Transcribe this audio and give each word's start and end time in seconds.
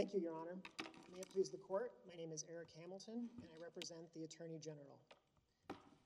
Thank 0.00 0.14
you, 0.14 0.20
Your 0.20 0.32
Honor. 0.40 0.56
May 1.12 1.20
it 1.20 1.28
please 1.30 1.50
the 1.50 1.58
court, 1.58 1.92
my 2.08 2.16
name 2.16 2.32
is 2.32 2.42
Eric 2.50 2.68
Hamilton, 2.80 3.28
and 3.42 3.50
I 3.54 3.62
represent 3.62 4.00
the 4.14 4.24
Attorney 4.24 4.58
General. 4.58 4.96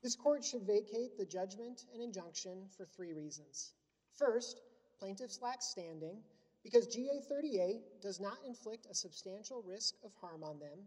This 0.03 0.17
court 0.17 0.43
should 0.43 0.63
vacate 0.63 1.17
the 1.17 1.23
judgment 1.23 1.85
and 1.93 2.03
injunction 2.03 2.67
for 2.75 2.83
three 2.83 3.13
reasons. 3.13 3.71
First, 4.17 4.59
plaintiffs 4.99 5.39
lack 5.41 5.61
standing 5.61 6.17
because 6.61 6.87
GA38 6.87 8.01
does 8.01 8.19
not 8.19 8.35
inflict 8.45 8.85
a 8.91 8.93
substantial 8.93 9.63
risk 9.65 9.95
of 10.03 10.11
harm 10.19 10.43
on 10.43 10.59
them, 10.59 10.77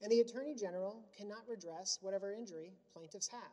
and 0.00 0.10
the 0.10 0.20
Attorney 0.20 0.54
General 0.54 1.04
cannot 1.18 1.46
redress 1.46 1.98
whatever 2.00 2.32
injury 2.32 2.72
plaintiffs 2.94 3.28
have. 3.28 3.52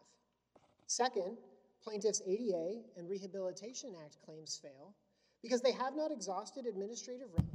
Second, 0.88 1.36
plaintiffs' 1.84 2.22
ADA 2.26 2.80
and 2.96 3.10
Rehabilitation 3.10 3.94
Act 4.06 4.20
claims 4.26 4.58
fail 4.64 4.96
because 5.42 5.62
they 5.62 5.74
have 5.74 5.98
not 5.98 6.14
exhausted 6.14 6.66
administrative 6.66 7.28
remedies 7.36 7.51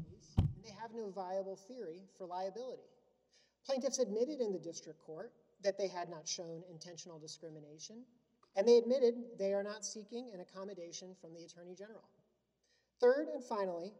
have 0.81 0.93
no 0.95 1.11
viable 1.11 1.57
theory 1.57 2.03
for 2.16 2.27
liability. 2.27 2.89
Plaintiffs 3.65 3.98
admitted 3.98 4.41
in 4.41 4.53
the 4.53 4.59
district 4.59 5.01
court 5.05 5.33
that 5.62 5.79
they 5.79 5.89
had 5.89 6.09
not 6.09 6.29
shown 6.29 6.62
intentional 6.71 7.19
discrimination, 7.19 8.05
and 8.57 8.67
they 8.67 8.79
admitted 8.79 9.15
they 9.39 9.53
are 9.53 9.62
not 9.62 9.84
seeking 9.84 10.31
an 10.33 10.41
accommodation 10.41 11.15
from 11.20 11.34
the 11.34 11.45
Attorney 11.45 11.75
General. 11.75 12.09
Third 13.01 13.29
and 13.29 13.45
finally, 13.45 13.93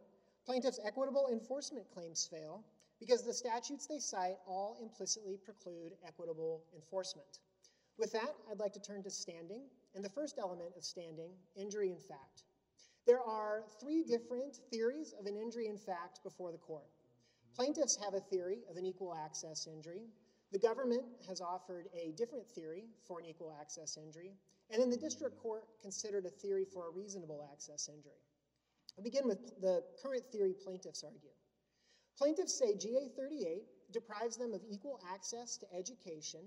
plaintiffs' 0.45 0.79
equitable 0.85 1.29
enforcement 1.31 1.85
claims 1.93 2.25
fail 2.25 2.63
because 2.99 3.23
the 3.23 3.33
statutes 3.33 3.85
they 3.85 3.99
cite 3.99 4.37
all 4.47 4.77
implicitly 4.81 5.37
preclude 5.37 5.93
equitable 6.07 6.63
enforcement. 6.75 7.39
With 7.97 8.11
that, 8.13 8.35
I'd 8.49 8.59
like 8.59 8.73
to 8.73 8.81
turn 8.81 9.03
to 9.03 9.09
standing, 9.09 9.63
and 9.95 10.03
the 10.03 10.09
first 10.09 10.37
element 10.39 10.73
of 10.75 10.83
standing, 10.83 11.31
injury 11.55 11.91
in 11.91 11.99
fact. 11.99 12.43
There 13.07 13.23
are 13.23 13.63
three 13.79 14.03
different 14.03 14.57
theories 14.69 15.13
of 15.17 15.27
an 15.27 15.37
injury 15.37 15.67
in 15.67 15.77
fact 15.77 16.19
before 16.23 16.51
the 16.51 16.57
court. 16.57 16.89
Plaintiffs 17.55 17.97
have 18.03 18.13
a 18.13 18.19
theory 18.19 18.59
of 18.69 18.75
an 18.75 18.85
equal 18.85 19.15
access 19.15 19.65
injury. 19.65 20.09
The 20.51 20.59
government 20.59 21.05
has 21.25 21.39
offered 21.39 21.87
a 21.95 22.11
different 22.17 22.45
theory 22.49 22.83
for 23.07 23.19
an 23.19 23.25
equal 23.25 23.55
access 23.61 23.97
injury, 23.97 24.33
and 24.69 24.81
then 24.81 24.89
the 24.89 24.97
district 24.97 25.37
court 25.37 25.63
considered 25.81 26.25
a 26.25 26.29
theory 26.29 26.65
for 26.65 26.89
a 26.89 26.91
reasonable 26.91 27.47
access 27.49 27.87
injury. 27.87 28.19
I'll 28.97 29.03
begin 29.05 29.25
with 29.25 29.61
the 29.61 29.83
current 30.03 30.25
theory 30.29 30.53
plaintiffs 30.53 31.05
argue. 31.05 31.31
Plaintiffs 32.17 32.57
say 32.59 32.73
GA38 32.73 33.61
deprives 33.93 34.35
them 34.35 34.53
of 34.53 34.61
equal 34.69 34.99
access 35.13 35.55
to 35.57 35.65
education 35.73 36.41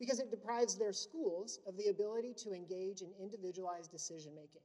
because 0.00 0.18
it 0.18 0.30
deprives 0.30 0.76
their 0.76 0.92
schools 0.92 1.60
of 1.68 1.76
the 1.76 1.88
ability 1.88 2.34
to 2.38 2.52
engage 2.52 3.02
in 3.02 3.12
individualized 3.20 3.92
decision 3.92 4.34
making. 4.34 4.62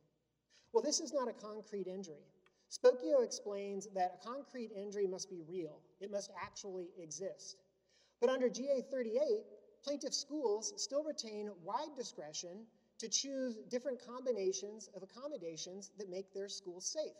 Well, 0.75 0.83
this 0.83 0.99
is 0.99 1.13
not 1.13 1.29
a 1.29 1.33
concrete 1.33 1.87
injury. 1.87 2.27
Spokeo 2.69 3.23
explains 3.23 3.87
that 3.95 4.19
a 4.19 4.27
concrete 4.27 4.71
injury 4.75 5.07
must 5.07 5.29
be 5.29 5.41
real, 5.47 5.79
it 6.01 6.11
must 6.11 6.31
actually 6.43 6.89
exist. 7.01 7.55
But 8.19 8.29
under 8.29 8.49
GA38, 8.49 9.43
plaintiff 9.85 10.13
schools 10.13 10.73
still 10.75 11.05
retain 11.05 11.49
wide 11.63 11.95
discretion 11.95 12.65
to 12.99 13.07
choose 13.07 13.55
different 13.69 14.05
combinations 14.05 14.89
of 14.93 15.01
accommodations 15.01 15.91
that 15.97 16.09
make 16.09 16.33
their 16.33 16.49
schools 16.49 16.85
safe. 16.85 17.15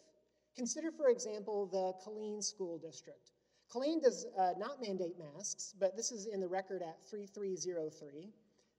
Consider, 0.58 0.92
for 0.92 1.08
example, 1.08 1.68
the 1.68 1.94
Killeen 2.04 2.44
School 2.44 2.78
District. 2.78 3.32
Killeen 3.74 4.02
does 4.02 4.26
uh, 4.38 4.52
not 4.58 4.82
mandate 4.82 5.16
masks, 5.18 5.74
but 5.80 5.96
this 5.96 6.12
is 6.12 6.26
in 6.26 6.42
the 6.42 6.48
record 6.48 6.82
at 6.82 6.98
3303. 7.10 8.34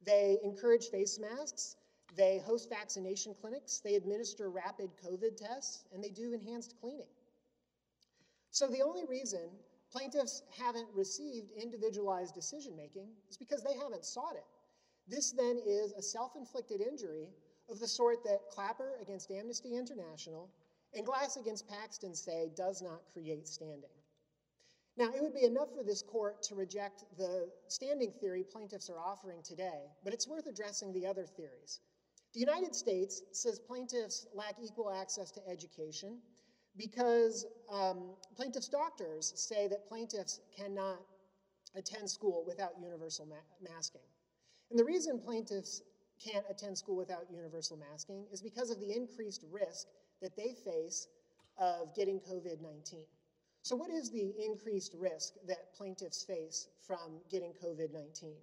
They 0.04 0.36
encourage 0.44 0.88
face 0.88 1.18
masks, 1.18 1.76
they 2.16 2.38
host 2.44 2.68
vaccination 2.70 3.34
clinics, 3.40 3.80
they 3.84 3.94
administer 3.94 4.50
rapid 4.50 4.90
COVID 5.04 5.36
tests, 5.36 5.84
and 5.92 6.02
they 6.02 6.10
do 6.10 6.32
enhanced 6.32 6.74
cleaning. 6.80 7.08
So 8.50 8.68
the 8.68 8.82
only 8.82 9.04
reason 9.04 9.50
plaintiffs 9.92 10.42
haven't 10.58 10.88
received 10.94 11.52
individualized 11.52 12.34
decision 12.34 12.76
making 12.76 13.08
is 13.30 13.36
because 13.36 13.62
they 13.62 13.74
haven't 13.74 14.04
sought 14.04 14.34
it. 14.34 14.46
This 15.08 15.32
then 15.32 15.60
is 15.64 15.92
a 15.92 16.02
self 16.02 16.36
inflicted 16.36 16.80
injury 16.80 17.28
of 17.68 17.78
the 17.78 17.88
sort 17.88 18.24
that 18.24 18.48
Clapper 18.50 18.92
against 19.02 19.30
Amnesty 19.30 19.76
International 19.76 20.50
and 20.94 21.04
Glass 21.04 21.36
against 21.36 21.68
Paxton 21.68 22.14
say 22.14 22.50
does 22.56 22.80
not 22.80 23.02
create 23.12 23.46
standing. 23.46 23.90
Now, 24.96 25.10
it 25.14 25.22
would 25.22 25.34
be 25.34 25.44
enough 25.44 25.74
for 25.74 25.82
this 25.82 26.00
court 26.00 26.42
to 26.44 26.54
reject 26.54 27.04
the 27.18 27.50
standing 27.68 28.12
theory 28.12 28.42
plaintiffs 28.42 28.88
are 28.88 28.98
offering 28.98 29.42
today, 29.42 29.90
but 30.02 30.14
it's 30.14 30.26
worth 30.26 30.46
addressing 30.46 30.92
the 30.92 31.06
other 31.06 31.26
theories. 31.26 31.80
The 32.36 32.40
United 32.40 32.74
States 32.74 33.22
says 33.32 33.58
plaintiffs 33.58 34.26
lack 34.34 34.56
equal 34.62 34.92
access 34.92 35.30
to 35.30 35.48
education 35.48 36.18
because 36.76 37.46
um, 37.72 38.10
plaintiffs' 38.36 38.68
doctors 38.68 39.32
say 39.36 39.68
that 39.68 39.88
plaintiffs 39.88 40.40
cannot 40.54 40.98
attend 41.74 42.10
school 42.10 42.44
without 42.46 42.72
universal 42.78 43.24
ma 43.24 43.36
masking. 43.62 44.02
And 44.68 44.78
the 44.78 44.84
reason 44.84 45.18
plaintiffs 45.18 45.80
can't 46.22 46.44
attend 46.50 46.76
school 46.76 46.94
without 46.94 47.22
universal 47.30 47.78
masking 47.78 48.26
is 48.30 48.42
because 48.42 48.68
of 48.68 48.80
the 48.80 48.94
increased 48.94 49.42
risk 49.50 49.86
that 50.20 50.36
they 50.36 50.52
face 50.52 51.08
of 51.56 51.94
getting 51.96 52.20
COVID 52.20 52.60
19. 52.60 53.00
So, 53.62 53.74
what 53.74 53.90
is 53.90 54.10
the 54.10 54.34
increased 54.44 54.94
risk 54.98 55.32
that 55.48 55.72
plaintiffs 55.74 56.22
face 56.22 56.68
from 56.86 57.18
getting 57.30 57.54
COVID 57.64 57.94
19? 57.94 58.34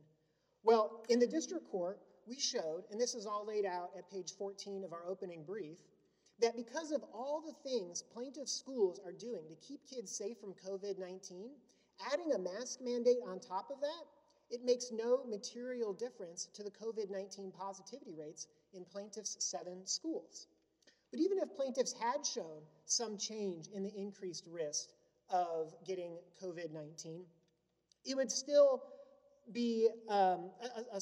Well, 0.64 1.06
in 1.10 1.20
the 1.20 1.28
district 1.28 1.70
court, 1.70 2.00
we 2.28 2.40
showed, 2.40 2.84
and 2.92 3.00
this 3.00 3.16
is 3.16 3.26
all 3.26 3.46
laid 3.46 3.66
out 3.66 3.92
at 3.98 4.10
page 4.10 4.34
14 4.38 4.84
of 4.84 4.94
our 4.94 5.06
opening 5.08 5.44
brief, 5.44 5.80
that 6.40 6.56
because 6.56 6.92
of 6.92 7.04
all 7.14 7.42
the 7.46 7.70
things 7.70 8.02
plaintiff 8.02 8.50
schools 8.50 9.00
are 9.06 9.12
doing 9.12 9.44
to 9.48 9.56
keep 9.68 9.82
kids 9.88 10.12
safe 10.16 10.38
from 10.40 10.54
COVID 10.54 11.00
19, 11.00 11.52
adding 12.12 12.32
a 12.34 12.40
mask 12.40 12.80
mandate 12.82 13.20
on 13.26 13.40
top 13.40 13.70
of 13.72 13.80
that, 13.82 14.06
it 14.50 14.64
makes 14.64 14.92
no 14.92 15.24
material 15.26 15.94
difference 15.94 16.50
to 16.54 16.64
the 16.64 16.72
COVID 16.72 17.10
19 17.10 17.52
positivity 17.52 18.14
rates 18.18 18.48
in 18.74 18.84
plaintiffs' 18.86 19.38
seven 19.40 19.86
schools. 19.86 20.48
But 21.12 21.20
even 21.20 21.38
if 21.38 21.56
plaintiffs 21.56 21.94
had 21.94 22.26
shown 22.26 22.62
some 22.86 23.18
change 23.18 23.68
in 23.68 23.84
the 23.84 23.94
increased 23.96 24.48
risk 24.52 24.90
of 25.30 25.74
getting 25.86 26.18
COVID 26.42 26.72
19, 26.72 27.24
it 28.06 28.16
would 28.16 28.32
still 28.32 28.84
be 29.52 29.90
um, 30.10 30.50
a, 30.62 30.96
a, 30.96 31.02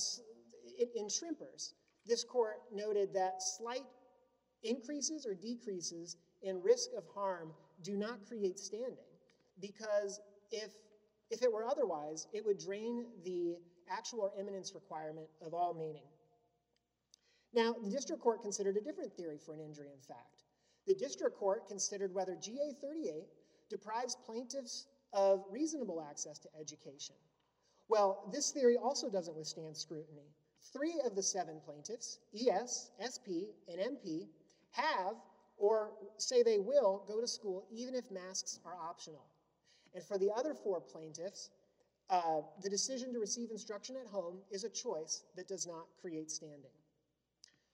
in 0.96 1.08
shrimpers. 1.08 1.74
This 2.06 2.24
court 2.24 2.62
noted 2.74 3.14
that 3.14 3.42
slight 3.42 3.86
increases 4.64 5.26
or 5.26 5.34
decreases 5.34 6.18
in 6.42 6.62
risk 6.62 6.90
of 6.98 7.04
harm 7.14 7.54
do 7.84 7.96
not 7.96 8.26
create 8.28 8.60
standing 8.60 8.98
because 9.60 10.20
if, 10.52 10.72
if 11.30 11.42
it 11.44 11.52
were 11.52 11.66
otherwise, 11.66 12.28
it 12.34 12.46
would 12.46 12.60
drain 12.60 13.06
the 13.24 13.58
actual 13.90 14.22
or 14.22 14.32
imminence 14.40 14.74
requirement 14.74 15.28
of 15.46 15.54
all 15.54 15.74
meaning. 15.74 16.08
Now, 17.54 17.76
the 17.84 17.90
district 17.90 18.22
court 18.22 18.42
considered 18.42 18.78
a 18.78 18.82
different 18.82 19.14
theory 19.14 19.38
for 19.38 19.54
an 19.54 19.60
injury 19.60 19.90
in 19.94 20.02
fact. 20.02 20.44
The 20.88 20.96
district 20.96 21.38
court 21.38 21.68
considered 21.68 22.14
whether 22.14 22.36
GA 22.36 22.74
38 22.82 23.26
deprives 23.70 24.16
plaintiffs 24.26 24.88
of 25.14 25.44
reasonable 25.52 26.02
access 26.02 26.40
to 26.40 26.50
education. 26.60 27.16
Well, 27.90 28.30
this 28.32 28.52
theory 28.52 28.78
also 28.78 29.10
doesn't 29.10 29.36
withstand 29.36 29.76
scrutiny. 29.76 30.34
Three 30.74 31.02
of 31.06 31.16
the 31.16 31.24
seven 31.24 31.60
plaintiffs, 31.66 32.20
ES, 32.34 32.92
SP, 33.02 33.50
and 33.68 33.80
MP, 33.80 34.28
have 34.72 35.16
or 35.58 35.92
say 36.18 36.44
they 36.44 36.60
will 36.60 37.04
go 37.08 37.20
to 37.20 37.28
school 37.28 37.66
even 37.72 37.96
if 37.96 38.10
masks 38.12 38.60
are 38.66 38.76
optional. 38.76 39.26
And 39.94 40.04
for 40.04 40.18
the 40.18 40.32
other 40.32 40.54
four 40.54 40.80
plaintiffs, 40.80 41.50
uh, 42.10 42.42
the 42.62 42.70
decision 42.70 43.14
to 43.14 43.20
receive 43.20 43.52
instruction 43.52 43.96
at 43.96 44.08
home 44.08 44.40
is 44.52 44.64
a 44.64 44.70
choice 44.70 45.24
that 45.36 45.48
does 45.48 45.68
not 45.68 45.88
create 46.02 46.30
standing. 46.32 46.72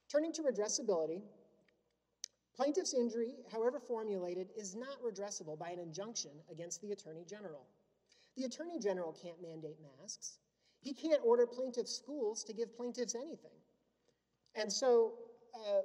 Turning 0.10 0.32
to 0.34 0.42
redressability, 0.42 1.22
plaintiff's 2.56 2.94
injury, 2.94 3.36
however 3.52 3.80
formulated, 3.80 4.50
is 4.58 4.76
not 4.76 5.02
redressable 5.04 5.58
by 5.58 5.70
an 5.70 5.80
injunction 5.80 6.32
against 6.52 6.82
the 6.82 6.92
Attorney 6.92 7.26
General. 7.28 7.66
The 8.36 8.46
Attorney 8.46 8.80
General 8.80 9.12
can't 9.12 9.42
mandate 9.42 9.78
masks. 10.00 10.38
He 10.82 10.94
can't 10.94 11.22
order 11.24 11.46
plaintiffs' 11.46 11.96
schools 11.96 12.44
to 12.46 12.54
give 12.54 12.76
plaintiffs 12.76 13.16
anything. 13.16 13.58
And 14.56 14.72
so 14.72 15.14
uh, 15.56 15.82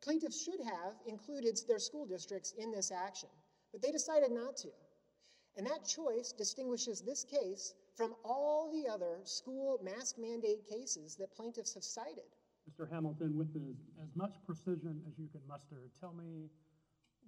plaintiffs 0.00 0.42
should 0.42 0.60
have 0.64 0.94
included 1.06 1.58
their 1.68 1.78
school 1.78 2.06
districts 2.06 2.54
in 2.58 2.72
this 2.72 2.90
action, 2.90 3.28
but 3.72 3.82
they 3.82 3.90
decided 3.90 4.30
not 4.30 4.56
to. 4.58 4.68
And 5.56 5.66
that 5.66 5.84
choice 5.84 6.32
distinguishes 6.32 7.00
this 7.00 7.24
case 7.24 7.74
from 7.96 8.14
all 8.24 8.70
the 8.72 8.90
other 8.90 9.18
school 9.24 9.80
mask 9.82 10.16
mandate 10.18 10.66
cases 10.66 11.16
that 11.16 11.34
plaintiffs 11.34 11.74
have 11.74 11.84
cited. 11.84 12.24
Mr. 12.70 12.88
Hamilton, 12.88 13.36
with 13.36 13.52
the, 13.52 13.74
as 14.02 14.14
much 14.14 14.34
precision 14.46 15.02
as 15.08 15.18
you 15.18 15.28
can 15.28 15.40
muster, 15.48 15.90
tell 16.00 16.12
me 16.12 16.48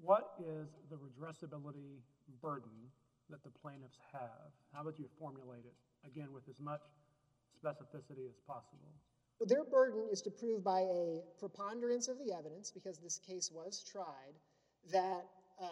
what 0.00 0.34
is 0.40 0.68
the 0.90 0.96
redressability 0.96 2.00
burden 2.40 2.90
that 3.30 3.42
the 3.44 3.50
plaintiffs 3.50 3.98
have? 4.12 4.52
How 4.72 4.84
would 4.84 4.98
you 4.98 5.06
formulate 5.18 5.64
it, 5.64 5.74
again, 6.06 6.28
with 6.32 6.48
as 6.48 6.60
much 6.60 6.80
specificity 7.62 8.28
as 8.28 8.38
possible? 8.46 8.92
Their 9.40 9.64
burden 9.64 10.06
is 10.10 10.22
to 10.22 10.30
prove 10.30 10.62
by 10.62 10.80
a 10.80 11.20
preponderance 11.38 12.08
of 12.08 12.18
the 12.18 12.32
evidence, 12.32 12.70
because 12.70 12.98
this 12.98 13.18
case 13.18 13.50
was 13.52 13.84
tried, 13.90 14.34
that 14.92 15.26
uh, 15.60 15.66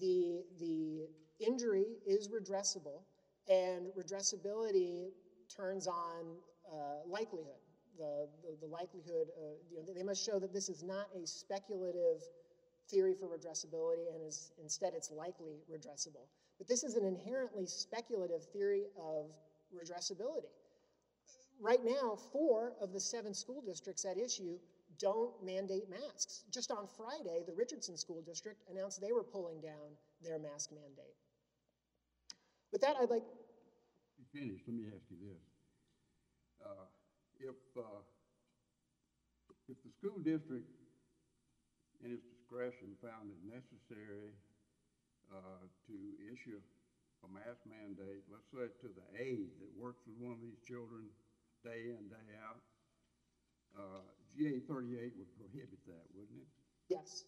the, 0.00 0.42
the 0.58 1.06
injury 1.38 1.86
is 2.06 2.14
is 2.24 2.28
redressable, 2.28 3.02
and 3.48 3.86
redressability 3.98 5.10
turns 5.54 5.86
on 5.86 6.36
uh, 6.72 6.76
likelihood. 7.06 7.60
The, 7.98 8.28
the, 8.42 8.66
the 8.66 8.66
likelihood, 8.66 9.28
uh, 9.38 9.54
you 9.70 9.76
know, 9.78 9.92
they 9.94 10.02
must 10.02 10.24
show 10.24 10.38
that 10.38 10.52
this 10.52 10.68
is 10.68 10.82
not 10.82 11.06
a 11.14 11.26
speculative 11.26 12.22
theory 12.90 13.14
for 13.14 13.26
redressability 13.26 14.12
and 14.12 14.26
is 14.26 14.52
instead 14.60 14.92
it's 14.94 15.10
likely 15.10 15.62
redressable. 15.70 16.26
But 16.58 16.68
this 16.68 16.82
is 16.82 16.96
an 16.96 17.04
inherently 17.04 17.66
speculative 17.66 18.44
theory 18.52 18.84
of 18.98 19.26
redressability. 19.74 20.52
Right 21.60 21.84
now, 21.84 22.16
four 22.32 22.72
of 22.80 22.92
the 22.92 23.00
seven 23.00 23.34
school 23.34 23.62
districts 23.62 24.04
at 24.04 24.18
issue 24.18 24.58
don't 24.98 25.32
mandate 25.42 25.88
masks. 25.90 26.44
Just 26.52 26.70
on 26.70 26.86
Friday, 26.96 27.42
the 27.46 27.52
Richardson 27.52 27.96
School 27.96 28.22
District 28.22 28.62
announced 28.70 29.00
they 29.00 29.12
were 29.12 29.24
pulling 29.24 29.60
down 29.60 29.96
their 30.22 30.38
mask 30.38 30.70
mandate. 30.70 31.14
With 32.72 32.80
that, 32.82 32.96
I'd 33.00 33.10
like, 33.10 33.24
You 34.18 34.24
finished, 34.32 34.64
let 34.66 34.76
me 34.76 34.84
ask 34.86 35.02
you 35.10 35.18
this. 35.22 35.42
Uh, 36.64 36.86
If, 37.40 37.58
uh, 37.76 38.02
if 39.68 39.76
the 39.82 39.90
school 39.98 40.18
district 40.22 40.70
in 42.04 42.12
its 42.12 42.22
discretion 42.30 42.94
found 43.02 43.30
it 43.30 43.40
necessary 43.42 44.30
uh, 45.32 45.66
to 45.86 45.94
issue 46.32 46.60
a 47.24 47.28
mask 47.32 47.60
mandate, 47.66 48.24
let's 48.30 48.50
say 48.52 48.68
to 48.80 48.88
the 48.92 49.06
aide 49.18 49.50
that 49.60 49.72
works 49.74 50.00
with 50.06 50.16
one 50.20 50.32
of 50.32 50.42
these 50.42 50.60
children 50.66 51.10
day 51.64 51.90
in, 51.90 52.08
day 52.08 52.28
out, 52.44 52.62
uh, 53.76 54.02
GA 54.36 54.60
thirty-eight 54.60 55.14
would 55.16 55.32
prohibit 55.36 55.80
that, 55.86 56.04
wouldn't 56.14 56.38
it? 56.40 56.48
yes, 56.88 57.24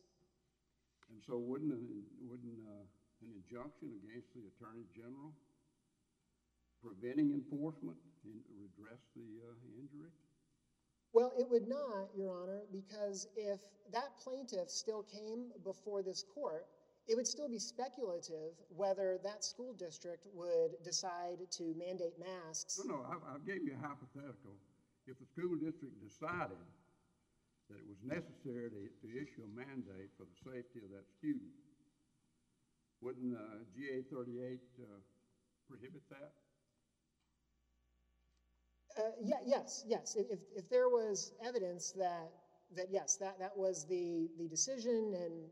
And 1.11 1.23
so 1.23 1.39
wouldn't, 1.39 1.73
an- 1.73 2.07
wouldn't 2.21 2.61
uh, 2.67 2.85
an 3.23 3.31
injunction 3.33 3.93
against 3.95 4.33
the 4.35 4.47
Attorney 4.47 4.87
General 4.95 5.35
preventing 6.83 7.33
enforcement 7.33 7.99
and 8.25 8.41
redress 8.59 9.01
the 9.15 9.41
uh, 9.43 9.55
injury? 9.81 10.11
Well, 11.13 11.33
it 11.39 11.49
would 11.49 11.67
not, 11.67 12.15
Your 12.15 12.31
Honor, 12.33 12.67
because 12.71 13.27
if 13.35 13.61
that 13.91 14.17
plaintiff 14.17 14.71
still 14.71 15.03
came 15.03 15.53
before 15.63 16.03
this 16.03 16.23
court, 16.23 16.67
it 17.09 17.15
would 17.15 17.27
still 17.27 17.49
be 17.49 17.59
speculative 17.59 18.59
whether 18.69 19.19
that 19.23 19.45
school 19.45 19.73
district 19.75 20.27
would 20.35 20.83
decide 20.83 21.39
to 21.53 21.75
mandate 21.79 22.19
masks. 22.19 22.81
No, 22.85 22.97
no, 22.97 23.07
I, 23.07 23.35
I 23.35 23.39
gave 23.47 23.63
you 23.63 23.75
a 23.79 23.87
hypothetical. 23.87 24.59
If 25.07 25.19
the 25.19 25.27
school 25.27 25.55
district 25.55 25.95
decided 26.03 26.59
that 27.71 27.79
it 27.79 27.87
was 27.87 27.99
necessary 28.03 28.71
to, 28.71 28.83
to 29.03 29.09
issue 29.15 29.43
a 29.47 29.53
mandate 29.55 30.11
for 30.19 30.27
the 30.27 30.51
safety 30.51 30.83
of 30.83 30.91
that 30.91 31.07
student, 31.19 31.55
wouldn't 33.01 33.37
uh, 33.37 33.63
GA 33.77 34.03
thirty-eight 34.11 34.67
uh, 34.83 34.99
prohibit 35.69 36.03
that? 36.11 36.33
Uh, 38.99 39.11
yeah, 39.23 39.37
yes, 39.45 39.85
yes. 39.87 40.17
If, 40.17 40.27
if, 40.31 40.39
if 40.57 40.71
there 40.71 40.89
was 40.89 41.33
evidence 41.45 41.93
that, 41.93 42.33
that 42.75 42.87
yes, 42.91 43.17
that, 43.17 43.39
that 43.39 43.57
was 43.57 43.85
the, 43.87 44.29
the 44.39 44.49
decision, 44.49 45.15
and 45.15 45.51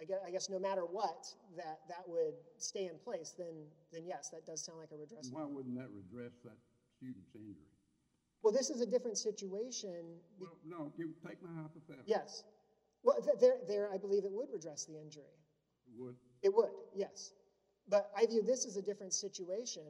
I 0.00 0.04
guess, 0.04 0.18
I 0.26 0.30
guess 0.30 0.50
no 0.50 0.58
matter 0.58 0.82
what, 0.82 1.26
that, 1.56 1.80
that 1.88 2.02
would 2.06 2.34
stay 2.58 2.86
in 2.86 2.98
place, 2.98 3.34
then, 3.36 3.54
then 3.92 4.02
yes, 4.06 4.30
that 4.30 4.44
does 4.46 4.64
sound 4.64 4.78
like 4.78 4.90
a 4.92 4.96
redress. 4.96 5.30
Why 5.32 5.44
wouldn't 5.44 5.76
that 5.76 5.88
redress 5.94 6.32
that 6.44 6.56
student's 6.96 7.34
injury? 7.34 7.70
Well, 8.42 8.52
this 8.52 8.70
is 8.70 8.80
a 8.80 8.86
different 8.86 9.16
situation. 9.16 10.18
Well, 10.38 10.58
no, 10.66 10.92
take 11.26 11.42
my 11.42 11.50
hypothetical. 11.62 12.04
Yes. 12.06 12.44
Well, 13.02 13.16
th- 13.22 13.38
there, 13.40 13.56
there, 13.66 13.90
I 13.92 13.98
believe 13.98 14.24
it 14.24 14.32
would 14.32 14.48
redress 14.52 14.84
the 14.84 14.98
injury. 15.00 15.38
Would, 15.96 16.16
It 16.42 16.54
would, 16.54 16.70
yes. 16.94 17.32
But 17.88 18.10
I 18.16 18.26
view 18.26 18.42
this 18.42 18.66
as 18.66 18.76
a 18.76 18.82
different 18.82 19.12
situation 19.12 19.84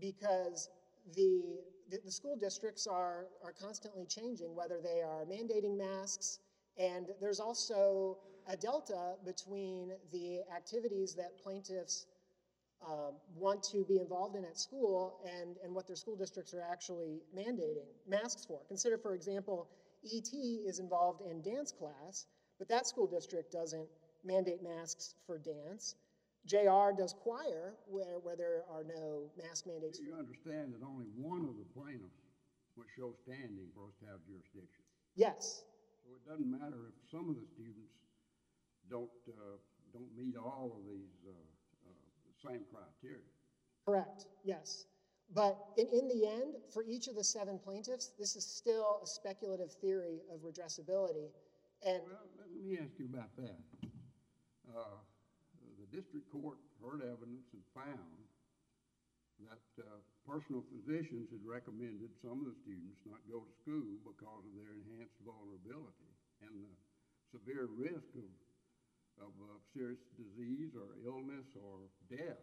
because 0.00 0.70
the, 1.14 1.60
the, 1.90 1.98
the 2.04 2.10
school 2.10 2.36
districts 2.36 2.86
are, 2.86 3.26
are 3.44 3.52
constantly 3.52 4.06
changing, 4.06 4.54
whether 4.54 4.80
they 4.82 5.00
are 5.00 5.24
mandating 5.24 5.76
masks, 5.76 6.40
and 6.78 7.06
there's 7.20 7.40
also 7.40 8.18
a 8.48 8.56
delta 8.56 9.14
between 9.24 9.92
the 10.12 10.40
activities 10.54 11.14
that 11.14 11.38
plaintiffs 11.42 12.06
um, 12.86 13.14
want 13.34 13.62
to 13.62 13.84
be 13.84 13.98
involved 13.98 14.36
in 14.36 14.44
at 14.44 14.58
school 14.58 15.20
and, 15.40 15.56
and 15.64 15.74
what 15.74 15.86
their 15.86 15.96
school 15.96 16.16
districts 16.16 16.52
are 16.52 16.64
actually 16.70 17.22
mandating 17.34 17.88
masks 18.06 18.44
for. 18.44 18.60
Consider, 18.68 18.98
for 18.98 19.14
example, 19.14 19.68
ET 20.04 20.28
is 20.32 20.78
involved 20.78 21.22
in 21.30 21.40
dance 21.40 21.72
class, 21.72 22.26
but 22.58 22.68
that 22.68 22.86
school 22.86 23.06
district 23.06 23.52
doesn't 23.52 23.88
mandate 24.22 24.62
masks 24.62 25.14
for 25.26 25.38
dance. 25.38 25.94
JR 26.46 26.92
does 26.96 27.14
choir 27.22 27.72
where, 27.88 28.20
where 28.20 28.36
there 28.36 28.64
are 28.68 28.84
no 28.84 29.30
mask 29.42 29.66
mandates. 29.66 29.98
you 29.98 30.12
understand 30.12 30.74
that 30.74 30.84
only 30.84 31.06
one 31.16 31.40
of 31.48 31.56
the 31.56 31.64
plaintiffs 31.72 32.20
would 32.76 32.86
show 32.98 33.14
standing 33.24 33.72
for 33.72 33.88
us 33.88 33.96
to 34.00 34.06
have 34.12 34.20
jurisdiction. 34.28 34.84
Yes, 35.16 35.64
So 36.04 36.12
it 36.20 36.24
doesn't 36.28 36.50
matter 36.50 36.92
if 36.92 36.96
some 37.08 37.30
of 37.30 37.36
the 37.40 37.46
students 37.48 37.96
don't, 38.90 39.10
uh, 39.28 39.56
don't 39.92 40.10
meet 40.16 40.36
all 40.36 40.76
of 40.78 40.84
these, 40.86 41.14
uh, 41.26 41.32
uh, 41.32 42.48
same 42.48 42.64
criteria. 42.72 43.24
correct, 43.84 44.26
yes. 44.44 44.86
But 45.32 45.56
in, 45.76 45.86
in 45.88 46.08
the 46.08 46.26
end, 46.26 46.56
for 46.72 46.84
each 46.84 47.08
of 47.08 47.16
the 47.16 47.24
seven 47.24 47.58
plaintiffs, 47.58 48.12
this 48.18 48.36
is 48.36 48.44
still 48.44 49.00
a 49.02 49.06
speculative 49.06 49.72
theory 49.72 50.20
of 50.32 50.40
redressability. 50.40 51.30
And 51.84 52.02
Well, 52.04 52.28
let 52.38 52.50
me 52.50 52.78
ask 52.78 52.92
you 52.98 53.06
about 53.06 53.34
that. 53.36 53.60
Uh, 54.68 54.98
the 55.80 55.88
district 55.96 56.30
court 56.30 56.58
heard 56.82 57.00
evidence 57.02 57.46
and 57.52 57.62
found 57.74 58.28
that, 59.48 59.64
uh, 59.82 59.98
personal 60.26 60.64
physicians 60.72 61.28
had 61.30 61.44
recommended 61.44 62.08
some 62.24 62.40
of 62.40 62.46
the 62.48 62.56
students 62.64 62.96
not 63.04 63.20
go 63.28 63.44
to 63.44 63.52
school 63.60 64.00
because 64.04 64.42
of 64.44 64.52
their 64.56 64.72
enhanced 64.72 65.20
vulnerability 65.20 66.08
and 66.40 66.64
the 66.64 66.72
severe 67.28 67.68
risk 67.76 68.08
of, 68.16 68.28
of, 69.20 69.32
uh, 69.40 69.58
serious 69.72 70.00
disease 70.16 70.74
or 70.74 70.96
illness 71.04 71.46
or 71.54 71.90
death. 72.08 72.38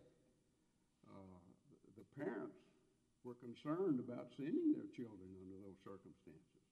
Uh, 1.08 1.40
the 1.96 2.04
parents 2.04 2.58
were 3.24 3.36
concerned 3.36 4.00
about 4.00 4.30
sending 4.36 4.72
their 4.72 4.88
children 4.88 5.36
under 5.42 5.58
those 5.60 5.78
circumstances. 5.84 6.64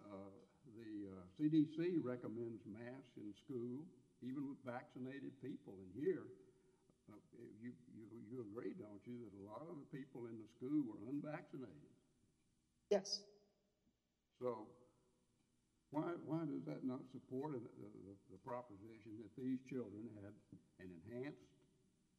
Uh, 0.00 0.30
The 0.74 1.08
uh, 1.08 1.26
CDC 1.36 1.98
recommends 1.98 2.64
masks 2.66 3.16
in 3.16 3.32
school, 3.34 3.86
even 4.22 4.48
with 4.48 4.58
vaccinated 4.64 5.38
people. 5.40 5.78
And 5.82 5.92
here, 5.92 6.26
uh, 7.10 7.16
you, 7.60 7.72
you, 7.94 8.04
you 8.30 8.40
agree, 8.40 8.74
don't 8.74 9.04
you, 9.06 9.18
that 9.24 9.34
a 9.36 9.42
lot 9.44 9.66
of 9.68 9.76
the 9.78 9.86
people 9.96 10.26
in 10.26 10.38
the 10.38 10.46
school 10.48 10.82
were 10.84 11.00
unvaccinated? 11.08 11.92
yes, 12.90 13.20
So 14.38 14.68
why, 15.94 16.42
does 16.50 16.66
that 16.66 16.82
not 16.82 17.06
support 17.14 17.54
the, 17.54 18.38
proposition 18.44 19.16
that 19.22 19.32
these 19.40 19.62
children 19.64 20.04
had 20.20 20.34
an 20.82 20.90
enhanced 20.90 21.48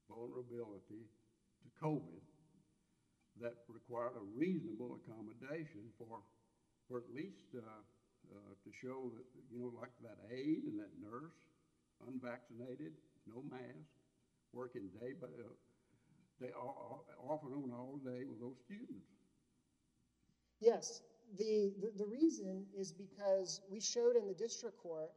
vulnerability 0.10 1.06
to 1.62 1.68
COVID 1.78 2.24
that 3.38 3.62
required 3.68 4.16
a 4.18 4.26
reasonable 4.34 4.98
accommodation 4.98 5.92
for, 6.00 6.24
for 6.88 7.04
at 7.04 7.10
least, 7.14 7.52
uh, 7.54 7.62
uh, 7.62 8.54
to 8.64 8.70
show 8.74 9.12
that, 9.14 9.28
you 9.54 9.60
know, 9.60 9.70
like 9.78 9.94
that 10.02 10.18
aide 10.34 10.66
and 10.66 10.80
that 10.80 10.90
nurse, 10.98 11.36
unvaccinated, 12.08 12.96
no 13.28 13.44
mask, 13.52 13.92
working 14.54 14.90
day, 14.98 15.14
but, 15.20 15.30
uh, 15.38 15.52
they 16.42 16.50
all, 16.58 17.06
off 17.30 17.44
and 17.44 17.54
on 17.54 17.72
all 17.72 18.00
day 18.04 18.24
with 18.26 18.40
those 18.40 18.58
students. 18.66 19.08
yes. 20.60 21.02
The, 21.38 21.74
the, 21.98 22.06
reason 22.06 22.66
is 22.78 22.94
because 22.94 23.62
we 23.70 23.82
showed 23.82 24.16
in 24.16 24.28
the 24.28 24.34
district 24.34 24.78
court 24.78 25.12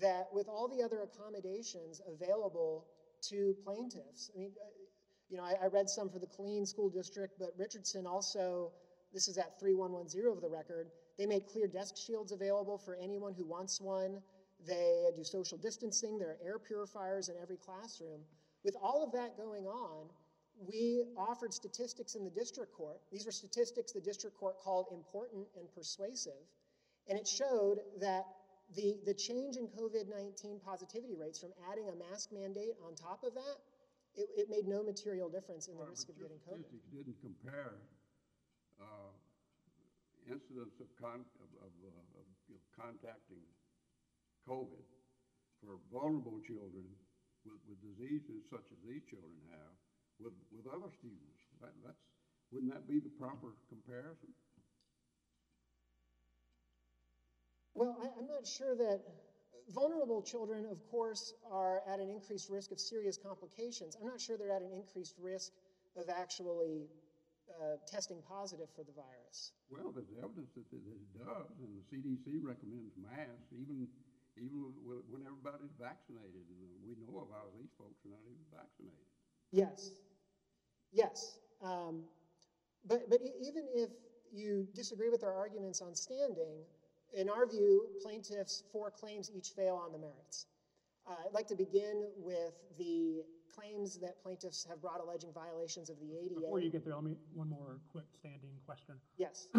that 0.00 0.28
with 0.32 0.48
all 0.48 0.68
the 0.68 0.82
other 0.82 1.02
accommodations 1.02 2.00
available 2.06 2.86
to 3.30 3.56
plaintiffs, 3.64 4.30
I 4.34 4.38
mean, 4.38 4.52
uh, 4.62 4.68
you 5.28 5.36
know, 5.36 5.44
I, 5.44 5.54
I 5.64 5.66
read 5.66 5.88
some 5.88 6.08
for 6.08 6.18
the 6.18 6.26
Killeen 6.26 6.66
School 6.66 6.88
District, 6.88 7.34
but 7.38 7.50
Richardson 7.56 8.06
also, 8.06 8.70
this 9.12 9.26
is 9.26 9.38
at 9.38 9.58
3110 9.58 10.30
of 10.30 10.40
the 10.40 10.48
record, 10.48 10.88
they 11.18 11.26
made 11.26 11.46
clear 11.46 11.66
desk 11.66 11.96
shields 11.96 12.32
available 12.32 12.78
for 12.78 12.96
anyone 12.96 13.34
who 13.34 13.44
wants 13.44 13.80
one. 13.80 14.20
They 14.66 15.06
do 15.16 15.24
social 15.24 15.58
distancing, 15.58 16.18
there 16.18 16.30
are 16.30 16.38
air 16.44 16.58
purifiers 16.58 17.28
in 17.28 17.36
every 17.42 17.56
classroom. 17.56 18.20
With 18.64 18.76
all 18.80 19.02
of 19.02 19.12
that 19.12 19.36
going 19.36 19.66
on, 19.66 20.08
we 20.64 21.04
offered 21.16 21.52
statistics 21.52 22.14
in 22.14 22.24
the 22.24 22.30
district 22.30 22.72
court. 22.72 23.00
These 23.12 23.26
were 23.26 23.32
statistics 23.32 23.92
the 23.92 24.00
district 24.00 24.36
court 24.38 24.56
called 24.58 24.86
important 24.92 25.46
and 25.58 25.68
persuasive. 25.74 26.40
And 27.08 27.18
it 27.18 27.28
showed 27.28 27.78
that 28.00 28.24
the, 28.74 28.98
the 29.06 29.14
change 29.14 29.56
in 29.56 29.68
COVID 29.68 30.08
19 30.10 30.60
positivity 30.64 31.14
rates 31.14 31.38
from 31.38 31.52
adding 31.70 31.86
a 31.88 31.94
mask 31.94 32.32
mandate 32.32 32.74
on 32.82 32.96
top 32.96 33.22
of 33.22 33.34
that, 33.34 33.56
it, 34.16 34.28
it 34.34 34.46
made 34.50 34.66
no 34.66 34.82
material 34.82 35.28
difference 35.28 35.68
in 35.68 35.76
the 35.76 35.84
Right, 35.84 35.94
risk 35.94 36.08
of 36.08 36.18
getting 36.18 36.40
COVID. 36.42 36.66
Statistics 36.66 36.88
didn't 36.90 37.20
compare, 37.20 37.78
uh, 38.80 39.12
incidents 40.26 40.80
of 40.82 40.90
con, 40.98 41.22
of, 41.38 41.50
of, 41.62 41.72
uh, 41.84 42.18
of 42.18 42.26
you 42.50 42.58
know, 42.58 42.64
contacting 42.74 43.44
COVID 44.48 44.82
for 45.62 45.78
vulnerable 45.92 46.42
children 46.42 46.90
with, 47.46 47.60
with 47.70 47.78
diseases 47.78 48.42
such 48.50 48.66
as 48.74 48.78
these 48.82 49.06
children 49.06 49.38
have 49.54 49.74
with, 50.20 50.34
with 50.52 50.66
other 50.72 50.90
students. 50.92 51.40
That, 51.60 51.72
that's, 51.84 52.00
wouldn't 52.52 52.72
that 52.72 52.88
be 52.88 53.00
the 53.00 53.12
proper 53.18 53.54
comparison? 53.68 54.30
Well, 57.74 57.96
I'm 58.00 58.26
not 58.26 58.46
sure 58.46 58.74
that 58.74 59.04
vulnerable 59.68 60.22
children, 60.22 60.64
of 60.70 60.80
course, 60.90 61.34
are 61.50 61.82
at 61.84 62.00
an 62.00 62.08
increased 62.08 62.48
risk 62.48 62.72
of 62.72 62.80
serious 62.80 63.18
complications. 63.18 63.96
I'm 64.00 64.06
not 64.06 64.20
sure 64.20 64.36
they're 64.38 64.54
at 64.54 64.62
an 64.62 64.72
increased 64.72 65.16
risk 65.20 65.52
of 65.96 66.08
actually 66.08 66.88
uh, 67.52 67.76
testing 67.86 68.22
positive 68.24 68.68
for 68.74 68.82
the 68.82 68.96
virus. 68.96 69.52
Well, 69.68 69.92
there's 69.92 70.08
evidence 70.16 70.50
that, 70.56 70.64
it 70.72 71.12
does, 71.20 71.52
and 71.60 71.72
the 71.76 71.84
CDC 71.92 72.40
recommends 72.40 72.96
masks 72.96 73.52
even, 73.52 73.86
even 74.40 74.72
when, 74.80 75.04
when 75.12 75.22
everybody's 75.28 75.74
vaccinated. 75.76 76.48
And 76.48 76.80
we 76.80 76.96
know 76.96 77.22
a 77.22 77.28
lot 77.28 77.44
of 77.44 77.52
these 77.60 77.70
folks 77.76 78.00
are 78.06 78.12
not 78.14 78.24
even 78.24 78.46
vaccinated. 78.48 79.06
Yes, 79.52 79.92
yes. 80.92 81.38
Um, 81.62 82.02
but, 82.86 83.08
but 83.10 83.20
e- 83.20 83.32
even 83.40 83.64
if 83.74 83.90
you 84.32 84.66
disagree 84.74 85.08
with 85.08 85.22
our 85.24 85.34
arguments 85.34 85.80
on 85.80 85.94
standing, 85.94 86.64
in 87.14 87.28
our 87.28 87.46
view, 87.46 87.86
plaintiffs' 88.02 88.62
four 88.72 88.90
claims 88.90 89.30
each 89.34 89.50
fail 89.56 89.76
on 89.76 89.92
the 89.92 89.98
merits. 89.98 90.46
Uh, 91.08 91.14
I'd 91.24 91.32
like 91.32 91.46
to 91.48 91.56
begin 91.56 92.08
with 92.16 92.54
the 92.78 93.22
claims 93.54 93.98
that 94.00 94.20
plaintiffs 94.22 94.66
have 94.68 94.82
brought 94.82 95.00
alleging 95.00 95.32
violations 95.32 95.88
of 95.88 95.96
the 96.00 96.16
ADA. 96.16 96.40
Before 96.40 96.60
you 96.60 96.70
get 96.70 96.84
there, 96.84 96.94
let 96.94 97.04
me, 97.04 97.16
one 97.32 97.48
more 97.48 97.78
quick 97.90 98.06
standing 98.12 98.50
question. 98.66 98.96
Yes, 99.16 99.46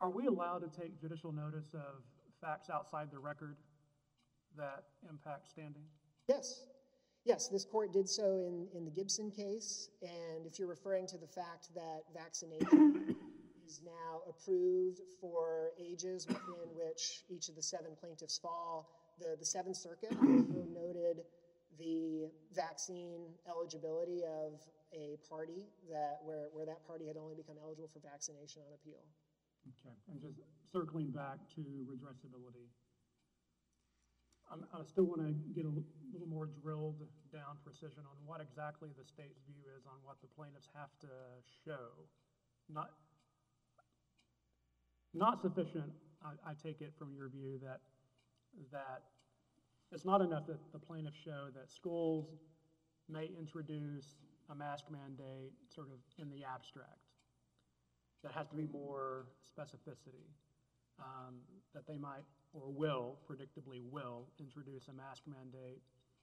Are 0.00 0.10
we 0.10 0.26
allowed 0.26 0.62
to 0.62 0.80
take 0.80 1.00
judicial 1.00 1.30
notice 1.30 1.74
of 1.74 2.02
facts 2.40 2.68
outside 2.68 3.08
the 3.12 3.20
record 3.20 3.56
that 4.56 4.82
impact 5.08 5.48
standing? 5.48 5.84
yes, 6.28 6.60
yes, 7.24 7.48
this 7.48 7.64
court 7.64 7.92
did 7.92 8.08
so 8.08 8.44
in, 8.46 8.66
in 8.76 8.84
the 8.84 8.90
Gibson 8.90 9.30
case. 9.30 9.88
And 10.02 10.46
if 10.46 10.58
you're 10.58 10.68
referring 10.68 11.06
to 11.08 11.18
the 11.18 11.26
fact 11.26 11.68
that 11.74 12.02
vaccination 12.14 13.16
is 13.66 13.80
now 13.84 14.22
approved 14.28 15.00
for 15.20 15.70
ages 15.80 16.26
within 16.26 16.68
which 16.74 17.24
each 17.28 17.48
of 17.48 17.56
the 17.56 17.62
seven 17.62 17.92
plaintiffs 17.98 18.38
fall, 18.38 18.90
the, 19.18 19.36
the 19.38 19.44
Seventh 19.44 19.76
Circuit 19.76 20.12
noted 20.20 21.22
the 21.78 22.28
vaccine 22.54 23.26
eligibility 23.48 24.22
of 24.24 24.60
a 24.92 25.16
party 25.28 25.64
that, 25.90 26.18
where, 26.24 26.48
where 26.52 26.66
that 26.66 26.86
party 26.86 27.06
had 27.06 27.16
only 27.16 27.34
become 27.34 27.56
eligible 27.62 27.88
for 27.88 28.00
vaccination 28.00 28.62
on 28.66 28.74
appeal. 28.74 29.00
Okay, 29.68 29.94
and 30.10 30.20
just 30.20 30.36
circling 30.72 31.10
back 31.10 31.38
to 31.54 31.62
redressability. 31.86 32.66
I 34.52 34.84
still 34.84 35.04
want 35.04 35.24
to 35.24 35.32
get 35.54 35.64
a 35.64 35.72
little 36.12 36.28
more 36.28 36.48
drilled 36.60 37.00
down 37.32 37.56
precision 37.64 38.04
on 38.04 38.16
what 38.26 38.40
exactly 38.40 38.90
the 38.98 39.04
state's 39.04 39.40
view 39.48 39.64
is 39.78 39.86
on 39.86 39.96
what 40.04 40.20
the 40.20 40.28
plaintiffs 40.28 40.68
have 40.74 40.92
to 41.00 41.08
show. 41.64 42.04
Not, 42.68 42.90
not 45.14 45.40
sufficient, 45.40 45.88
I, 46.22 46.50
I 46.50 46.52
take 46.62 46.82
it 46.82 46.92
from 46.98 47.14
your 47.16 47.30
view 47.30 47.60
that, 47.64 47.80
that 48.70 49.02
it's 49.90 50.04
not 50.04 50.20
enough 50.20 50.46
that 50.48 50.60
the 50.72 50.78
plaintiffs 50.78 51.18
show 51.24 51.48
that 51.54 51.70
schools 51.70 52.26
may 53.08 53.30
introduce 53.38 54.20
a 54.50 54.54
mask 54.54 54.84
mandate 54.90 55.52
sort 55.74 55.88
of 55.88 55.98
in 56.18 56.30
the 56.30 56.44
abstract. 56.44 57.08
That 58.22 58.32
has 58.32 58.48
to 58.48 58.56
be 58.56 58.68
more 58.70 59.26
specificity, 59.48 60.28
um, 61.00 61.40
that 61.74 61.86
they 61.88 61.96
might 61.96 62.24
or 62.52 62.70
will, 62.70 63.16
predictably 63.28 63.82
will, 63.90 64.26
introduce 64.38 64.88
a 64.88 64.92
mask 64.92 65.22
mandate 65.26 65.80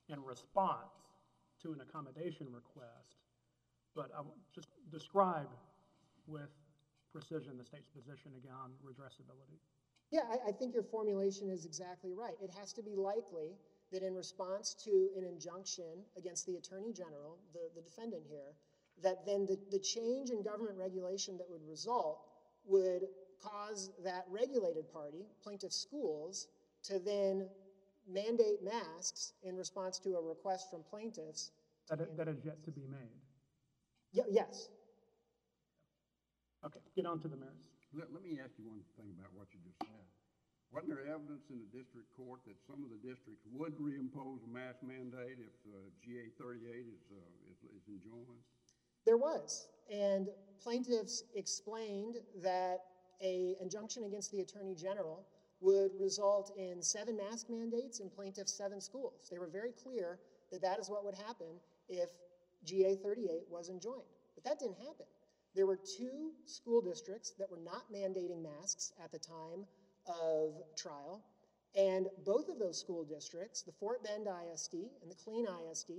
in 0.09 0.24
response 0.24 1.17
to 1.62 1.74
an 1.74 1.81
accommodation 1.81 2.48
request. 2.51 3.17
But 3.95 4.12
I, 4.13 4.17
w- 4.17 4.36
just 4.53 4.69
describe 4.91 5.50
with 6.27 6.50
precision 7.12 7.57
the 7.57 7.65
state's 7.65 7.89
position 7.89 8.31
again 8.38 8.53
on 8.53 8.71
redressability. 8.86 9.57
Yeah, 10.12 10.21
I, 10.29 10.50
I 10.50 10.51
think 10.51 10.74
your 10.74 10.83
formulation 10.83 11.50
is 11.50 11.65
exactly 11.65 12.13
right. 12.13 12.36
It 12.41 12.51
has 12.59 12.74
to 12.74 12.83
be 12.83 12.95
likely 12.95 13.57
that 13.91 14.03
in 14.03 14.13
response 14.13 14.75
to 14.86 15.09
an 15.17 15.24
injunction 15.24 16.05
against 16.17 16.45
the 16.45 16.55
Attorney 16.55 16.93
General, 16.93 17.38
the, 17.53 17.69
the 17.75 17.81
defendant 17.81 18.24
here, 18.29 18.53
that 19.01 19.25
then 19.25 19.45
the, 19.45 19.57
the 19.71 19.79
change 19.79 20.29
in 20.29 20.43
government 20.43 20.77
regulation 20.77 21.38
that 21.38 21.50
would 21.50 21.65
result 21.67 22.21
would 22.65 23.07
cause 23.41 23.91
that 24.03 24.25
regulated 24.29 24.91
party, 24.91 25.25
plaintiff 25.43 25.74
schools, 25.74 26.48
to 26.84 27.00
then 27.00 27.50
mandate 28.08 28.63
masks 28.63 29.34
in 29.43 29.55
response 29.55 30.00
to 30.00 30.15
a 30.15 30.22
request 30.22 30.69
from 30.69 30.84
plaintiffs. 30.84 31.51
That, 31.89 32.01
i- 32.01 32.15
that 32.15 32.27
is 32.27 32.43
yet 32.43 32.63
to 32.65 32.72
be 32.72 32.86
made. 32.88 33.19
Ye- 34.12 34.24
yes, 34.31 34.69
Okay, 36.65 36.79
get 36.96 37.05
on 37.05 37.19
to 37.22 37.27
the 37.29 37.38
merits. 37.38 37.55
Let, 37.96 38.12
let 38.12 38.22
me 38.22 38.39
ask 38.43 38.51
you 38.60 38.67
one 38.67 38.84
thing 39.00 39.08
about 39.15 39.31
what 39.34 39.48
you 39.53 39.60
just 39.63 39.79
said. 39.79 40.03
Wasn't 40.72 40.91
there 40.91 41.08
evidence 41.08 41.48
in 41.50 41.58
the 41.63 41.72
district 41.72 42.12
court 42.13 42.41
that 42.46 42.60
some 42.67 42.84
of 42.84 42.91
the 42.91 43.00
districts 43.01 43.41
would 43.50 43.74
reimpose 43.79 44.43
a 44.43 44.51
mask 44.51 44.84
mandate 44.84 45.39
if 45.39 45.55
uh, 45.72 45.79
GA 46.03 46.29
38 46.38 46.86
is, 46.86 47.01
uh, 47.10 47.50
is, 47.50 47.58
is 47.74 47.84
enjoined? 47.88 48.43
There 49.05 49.17
was, 49.17 49.69
and 49.89 50.27
plaintiffs 50.62 51.24
explained 51.34 52.15
that 52.43 52.88
a 53.21 53.55
injunction 53.61 54.03
against 54.03 54.31
the 54.31 54.41
Attorney 54.41 54.75
General 54.75 55.25
would 55.61 55.91
result 55.99 56.53
in 56.57 56.81
seven 56.81 57.17
mask 57.17 57.49
mandates 57.49 57.99
in 57.99 58.09
plaintiffs' 58.09 58.53
seven 58.53 58.79
schools. 58.79 59.27
They 59.29 59.39
were 59.39 59.47
very 59.47 59.71
clear 59.71 60.19
that 60.51 60.61
that 60.61 60.79
is 60.79 60.89
what 60.89 61.03
would 61.03 61.15
happen 61.15 61.59
if 61.89 62.09
GA 62.65 62.95
38 62.95 63.43
was 63.49 63.69
enjoined. 63.69 64.03
But 64.35 64.43
that 64.45 64.59
didn't 64.59 64.77
happen. 64.77 65.05
There 65.55 65.65
were 65.65 65.77
two 65.97 66.31
school 66.45 66.81
districts 66.81 67.31
that 67.39 67.49
were 67.49 67.59
not 67.59 67.91
mandating 67.91 68.41
masks 68.41 68.93
at 69.03 69.11
the 69.11 69.19
time 69.19 69.65
of 70.07 70.53
trial, 70.77 71.21
and 71.75 72.07
both 72.25 72.49
of 72.49 72.57
those 72.57 72.79
school 72.79 73.03
districts, 73.03 73.61
the 73.61 73.71
Fort 73.71 74.03
Bend 74.03 74.27
ISD 74.27 74.75
and 75.01 75.11
the 75.11 75.15
Killeen 75.15 75.45
ISD, 75.69 75.91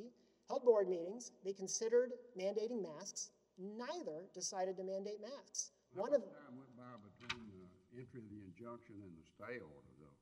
held 0.48 0.64
board 0.64 0.88
meetings. 0.88 1.32
They 1.44 1.52
considered 1.52 2.12
mandating 2.38 2.82
masks. 2.82 3.30
Neither 3.58 4.24
decided 4.34 4.76
to 4.78 4.84
mandate 4.84 5.20
masks. 5.20 5.70
How 5.94 6.06
One 6.06 6.14
of 6.14 6.23
much 6.23 6.30
time 6.30 6.54
went 6.54 6.70
by 6.78 6.94
between 7.02 7.50
the 7.50 7.99
entry 7.99 8.23
of 8.23 8.30
the 8.30 8.40
injunction 8.47 9.02
and 9.02 9.11
the 9.18 9.26
stay 9.26 9.59
order, 9.59 9.94
though? 9.99 10.18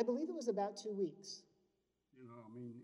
I 0.00 0.02
believe 0.02 0.32
it 0.32 0.34
was 0.34 0.48
about 0.48 0.80
two 0.80 0.96
weeks. 0.96 1.44
You 2.16 2.24
know, 2.24 2.40
I 2.40 2.50
mean, 2.56 2.80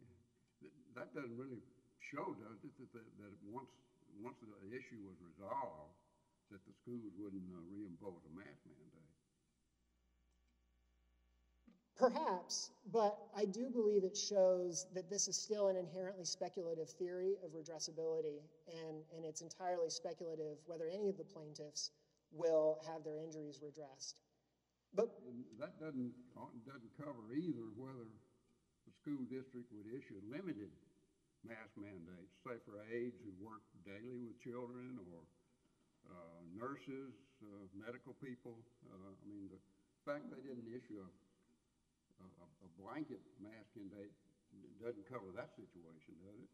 that 0.92 1.14
doesn't 1.16 1.32
really 1.40 1.64
show, 2.12 2.36
does 2.36 2.60
it, 2.60 2.76
that 2.92 3.32
once, 3.48 3.72
once 4.20 4.36
the 4.44 4.52
issue 4.68 5.00
was 5.08 5.16
resolved, 5.24 5.96
that 6.52 6.60
the 6.66 6.74
schools 6.82 7.08
wouldn't 7.16 7.48
uh, 7.48 7.62
reimpose 7.72 8.20
a 8.28 8.32
mask 8.36 8.60
mandate? 8.68 8.99
Perhaps, 12.00 12.70
but 12.90 13.18
I 13.36 13.44
do 13.44 13.68
believe 13.68 14.04
it 14.04 14.16
shows 14.16 14.86
that 14.94 15.10
this 15.10 15.28
is 15.28 15.36
still 15.36 15.68
an 15.68 15.76
inherently 15.76 16.24
speculative 16.24 16.88
theory 16.88 17.36
of 17.44 17.52
redressability, 17.52 18.40
and, 18.72 19.04
and 19.14 19.24
it's 19.28 19.42
entirely 19.42 19.90
speculative 19.90 20.56
whether 20.64 20.88
any 20.88 21.10
of 21.10 21.18
the 21.18 21.24
plaintiffs 21.24 21.90
will 22.32 22.80
have 22.88 23.04
their 23.04 23.20
injuries 23.20 23.60
redressed. 23.62 24.20
But 24.94 25.12
And 25.28 25.44
that 25.60 25.78
doesn't, 25.78 26.16
doesn't 26.64 26.92
cover 26.96 27.36
either 27.36 27.68
whether 27.76 28.08
the 28.88 28.92
school 28.96 29.20
district 29.28 29.68
would 29.70 29.86
issue 29.92 30.18
limited 30.24 30.72
mask 31.44 31.76
mandates, 31.76 32.32
say 32.42 32.56
for 32.64 32.80
aides 32.88 33.20
who 33.20 33.30
work 33.44 33.60
daily 33.84 34.24
with 34.24 34.40
children 34.40 34.96
or 35.04 35.20
uh, 36.08 36.40
nurses, 36.56 37.12
uh, 37.44 37.64
medical 37.76 38.16
people. 38.24 38.56
Uh, 38.88 39.12
I 39.12 39.24
mean, 39.28 39.52
the 39.52 39.60
fact 40.08 40.32
they 40.32 40.40
didn't 40.42 40.68
issue 40.72 41.00
a, 41.04 41.08
a, 42.20 42.68
blanket 42.80 43.20
mask 43.42 43.76
mandate 43.76 44.12
doesn't 44.80 45.04
cover 45.04 45.28
that 45.36 45.52
situation, 45.52 46.16
does 46.24 46.40
it? 46.40 46.50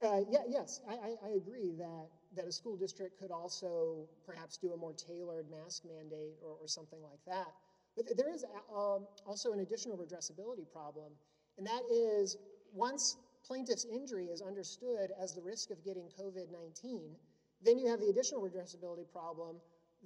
Uh, 0.00 0.20
yeah, 0.30 0.46
yes, 0.48 0.80
I, 0.88 0.94
I, 0.94 1.10
I 1.26 1.30
agree 1.36 1.74
that, 1.78 2.06
that 2.36 2.46
a 2.46 2.52
school 2.52 2.76
district 2.76 3.18
could 3.18 3.32
also 3.32 4.06
perhaps 4.24 4.56
do 4.56 4.72
a 4.72 4.76
more 4.76 4.92
tailored 4.94 5.46
mask 5.50 5.82
mandate 5.84 6.38
or, 6.42 6.56
or 6.60 6.68
something 6.68 7.02
like 7.02 7.18
that. 7.26 7.48
But 7.96 8.06
th- 8.06 8.16
there 8.16 8.32
is 8.32 8.44
um, 8.72 9.08
also 9.26 9.52
an 9.52 9.60
additional 9.60 9.96
redressability 9.98 10.70
problem, 10.70 11.12
and 11.56 11.66
that 11.66 11.82
is 11.90 12.36
once 12.72 13.16
plaintiff's 13.44 13.86
injury 13.86 14.26
is 14.26 14.40
understood 14.40 15.10
as 15.20 15.34
the 15.34 15.42
risk 15.42 15.70
of 15.70 15.82
getting 15.84 16.08
COVID 16.18 16.52
19, 16.52 17.16
then 17.60 17.78
you 17.78 17.88
have 17.88 17.98
the 17.98 18.08
additional 18.08 18.40
redressability 18.40 19.10
problem 19.10 19.56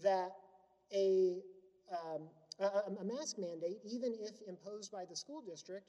that 0.02 0.30
a, 0.94 1.42
um, 1.92 2.28
a, 2.60 3.04
mask 3.04 3.38
mandate, 3.38 3.78
even 3.84 4.14
if 4.20 4.36
imposed 4.48 4.92
by 4.92 5.04
the 5.08 5.16
school 5.16 5.42
district, 5.42 5.86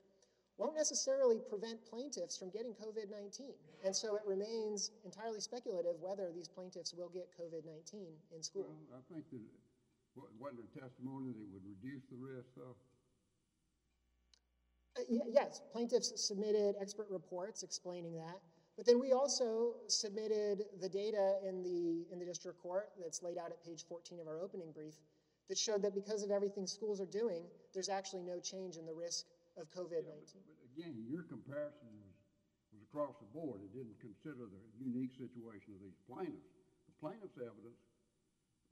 won't 0.58 0.76
necessarily 0.76 1.40
prevent 1.50 1.84
plaintiffs 1.86 2.38
from 2.38 2.50
getting 2.52 2.74
COVID 2.74 3.10
19. 3.10 3.54
And 3.86 3.96
so 3.96 4.16
it 4.16 4.22
remains 4.26 4.92
entirely 5.04 5.40
speculative 5.40 5.96
whether 6.00 6.32
these 6.34 6.48
plaintiffs 6.48 6.94
will 6.94 7.10
get 7.10 7.28
COVID 7.40 7.66
19 7.66 8.08
in 8.36 8.44
school. 8.44 8.70
Well, 8.90 9.00
I 9.00 9.14
think 9.14 9.26
that, 9.32 9.42
wa- 10.16 10.30
wasn't 10.40 10.62
there 10.74 10.84
testimony 10.84 11.34
that 11.34 11.42
it 11.42 11.50
would 11.52 11.66
reduce 11.66 12.04
the 12.12 12.18
risk, 12.18 12.48
though? 12.56 12.76
Uh, 14.98 15.20
Yes, 15.32 15.62
plaintiffs 15.72 16.14
submitted 16.16 16.76
expert 16.80 17.08
reports 17.10 17.64
explaining 17.64 18.16
that, 18.16 18.40
but 18.78 18.86
then 18.86 19.00
we 19.00 19.12
also 19.12 19.74
submitted 19.88 20.66
the 20.80 20.90
data 20.90 21.38
in 21.48 21.64
the, 21.64 22.06
in 22.12 22.20
the 22.20 22.26
district 22.26 22.62
court 22.62 22.90
that's 23.02 23.24
laid 23.24 23.38
out 23.38 23.52
at 23.52 23.64
page 23.66 23.86
14 23.90 24.20
of 24.20 24.28
our 24.28 24.40
opening 24.40 24.72
brief 24.72 24.94
that 25.50 25.58
showed 25.58 25.82
that 25.84 25.94
because 25.94 26.24
of 26.24 26.32
everything 26.32 26.68
schools 26.68 27.00
are 27.02 27.10
doing, 27.10 27.50
there's 27.74 27.90
actually 27.90 28.24
no 28.24 28.40
change 28.40 28.78
in 28.78 28.86
the 28.86 28.94
risk 28.94 29.26
of 29.58 29.70
COVID-19. 29.72 30.42
But 30.48 30.60
again, 30.74 31.06
your 31.08 31.24
comparison 31.24 31.90
was, 32.02 32.16
was 32.74 32.82
across 32.84 33.16
the 33.20 33.30
board. 33.30 33.62
It 33.64 33.74
didn't 33.74 34.00
consider 34.00 34.48
the 34.50 34.62
unique 34.80 35.14
situation 35.18 35.74
of 35.76 35.82
these 35.82 35.98
plaintiffs. 36.08 36.50
The 36.88 36.96
plaintiffs' 37.00 37.38
evidence 37.38 37.82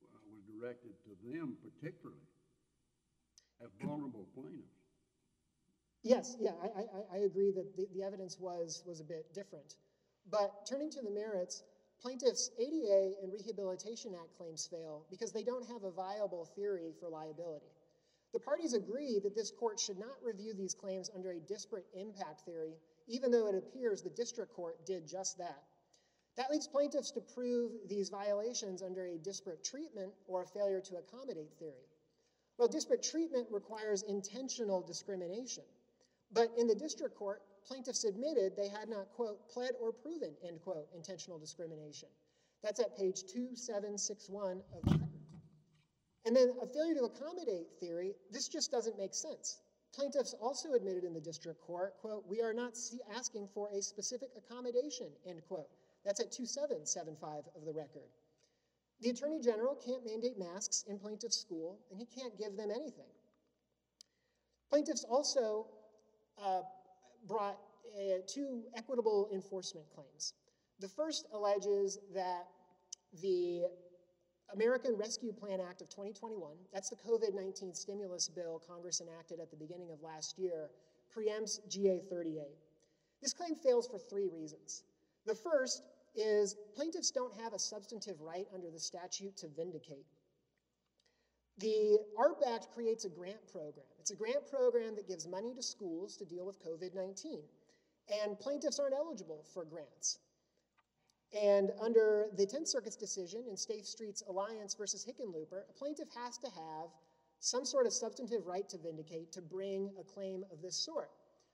uh, 0.02 0.20
was 0.32 0.42
directed 0.48 0.94
to 1.06 1.12
them 1.30 1.58
particularly 1.62 2.26
as 3.64 3.70
vulnerable 3.82 4.28
plaintiffs. 4.34 4.80
Yes, 6.04 6.36
yeah, 6.40 6.54
I, 6.62 6.68
I, 6.82 6.82
I- 6.98 7.16
I 7.16 7.18
agree 7.26 7.52
that 7.52 7.76
the, 7.76 7.88
the 7.94 8.04
evidence 8.04 8.38
was, 8.40 8.82
was 8.86 9.00
a 9.00 9.04
bit 9.04 9.26
different. 9.34 9.76
But 10.30 10.54
turning 10.66 10.90
to 10.92 11.02
the 11.02 11.10
merits, 11.10 11.64
plaintiffs' 12.02 12.52
ADA 12.58 13.14
and 13.22 13.32
Rehabilitation 13.32 14.14
Act 14.16 14.38
claims 14.38 14.68
fail 14.68 15.06
because 15.10 15.32
they 15.32 15.44
don't 15.44 15.68
have 15.68 15.84
a 15.84 15.92
viable 15.92 16.46
theory 16.56 16.94
for 17.00 17.10
liability. 17.10 17.72
The 18.34 18.40
parties 18.40 18.74
agree 18.74 19.20
that 19.20 19.36
this 19.36 19.52
court 19.52 19.80
should 19.80 20.00
not 20.00 20.24
review 20.24 20.54
these 20.54 20.74
claims 20.74 21.10
under 21.14 21.32
a 21.32 21.40
disparate 21.40 21.86
impact 21.94 22.42
theory, 22.46 22.74
even 23.08 23.30
though 23.30 23.48
it 23.48 23.56
appears 23.56 24.02
the 24.02 24.10
district 24.10 24.54
court 24.54 24.86
did 24.86 25.08
just 25.08 25.38
that. 25.38 25.64
That 26.38 26.50
leaves 26.50 26.68
plaintiffs 26.68 27.12
to 27.12 27.22
prove 27.22 27.72
these 27.90 28.10
violations 28.10 28.82
under 28.82 29.06
a 29.06 29.18
disparate 29.18 29.64
treatment 29.64 30.14
or 30.28 30.44
a 30.44 30.48
failure 30.48 30.80
to 30.80 30.96
accommodate 30.96 31.52
theory. 31.60 31.86
Well, 32.58 32.70
disparate 32.70 33.04
treatment 33.04 33.48
requires 33.52 34.04
intentional 34.04 34.82
discrimination. 34.82 35.64
But 36.32 36.52
in 36.58 36.68
the 36.68 36.76
district 36.76 37.16
court, 37.16 37.42
plaintiffs 37.66 38.04
admitted 38.04 38.56
they 38.56 38.68
had 38.68 38.90
not, 38.90 39.10
quote, 39.14 39.50
pled 39.50 39.72
or 39.80 39.92
proven, 39.92 40.34
end 40.48 40.62
quote, 40.62 40.88
intentional 40.96 41.40
discrimination. 41.40 42.10
That's 42.64 42.80
at 42.80 42.98
page 42.98 43.24
2761 43.24 44.62
of 44.76 44.84
the 44.84 44.92
record. 44.92 45.08
And 46.26 46.36
then 46.36 46.52
a 46.62 46.68
failure 46.68 46.96
to 46.96 47.06
accommodate 47.06 47.68
theory, 47.80 48.14
this 48.32 48.48
just 48.48 48.72
doesn't 48.72 48.98
make 48.98 49.14
sense. 49.14 49.60
Plaintiffs 49.94 50.36
also 50.40 50.74
admitted 50.74 51.04
in 51.04 51.14
the 51.14 51.20
district 51.20 51.62
court, 51.62 51.98
quote, 52.00 52.24
we 52.28 52.42
are 52.42 52.54
not 52.54 52.78
asking 53.16 53.48
for 53.54 53.70
a 53.72 53.82
specific 53.82 54.30
accommodation, 54.38 55.08
end 55.26 55.42
quote. 55.48 55.68
That's 56.06 56.20
at 56.20 56.32
2775 56.32 57.44
of 57.56 57.66
the 57.66 57.74
record. 57.74 58.10
The 59.02 59.10
Attorney 59.10 59.40
General 59.40 59.76
can't 59.76 60.06
mandate 60.06 60.38
masks 60.38 60.86
in 60.88 61.00
plaintiff's 61.00 61.38
school, 61.38 61.80
and 61.90 62.00
he 62.00 62.06
can't 62.06 62.38
give 62.38 62.56
them 62.56 62.70
anything. 62.70 63.10
Plaintiffs 64.70 65.04
also 65.04 65.68
uh, 66.42 66.62
brought 67.28 67.58
uh, 67.96 68.20
two 68.28 68.64
equitable 68.76 69.30
enforcement 69.34 69.86
claims. 69.94 70.34
The 70.80 70.88
first 70.88 71.28
alleges 71.34 72.00
that 72.14 72.48
the 73.22 73.64
American 74.54 74.96
Rescue 74.98 75.32
Plan 75.32 75.60
Act 75.62 75.82
of 75.82 75.90
2021, 75.90 76.56
that's 76.74 76.90
the 76.90 76.96
COVID 76.96 77.34
19 77.34 77.74
stimulus 77.74 78.28
bill 78.28 78.62
Congress 78.68 79.02
enacted 79.02 79.40
at 79.40 79.50
the 79.50 79.58
beginning 79.58 79.92
of 79.92 80.02
last 80.02 80.38
year, 80.38 80.70
preempts 81.16 81.60
GA 81.70 82.02
38. 82.10 82.44
This 83.22 83.34
claim 83.34 83.56
fails 83.56 83.88
for 83.88 83.98
three 83.98 84.30
reasons. 84.34 84.84
The 85.26 85.36
first 85.36 85.84
is 86.16 86.56
plaintiffs 86.76 87.12
don't 87.12 87.34
have 87.42 87.54
a 87.54 87.60
substantive 87.60 88.20
right 88.20 88.48
under 88.54 88.70
the 88.70 88.80
statute 88.80 89.38
to 89.38 89.48
vindicate. 89.48 90.06
The 91.58 92.00
ARP 92.18 92.42
Act 92.48 92.68
creates 92.74 93.06
a 93.06 93.10
grant 93.10 93.46
program. 93.52 93.86
It's 94.00 94.12
a 94.12 94.16
grant 94.16 94.48
program 94.50 94.96
that 94.96 95.08
gives 95.08 95.28
money 95.28 95.54
to 95.54 95.62
schools 95.62 96.18
to 96.18 96.26
deal 96.26 96.46
with 96.46 96.64
COVID 96.64 96.96
19. 96.96 97.42
And 98.24 98.40
plaintiffs 98.40 98.80
aren't 98.80 98.96
eligible 98.96 99.46
for 99.54 99.64
grants. 99.64 100.20
And 101.40 101.72
under 101.80 102.28
the 102.36 102.46
10th 102.46 102.68
Circuit's 102.68 102.98
decision 102.98 103.46
in 103.50 103.56
Safe 103.56 103.86
Streets 103.86 104.22
Alliance 104.28 104.76
versus 104.76 105.06
Hickenlooper, 105.06 105.64
a 105.70 105.74
plaintiff 105.74 106.10
has 106.16 106.38
to 106.40 106.48
have 106.48 106.90
some 107.40 107.64
sort 107.64 107.86
of 107.86 107.94
substantive 107.94 108.46
right 108.46 108.68
to 108.70 108.78
vindicate 108.78 109.32
to 109.32 109.42
bring 109.42 109.92
a 110.00 110.04
claim 110.04 110.44
of 110.52 110.62
this 110.62 110.76
sort. 110.76 111.10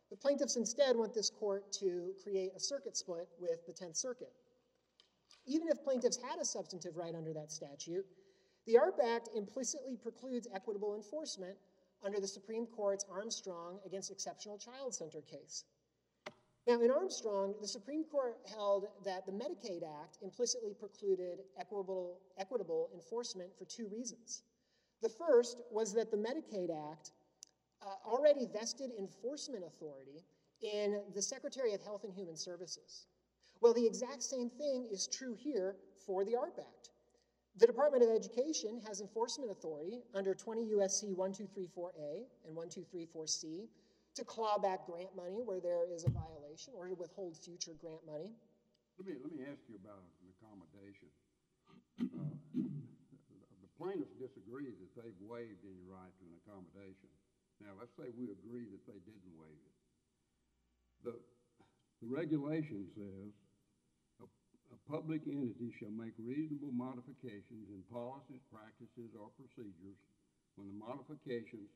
The 0.09 0.15
plaintiffs 0.15 0.55
instead 0.55 0.95
want 0.95 1.13
this 1.13 1.29
court 1.29 1.71
to 1.73 2.13
create 2.23 2.51
a 2.55 2.59
circuit 2.59 2.97
split 2.97 3.27
with 3.39 3.65
the 3.67 3.73
10th 3.73 3.97
Circuit. 3.97 4.31
Even 5.45 5.67
if 5.69 5.83
plaintiffs 5.83 6.17
had 6.17 6.39
a 6.39 6.45
substantive 6.45 6.97
right 6.97 7.15
under 7.15 7.33
that 7.33 7.51
statute, 7.51 8.05
the 8.67 8.77
ARP 8.77 8.99
Act 9.03 9.29
implicitly 9.33 9.95
precludes 9.95 10.47
equitable 10.53 10.93
enforcement 10.95 11.57
under 12.03 12.19
the 12.19 12.27
Supreme 12.27 12.67
Court's 12.67 13.05
Armstrong 13.09 13.79
against 13.85 14.11
Exceptional 14.11 14.57
Child 14.57 14.93
Center 14.93 15.21
case. 15.21 15.63
Now, 16.67 16.81
in 16.81 16.91
Armstrong, 16.91 17.55
the 17.61 17.67
Supreme 17.67 18.03
Court 18.03 18.37
held 18.53 18.87
that 19.05 19.25
the 19.25 19.31
Medicaid 19.31 19.83
Act 20.01 20.17
implicitly 20.21 20.73
precluded 20.77 21.39
equitable, 21.57 22.19
equitable 22.37 22.89
enforcement 22.93 23.49
for 23.57 23.63
two 23.63 23.87
reasons. 23.87 24.43
The 25.01 25.09
first 25.09 25.61
was 25.71 25.93
that 25.93 26.11
the 26.11 26.17
Medicaid 26.17 26.69
Act 26.91 27.11
uh, 27.81 27.85
already 28.05 28.47
vested 28.51 28.91
enforcement 28.99 29.63
authority 29.65 30.25
in 30.61 31.01
the 31.15 31.21
Secretary 31.21 31.73
of 31.73 31.81
Health 31.81 32.03
and 32.03 32.13
Human 32.13 32.35
Services. 32.35 33.07
Well, 33.61 33.73
the 33.73 33.85
exact 33.85 34.23
same 34.23 34.49
thing 34.49 34.89
is 34.91 35.07
true 35.07 35.35
here 35.35 35.77
for 36.05 36.25
the 36.25 36.35
ARP 36.35 36.59
Act. 36.59 36.89
The 37.57 37.65
Department 37.65 38.03
of 38.03 38.13
Education 38.13 38.79
has 38.85 39.01
enforcement 39.01 39.49
authority 39.49 40.05
under 40.13 40.35
20 40.35 40.77
USC 40.77 41.15
1234A 41.17 42.29
and 42.45 42.53
1234C 42.53 43.65
to 44.13 44.23
claw 44.25 44.57
back 44.61 44.85
grant 44.85 45.09
money 45.17 45.41
where 45.41 45.59
there 45.59 45.89
is 45.89 46.05
a 46.05 46.09
violation 46.13 46.73
or 46.77 46.85
to 46.87 46.93
withhold 46.93 47.35
future 47.37 47.73
grant 47.81 48.05
money. 48.05 48.29
Let 49.01 49.09
me, 49.09 49.13
let 49.25 49.33
me 49.33 49.41
ask 49.49 49.61
you 49.65 49.77
about 49.81 50.05
an 50.21 50.29
accommodation. 50.37 51.09
Uh, 51.97 52.29
The 53.61 53.69
plaintiffs 53.77 54.13
disagree 54.21 54.73
that 54.73 54.91
they've 54.93 55.21
waived 55.25 55.61
any 55.65 55.81
right 55.85 56.13
to 56.13 56.23
an 56.29 56.33
accommodation. 56.45 57.09
Now, 57.61 57.73
let's 57.77 57.93
say 57.97 58.09
we 58.13 58.29
agree 58.37 58.69
that 58.69 58.85
they 58.85 59.01
didn't 59.01 59.33
waive 59.33 59.57
it. 59.65 59.75
The, 61.05 61.13
the 62.01 62.09
regulation 62.09 62.85
says, 62.93 63.33
"A, 63.33 63.33
a 63.33 63.46
public 64.87 65.27
entity 65.27 65.75
shall 65.77 65.91
make 65.91 66.15
reasonable 66.15 66.71
modifications 66.71 67.67
in 67.67 67.83
policies, 67.91 68.41
practices, 68.47 69.11
or 69.19 69.27
procedures 69.35 69.99
when 70.55 70.71
the 70.71 70.79
modifications 70.79 71.67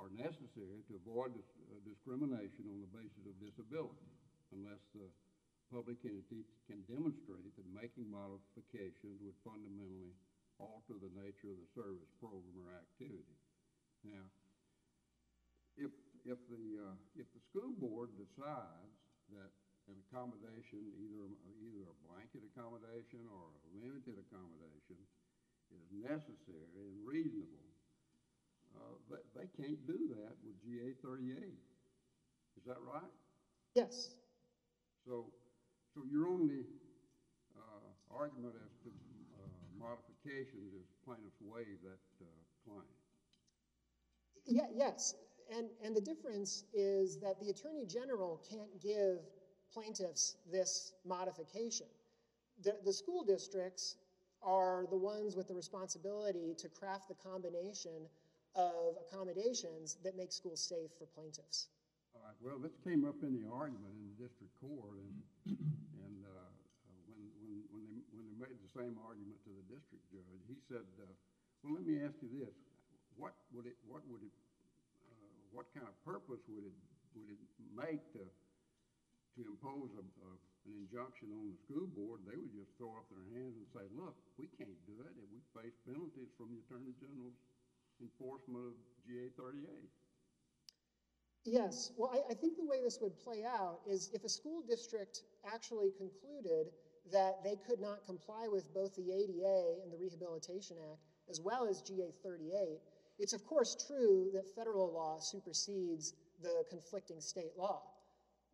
are 0.00 0.08
necessary 0.16 0.80
to 0.88 0.96
avoid 1.04 1.36
dis- 1.36 1.60
uh, 1.68 1.76
discrimination 1.84 2.64
on 2.72 2.80
the 2.80 2.90
basis 2.96 3.22
of 3.28 3.36
disability, 3.36 4.08
unless 4.56 4.80
the 4.96 5.04
public 5.68 6.00
entity 6.04 6.44
can 6.64 6.80
demonstrate 6.88 7.52
that 7.56 7.68
making 7.76 8.08
modifications 8.08 9.20
would 9.20 9.36
fundamentally 9.44 10.16
alter 10.56 10.96
the 11.00 11.12
nature 11.16 11.52
of 11.52 11.60
the 11.60 11.70
service, 11.76 12.08
program, 12.16 12.56
or 12.64 12.72
activity. 12.72 13.36
Now, 14.04 14.24
if, 15.76 15.92
if 16.24 16.40
the, 16.48 16.64
uh, 16.80 16.96
if 17.16 17.28
the 17.32 17.42
school 17.52 17.72
board 17.76 18.12
decides 18.16 18.96
that 19.32 19.52
an 19.88 19.96
accommodation, 20.08 20.82
either, 20.98 21.28
either 21.62 21.82
a 21.90 21.96
blanket 22.06 22.42
accommodation 22.46 23.26
or 23.30 23.50
a 23.66 23.68
limited 23.82 24.18
accommodation 24.18 24.98
is 25.72 25.84
necessary 25.92 26.68
and 26.76 26.90
reasonable, 27.04 27.66
uh, 28.74 28.96
they, 29.10 29.22
they 29.34 29.48
can't 29.56 29.84
do 29.86 30.08
that 30.08 30.34
with 30.44 30.60
GA 30.62 30.92
thirty-eight. 31.02 31.60
Is 32.56 32.64
that 32.66 32.80
right? 32.80 33.12
Yes, 33.74 34.10
So, 35.04 35.32
so 35.94 36.04
your 36.04 36.28
only, 36.28 36.64
uh, 37.56 37.90
argument 38.10 38.54
as 38.64 38.72
to, 38.84 38.90
uh, 39.34 39.48
modifications 39.78 40.72
is 40.74 40.86
plaintiffs 41.04 41.40
waive 41.40 41.80
that, 41.82 42.00
uh, 42.20 42.26
claim. 42.64 42.88
yeah, 44.46 44.66
yes. 44.72 45.14
And, 45.54 45.70
and 45.82 45.94
the 45.94 46.00
difference 46.00 46.64
is 46.72 47.18
that 47.18 47.38
the 47.40 47.50
Attorney 47.50 47.86
General 47.86 48.40
can't 48.48 48.80
give 48.80 49.18
plaintiffs 49.72 50.36
this 50.50 50.92
modification. 51.04 51.86
The, 52.62 52.76
the 52.84 52.92
school 52.92 53.24
districts 53.24 53.96
are 54.42 54.86
the 54.90 54.96
ones 54.96 55.36
with 55.36 55.48
the 55.48 55.54
responsibility 55.54 56.54
to 56.58 56.68
craft 56.68 57.08
the 57.08 57.14
combination 57.14 58.08
of 58.54 58.98
accommodations 59.08 59.96
that 60.04 60.16
make 60.16 60.32
schools 60.32 60.60
safe 60.60 60.90
for 60.98 61.06
plaintiffs. 61.06 61.68
All 62.12 62.20
right, 62.26 62.36
well, 62.44 62.58
this 62.60 62.76
came 62.84 63.08
up 63.08 63.16
in 63.22 63.32
the 63.32 63.48
argument 63.48 63.96
in 63.96 64.04
the 64.12 64.18
district 64.20 64.52
court, 64.60 65.00
and, 65.00 65.56
and, 65.56 66.16
uh, 66.28 66.50
when, 67.08 67.24
when, 67.40 67.52
when 67.72 67.82
they, 67.88 68.04
when 68.12 68.24
they 68.28 68.36
made 68.36 68.58
the 68.60 68.72
same 68.76 69.00
argument 69.00 69.40
to 69.48 69.50
the 69.56 69.64
district 69.72 70.04
judge, 70.12 70.42
he 70.44 70.58
said, 70.68 70.84
uh, 71.00 71.08
well, 71.64 71.72
let 71.80 71.88
me 71.88 72.04
ask 72.04 72.20
you 72.20 72.28
this, 72.28 72.52
what 73.16 73.32
would 73.56 73.64
it, 73.64 73.78
what 73.88 74.04
would 74.12 74.20
it, 74.20 74.34
uh, 75.08 75.16
what 75.56 75.64
kind 75.72 75.88
of 75.88 75.96
purpose 76.04 76.44
would 76.52 76.68
it, 76.68 76.76
would 77.16 77.32
it 77.32 77.40
make 77.72 78.04
to, 78.12 78.20
to 79.36 79.42
impose 79.48 79.92
an 79.96 80.06
injunction 80.68 81.32
on 81.32 81.48
the 81.50 81.58
school 81.64 81.88
board? 81.96 82.20
They 82.28 82.36
would 82.36 82.52
just 82.52 82.72
throw 82.76 82.92
up 82.96 83.08
their 83.08 83.24
hands 83.32 83.56
and 83.56 83.66
say, 83.72 83.84
look, 83.96 84.14
we 84.36 84.48
can't 84.58 84.78
do 84.84 84.96
it, 85.02 85.12
and 85.16 85.26
we 85.32 85.40
face 85.56 85.76
penalties 85.88 86.30
from 86.36 86.52
the 86.52 86.60
Attorney 86.66 86.92
General's 87.00 87.38
enforcement 88.00 88.72
of 88.72 88.74
GA 89.06 89.30
thirty-eight. 89.38 89.90
Yes, 91.44 91.90
well, 91.96 92.14
I 92.30 92.34
think 92.34 92.56
the 92.56 92.64
way 92.64 92.78
this 92.82 93.00
would 93.02 93.18
play 93.18 93.42
out 93.44 93.80
is 93.88 94.10
if 94.14 94.22
a 94.22 94.28
school 94.28 94.62
district 94.62 95.22
actually 95.52 95.90
concluded 95.98 96.70
that 97.10 97.42
they 97.42 97.56
could 97.66 97.80
not 97.80 98.04
comply 98.06 98.46
with 98.46 98.72
both 98.72 98.94
the 98.94 99.10
ADA 99.10 99.82
and 99.82 99.92
the 99.92 99.98
Rehabilitation 99.98 100.76
Act, 100.92 101.00
as 101.28 101.40
well 101.40 101.66
as 101.66 101.82
GA 101.82 102.12
38, 102.22 102.78
it's 103.18 103.32
of 103.32 103.44
course 103.44 103.76
true 103.86 104.30
that 104.34 104.54
federal 104.54 104.92
law 104.92 105.18
supersedes 105.18 106.14
the 106.42 106.64
conflicting 106.70 107.20
state 107.20 107.52
law. 107.56 107.82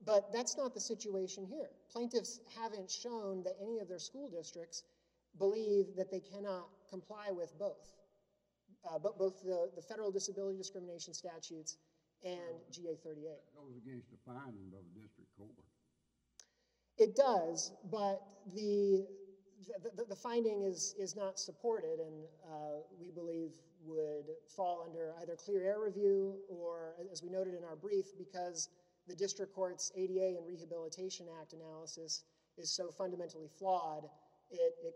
But 0.05 0.33
that's 0.33 0.57
not 0.57 0.75
the 0.75 0.81
situation 0.81 1.45
here. 1.47 1.71
Plaintiffs 1.91 2.41
haven't 2.57 2.91
shown 2.91 3.43
that 3.45 3.55
any 3.61 3.79
of 3.81 3.89
their 3.89 3.99
school 3.99 4.29
districts 4.31 4.85
believe 5.39 5.87
that 5.97 6.11
they 6.11 6.21
cannot 6.21 6.69
comply 6.91 7.29
with 7.31 7.57
both, 7.59 7.93
uh, 8.89 8.99
but 8.99 9.19
both 9.19 9.43
the, 9.43 9.71
the 9.77 9.83
federal 9.83 10.11
disability 10.11 10.57
discrimination 10.57 11.15
statutes 11.15 11.77
and 12.25 12.39
GA 12.73 12.97
38. 13.05 13.23
That 13.23 13.55
goes 13.55 13.77
against 13.77 14.11
the 14.11 14.19
finding 14.25 14.73
of 14.75 14.83
the 14.95 15.01
district 15.01 15.31
court. 15.37 15.55
It 16.99 17.15
does, 17.15 17.73
but 17.91 18.21
the, 18.55 19.07
the, 19.83 19.91
the- 19.97 20.05
the 20.09 20.17
finding 20.17 20.63
is, 20.63 20.95
is 20.99 21.15
not 21.17 21.39
supported 21.39 22.01
and 22.01 22.25
uh, 22.51 22.81
we 23.01 23.11
believe 23.11 23.51
would 23.85 24.27
fall 24.57 24.83
under 24.85 25.13
either 25.23 25.37
clear 25.37 25.63
air 25.63 25.81
review 25.81 26.37
or, 26.49 26.95
as 27.13 27.23
we 27.23 27.31
noted 27.31 27.55
in 27.55 27.63
our 27.65 27.77
brief, 27.77 28.07
because 28.19 28.69
the 29.09 29.17
district 29.17 29.55
court's 29.55 29.91
ADA 29.97 30.37
and 30.37 30.47
Rehabilitation 30.47 31.27
Act 31.41 31.55
analysis 31.55 32.25
is 32.57 32.71
so 32.71 32.91
fundamentally 32.93 33.49
flawed, 33.59 34.05
it, 34.51 34.75
it 34.85 34.95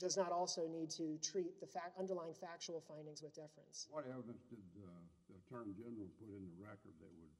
does 0.00 0.16
not 0.16 0.32
also 0.32 0.66
need 0.66 0.88
to 0.96 1.20
treat 1.20 1.60
the 1.60 1.66
fact, 1.66 1.98
underlying 1.98 2.32
factual 2.32 2.80
findings 2.80 3.22
with 3.22 3.36
deference. 3.36 3.86
What 3.90 4.08
evidence 4.08 4.48
did 4.48 4.64
uh, 4.80 4.88
the 5.28 5.36
Attorney 5.44 5.76
General 5.76 6.08
put 6.16 6.32
in 6.32 6.48
the 6.48 6.56
record 6.56 6.96
that 7.04 7.12
would 7.20 7.34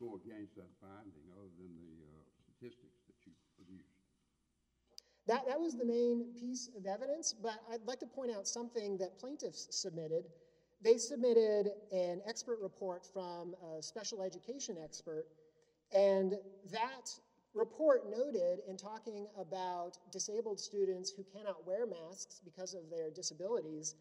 go 0.00 0.16
against 0.16 0.56
that 0.56 0.72
finding, 0.80 1.28
other 1.36 1.52
than 1.60 1.68
the 1.76 1.92
uh, 2.00 2.24
statistics 2.40 3.04
that 3.04 3.18
you 3.28 3.32
produced? 3.60 3.92
That, 5.26 5.44
that 5.48 5.60
was 5.60 5.74
the 5.76 5.84
main 5.84 6.32
piece 6.32 6.70
of 6.76 6.86
evidence, 6.86 7.34
but 7.34 7.60
I'd 7.70 7.84
like 7.84 7.98
to 8.00 8.06
point 8.06 8.30
out 8.32 8.46
something 8.48 8.96
that 8.98 9.18
plaintiffs 9.18 9.68
submitted. 9.70 10.24
They 10.82 10.98
submitted 10.98 11.70
an 11.90 12.20
expert 12.28 12.58
report 12.60 13.04
from 13.12 13.54
a 13.76 13.82
special 13.82 14.22
education 14.22 14.76
expert, 14.82 15.26
and 15.92 16.34
that 16.70 17.10
report 17.54 18.10
noted 18.10 18.60
in 18.68 18.76
talking 18.76 19.26
about 19.38 19.96
disabled 20.12 20.60
students 20.60 21.10
who 21.10 21.24
cannot 21.24 21.66
wear 21.66 21.86
masks 21.86 22.40
because 22.44 22.74
of 22.74 22.90
their 22.90 23.10
disabilities 23.10 23.94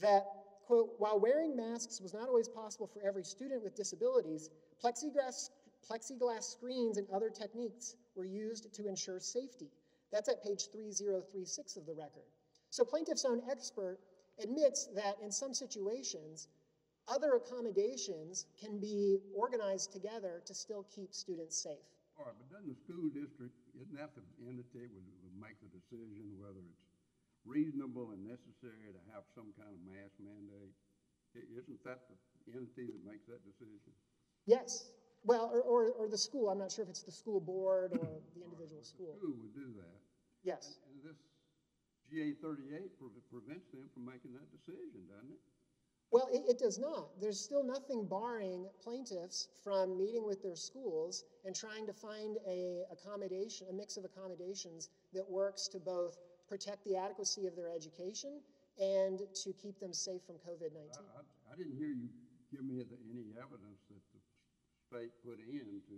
that, 0.00 0.26
quote, 0.66 0.90
while 0.98 1.18
wearing 1.18 1.56
masks 1.56 2.00
was 2.00 2.12
not 2.12 2.28
always 2.28 2.48
possible 2.48 2.86
for 2.86 3.00
every 3.02 3.24
student 3.24 3.62
with 3.62 3.74
disabilities, 3.74 4.50
plexiglass, 4.84 5.48
plexiglass 5.90 6.44
screens 6.44 6.98
and 6.98 7.08
other 7.10 7.30
techniques 7.30 7.96
were 8.14 8.26
used 8.26 8.72
to 8.74 8.86
ensure 8.86 9.18
safety. 9.18 9.70
That's 10.12 10.28
at 10.28 10.42
page 10.42 10.68
3036 10.70 11.76
of 11.76 11.86
the 11.86 11.94
record. 11.94 12.28
So 12.68 12.84
plaintiff's 12.84 13.24
own 13.24 13.40
expert 13.50 13.98
admits 14.42 14.88
that 14.94 15.16
in 15.22 15.30
some 15.30 15.54
situations, 15.54 16.48
other 17.08 17.34
accommodations 17.34 18.46
can 18.60 18.78
be 18.78 19.18
organized 19.34 19.92
together 19.92 20.42
to 20.46 20.54
still 20.54 20.86
keep 20.94 21.12
students 21.12 21.60
safe. 21.62 21.86
All 22.18 22.26
right, 22.26 22.36
but 22.36 22.52
doesn't 22.52 22.68
the 22.68 22.80
school 22.84 23.08
district, 23.10 23.56
isn't 23.74 23.96
that 23.96 24.12
the 24.12 24.22
entity 24.44 24.86
would, 24.92 25.08
would 25.24 25.36
make 25.40 25.56
the 25.64 25.72
decision 25.72 26.36
whether 26.36 26.60
it's 26.60 26.84
reasonable 27.48 28.12
and 28.12 28.20
necessary 28.20 28.92
to 28.92 29.00
have 29.16 29.24
some 29.32 29.48
kind 29.56 29.72
of 29.72 29.80
mask 29.88 30.12
mandate? 30.20 30.76
Isn't 31.32 31.80
that 31.88 32.04
the 32.10 32.52
entity 32.52 32.92
that 32.92 33.02
makes 33.06 33.24
that 33.30 33.40
decision? 33.46 33.94
Yes, 34.44 34.92
well, 35.24 35.50
or, 35.52 35.62
or, 35.62 35.80
or 35.92 36.08
the 36.08 36.18
school, 36.18 36.48
I'm 36.48 36.58
not 36.58 36.72
sure 36.72 36.84
if 36.84 36.90
it's 36.90 37.02
the 37.02 37.12
school 37.12 37.40
board 37.40 37.92
or 37.92 38.20
the 38.36 38.44
individual 38.44 38.82
school. 38.82 39.16
Who 39.20 39.36
would 39.40 39.54
do 39.54 39.68
that? 39.76 39.96
Yes. 40.42 40.80
And 40.88 40.96
this 41.04 41.16
GA 42.10 42.34
thirty-eight 42.42 42.98
pre- 42.98 43.22
prevents 43.30 43.70
them 43.70 43.86
from 43.94 44.04
making 44.04 44.34
that 44.34 44.50
decision, 44.50 45.06
doesn't 45.08 45.30
it? 45.30 45.40
Well, 46.10 46.28
it, 46.32 46.42
it 46.48 46.58
does 46.58 46.78
not. 46.78 47.20
There's 47.20 47.38
still 47.38 47.62
nothing 47.62 48.04
barring 48.04 48.66
plaintiffs 48.82 49.46
from 49.62 49.96
meeting 49.96 50.26
with 50.26 50.42
their 50.42 50.56
schools 50.56 51.22
and 51.46 51.54
trying 51.54 51.86
to 51.86 51.92
find 51.92 52.36
a 52.48 52.82
accommodation, 52.90 53.68
a 53.70 53.72
mix 53.72 53.96
of 53.96 54.04
accommodations 54.04 54.90
that 55.14 55.28
works 55.28 55.68
to 55.68 55.78
both 55.78 56.18
protect 56.48 56.84
the 56.84 56.96
adequacy 56.96 57.46
of 57.46 57.54
their 57.54 57.70
education 57.70 58.42
and 58.82 59.22
to 59.38 59.52
keep 59.54 59.78
them 59.78 59.94
safe 59.94 60.22
from 60.26 60.34
COVID-19. 60.42 60.98
I, 60.98 61.22
I, 61.22 61.52
I 61.52 61.56
didn't 61.56 61.78
hear 61.78 61.94
you 61.94 62.10
give 62.50 62.66
me 62.66 62.82
the, 62.82 62.98
any 63.06 63.30
evidence 63.38 63.86
that 63.86 64.02
the 64.10 64.20
state 64.82 65.14
put 65.22 65.38
in 65.38 65.78
to 65.86 65.96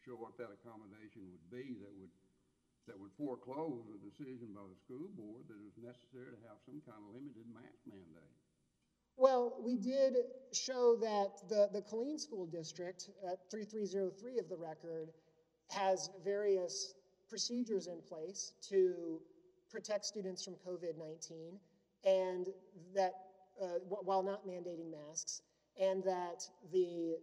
show 0.00 0.16
what 0.16 0.40
that 0.40 0.48
accommodation 0.48 1.28
would 1.28 1.44
be 1.52 1.76
that 1.84 1.92
would, 2.00 2.08
that 2.86 2.98
would 2.98 3.12
foreclose 3.16 3.86
a 3.92 3.98
decision 4.00 4.52
by 4.54 4.62
the 4.64 4.76
school 4.76 5.08
board 5.16 5.44
that 5.48 5.56
it 5.56 5.64
was 5.64 5.78
necessary 5.80 6.32
to 6.32 6.40
have 6.48 6.58
some 6.64 6.80
kind 6.86 6.98
of 7.00 7.14
limited 7.14 7.46
mask 7.52 7.80
mandate. 7.86 8.36
Well, 9.16 9.60
we 9.60 9.76
did 9.76 10.16
show 10.52 10.96
that 10.96 11.48
the, 11.48 11.68
the 11.72 11.82
Killeen 11.82 12.18
School 12.18 12.46
District 12.46 13.10
at 13.30 13.50
3303 13.50 14.38
of 14.38 14.48
the 14.48 14.56
record 14.56 15.10
has 15.68 16.10
various 16.24 16.94
procedures 17.28 17.86
in 17.86 18.00
place 18.00 18.54
to 18.68 19.20
protect 19.70 20.04
students 20.04 20.44
from 20.44 20.54
COVID 20.66 20.98
19 20.98 21.58
and 22.04 22.48
that 22.94 23.12
uh, 23.62 23.78
wh- 23.88 24.06
while 24.06 24.22
not 24.22 24.46
mandating 24.46 24.90
masks, 24.90 25.42
and 25.80 26.02
that 26.04 26.48
the 26.72 27.16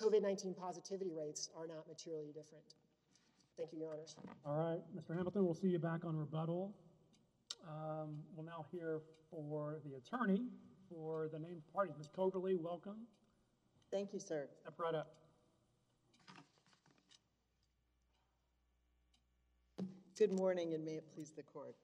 COVID 0.00 0.22
19 0.22 0.54
positivity 0.54 1.12
rates 1.14 1.50
are 1.56 1.66
not 1.66 1.86
materially 1.86 2.32
different. 2.32 2.64
Thank 3.62 3.74
you, 3.74 3.78
Your 3.78 3.92
Honors. 3.92 4.16
All 4.44 4.56
right, 4.56 4.80
Mr. 4.92 5.16
Hamilton, 5.16 5.44
we'll 5.44 5.54
see 5.54 5.68
you 5.68 5.78
back 5.78 6.04
on 6.04 6.16
rebuttal. 6.16 6.74
Um, 7.68 8.18
We'll 8.34 8.44
now 8.44 8.66
hear 8.72 8.98
for 9.30 9.78
the 9.84 9.94
attorney 9.94 10.42
for 10.90 11.28
the 11.32 11.38
named 11.38 11.62
parties. 11.72 11.94
Ms. 11.96 12.08
Coverly, 12.12 12.56
welcome. 12.56 13.06
Thank 13.92 14.12
you, 14.12 14.18
sir. 14.18 14.48
Step 14.62 14.74
right 14.78 14.96
up. 14.96 15.14
Good 20.18 20.32
morning, 20.32 20.74
and 20.74 20.84
may 20.84 20.94
it 20.94 21.04
please 21.14 21.30
the 21.30 21.44
court. 21.44 21.76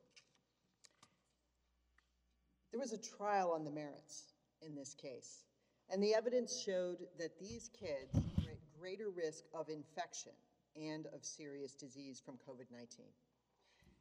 There 2.72 2.80
was 2.80 2.92
a 2.92 2.98
trial 2.98 3.52
on 3.52 3.64
the 3.64 3.70
merits 3.70 4.24
in 4.66 4.74
this 4.74 4.94
case, 4.94 5.44
and 5.90 6.02
the 6.02 6.12
evidence 6.14 6.60
showed 6.60 6.98
that 7.20 7.38
these 7.38 7.70
kids 7.78 8.14
were 8.14 8.50
at 8.50 8.58
greater 8.80 9.10
risk 9.10 9.44
of 9.54 9.68
infection 9.68 10.32
and 10.78 11.06
of 11.14 11.24
serious 11.24 11.72
disease 11.74 12.22
from 12.24 12.36
COVID-19. 12.36 13.00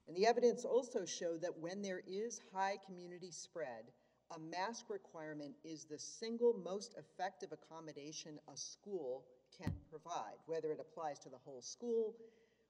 And 0.07 0.15
the 0.15 0.25
evidence 0.25 0.63
also 0.63 1.05
showed 1.05 1.41
that 1.41 1.59
when 1.59 1.81
there 1.81 2.01
is 2.07 2.41
high 2.53 2.77
community 2.85 3.31
spread, 3.31 3.91
a 4.35 4.39
mask 4.39 4.89
requirement 4.89 5.55
is 5.63 5.85
the 5.85 5.97
single 5.97 6.53
most 6.63 6.95
effective 6.97 7.51
accommodation 7.51 8.39
a 8.53 8.57
school 8.57 9.25
can 9.57 9.73
provide, 9.89 10.37
whether 10.45 10.71
it 10.71 10.79
applies 10.79 11.19
to 11.19 11.29
the 11.29 11.37
whole 11.45 11.61
school 11.61 12.15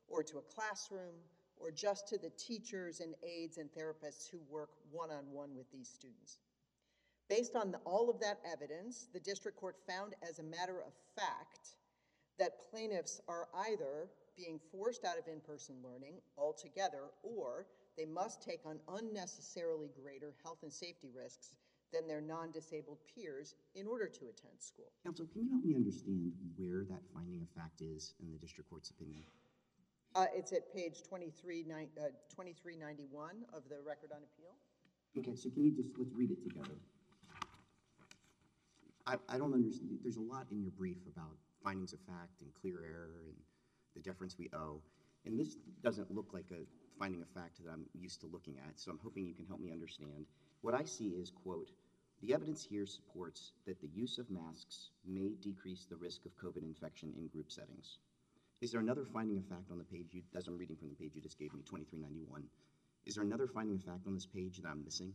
or 0.08 0.24
to 0.24 0.38
a 0.38 0.42
classroom 0.42 1.16
or 1.58 1.72
just 1.72 2.08
to 2.08 2.18
the 2.18 2.30
teachers 2.38 3.00
and 3.00 3.16
aides 3.24 3.58
and 3.58 3.70
therapists 3.72 4.30
who 4.30 4.40
work 4.50 4.70
one-on-one 4.92 5.56
with 5.56 5.70
these 5.72 5.90
students. 5.90 6.38
Based 7.28 7.56
on 7.56 7.72
the- 7.72 7.80
all 7.80 8.10
of 8.10 8.20
that 8.20 8.40
evidence, 8.46 9.08
the 9.12 9.20
district 9.20 9.58
court 9.58 9.76
found 9.86 10.16
as 10.22 10.40
a 10.40 10.44
matter 10.44 10.82
of 10.82 10.94
fact 11.16 11.77
that 12.40 12.70
plaintiffs 12.70 13.22
are 13.28 13.48
either 13.70 14.10
being 14.36 14.60
forced 14.72 15.04
out 15.04 15.18
of 15.18 15.28
in-person 15.28 15.76
learning 15.84 16.16
altogether, 16.38 17.10
or 17.24 17.66
they 17.98 18.06
must 18.06 18.42
take 18.42 18.62
on 18.66 18.80
unnecessarily 19.00 19.90
greater 20.02 20.34
health 20.44 20.60
and 20.62 20.72
safety 20.72 21.10
risks 21.16 21.54
than 21.92 22.08
their 22.08 22.22
non-disabled 22.22 23.00
peers 23.16 23.56
in 23.74 23.88
order 23.88 24.08
to 24.08 24.26
attend 24.26 24.54
school. 24.60 24.92
Counsel, 25.04 25.26
can 25.32 25.42
you 25.44 25.50
help 25.50 25.64
me 25.64 25.74
understand 25.76 26.32
where 26.56 26.84
that 26.84 27.02
finding 27.14 27.42
of 27.42 27.50
fact 27.50 27.82
is 27.82 28.14
in 28.22 28.32
the 28.32 28.38
district 28.38 28.70
court's 28.70 28.90
opinion? 28.92 29.24
Uh, 30.16 30.26
it's 30.36 30.52
at 30.52 30.72
page 30.74 31.04
23, 31.04 31.64
nine- 31.64 31.90
uh, 31.98 32.10
2391 32.30 33.46
of 33.54 33.64
the 33.70 33.80
Record 33.86 34.12
on 34.12 34.22
Appeal. 34.24 34.54
Okay, 35.18 35.36
so 35.36 35.50
can 35.50 35.64
you 35.64 35.72
just, 35.72 35.90
let's 35.98 36.14
read 36.14 36.32
it 36.32 36.44
together. 36.44 36.76
I, 39.08 39.16
I 39.30 39.38
don't 39.38 39.54
understand, 39.54 40.00
there's 40.04 40.18
a 40.18 40.22
lot 40.22 40.48
in 40.52 40.62
your 40.62 40.72
brief 40.72 40.98
about 41.08 41.38
findings 41.64 41.94
of 41.94 42.00
fact 42.02 42.42
and 42.42 42.54
clear 42.62 42.80
error 42.84 43.24
and 43.26 43.36
the 43.96 44.02
deference 44.02 44.38
we 44.38 44.50
owe. 44.54 44.82
And 45.26 45.40
this 45.40 45.56
doesn't 45.84 46.14
look 46.14 46.34
like 46.34 46.52
a 46.52 46.66
finding 47.00 47.22
of 47.22 47.30
fact 47.30 47.58
that 47.64 47.72
I'm 47.72 47.86
used 47.94 48.22
to 48.22 48.28
looking 48.28 48.58
at, 48.58 48.80
so 48.80 48.92
I'm 48.92 49.00
hoping 49.04 49.26
you 49.26 49.34
can 49.34 49.46
help 49.46 49.60
me 49.60 49.72
understand. 49.72 50.26
What 50.62 50.74
I 50.74 50.86
see 50.86 51.10
is, 51.10 51.32
quote, 51.44 51.70
the 52.22 52.34
evidence 52.34 52.64
here 52.64 52.86
supports 52.86 53.52
that 53.66 53.80
the 53.80 53.90
use 53.94 54.18
of 54.18 54.32
masks 54.32 54.90
may 55.06 55.36
decrease 55.42 55.86
the 55.86 55.98
risk 55.98 56.26
of 56.26 56.38
COVID 56.38 56.64
infection 56.64 57.14
in 57.18 57.28
group 57.28 57.52
settings. 57.52 58.00
Is 58.60 58.72
there 58.72 58.82
another 58.82 59.06
finding 59.06 59.38
of 59.38 59.46
fact 59.46 59.70
on 59.72 59.78
the 59.78 59.84
page, 59.84 60.08
you, 60.12 60.24
as 60.36 60.48
I'm 60.48 60.58
reading 60.58 60.78
from 60.78 60.90
the 60.90 60.96
page 60.96 61.12
you 61.14 61.22
just 61.22 61.38
gave 61.38 61.54
me, 61.54 61.62
2391? 61.62 62.44
Is 63.06 63.16
there 63.16 63.24
another 63.24 63.48
finding 63.48 63.76
of 63.76 63.84
fact 63.84 64.08
on 64.08 64.16
this 64.16 64.26
page 64.26 64.58
that 64.58 64.68
I'm 64.68 64.84
missing? 64.84 65.14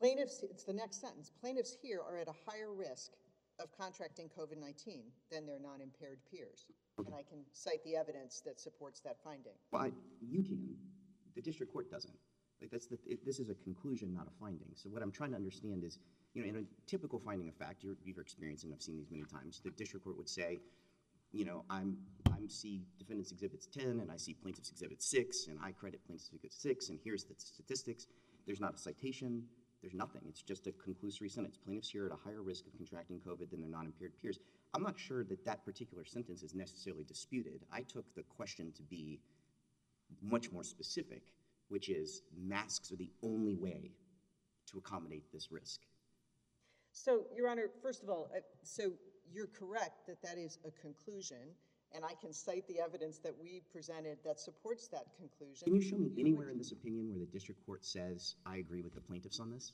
Plaintiffs, 0.00 0.42
it's 0.42 0.64
the 0.64 0.72
next 0.72 1.00
sentence, 1.00 1.30
plaintiffs 1.40 1.76
here 1.82 2.00
are 2.00 2.16
at 2.16 2.26
a 2.26 2.32
higher 2.50 2.72
risk 2.72 3.12
of 3.60 3.70
contracting 3.76 4.30
COVID-19 4.36 5.02
than 5.30 5.44
their 5.46 5.58
non-impaired 5.60 6.18
peers. 6.30 6.64
And 6.96 7.14
I 7.14 7.22
can 7.22 7.44
cite 7.52 7.84
the 7.84 7.96
evidence 7.96 8.42
that 8.46 8.58
supports 8.58 9.00
that 9.00 9.16
finding. 9.22 9.52
I, 9.74 9.92
you 10.20 10.42
can, 10.42 10.74
the 11.34 11.42
district 11.42 11.72
court 11.72 11.90
doesn't. 11.90 12.16
Like, 12.62 12.70
that's 12.70 12.86
the, 12.86 12.98
it, 13.06 13.24
this 13.24 13.40
is 13.40 13.50
a 13.50 13.54
conclusion, 13.54 14.14
not 14.14 14.26
a 14.26 14.30
finding. 14.40 14.68
So 14.74 14.88
what 14.88 15.02
I'm 15.02 15.12
trying 15.12 15.30
to 15.30 15.36
understand 15.36 15.84
is, 15.84 15.98
you 16.34 16.42
know, 16.42 16.48
in 16.48 16.56
a 16.56 16.90
typical 16.90 17.18
finding 17.18 17.48
of 17.48 17.54
fact, 17.54 17.82
you're, 17.82 17.96
you've 18.02 18.18
experienced 18.18 18.64
and 18.64 18.72
I've 18.72 18.82
seen 18.82 18.96
these 18.96 19.10
many 19.10 19.24
times, 19.24 19.60
the 19.62 19.70
district 19.70 20.04
court 20.04 20.16
would 20.16 20.28
say, 20.28 20.58
you 21.32 21.44
know, 21.44 21.64
I'm, 21.70 21.96
I'm 22.34 22.48
see 22.48 22.82
defendants 22.98 23.30
exhibits 23.32 23.66
ten, 23.66 24.00
and 24.00 24.10
I 24.10 24.16
see 24.16 24.34
plaintiffs 24.34 24.70
exhibit 24.70 25.02
six, 25.02 25.46
and 25.46 25.58
I 25.62 25.70
credit 25.72 26.04
plaintiffs 26.04 26.28
exhibit 26.28 26.52
six, 26.52 26.88
and 26.88 26.98
here's 27.04 27.24
the 27.24 27.34
statistics. 27.36 28.06
There's 28.46 28.60
not 28.60 28.74
a 28.74 28.78
citation, 28.78 29.44
there's 29.82 29.94
nothing. 29.94 30.22
It's 30.28 30.42
just 30.42 30.66
a 30.66 30.72
conclusory 30.72 31.30
sentence. 31.30 31.56
Plaintiffs 31.56 31.90
here 31.90 32.04
are 32.04 32.06
at 32.06 32.12
a 32.12 32.22
higher 32.22 32.42
risk 32.42 32.66
of 32.66 32.76
contracting 32.76 33.20
COVID 33.26 33.50
than 33.50 33.60
their 33.60 33.70
non-impaired 33.70 34.12
peers. 34.20 34.38
I'm 34.74 34.82
not 34.82 34.98
sure 34.98 35.24
that 35.24 35.44
that 35.44 35.64
particular 35.64 36.04
sentence 36.04 36.42
is 36.42 36.54
necessarily 36.54 37.04
disputed. 37.04 37.64
I 37.72 37.82
took 37.82 38.04
the 38.14 38.22
question 38.22 38.72
to 38.76 38.82
be 38.82 39.20
much 40.22 40.52
more 40.52 40.64
specific, 40.64 41.22
which 41.68 41.88
is 41.88 42.22
masks 42.36 42.92
are 42.92 42.96
the 42.96 43.10
only 43.22 43.54
way 43.54 43.92
to 44.66 44.78
accommodate 44.78 45.24
this 45.32 45.50
risk. 45.50 45.80
So, 46.92 47.24
Your 47.34 47.48
Honor, 47.48 47.70
first 47.82 48.02
of 48.02 48.10
all, 48.10 48.30
uh, 48.36 48.40
so 48.62 48.92
you're 49.32 49.46
correct 49.46 50.06
that 50.08 50.20
that 50.22 50.38
is 50.38 50.58
a 50.66 50.70
conclusion, 50.70 51.54
and 51.94 52.04
I 52.04 52.14
can 52.20 52.32
cite 52.32 52.66
the 52.68 52.80
evidence 52.80 53.18
that 53.18 53.34
we 53.40 53.62
presented 53.72 54.18
that 54.24 54.38
supports 54.38 54.88
that 54.88 55.06
conclusion. 55.18 55.64
Can 55.64 55.74
you 55.74 55.82
show 55.82 55.96
me 55.96 56.10
anywhere 56.18 56.50
in 56.50 56.58
this 56.58 56.72
opinion 56.72 57.10
where 57.10 57.18
the 57.18 57.26
district 57.26 57.64
court 57.66 57.84
says, 57.84 58.36
I 58.46 58.58
agree 58.58 58.82
with 58.82 58.94
the 58.94 59.00
plaintiffs 59.00 59.40
on 59.40 59.50
this? 59.50 59.72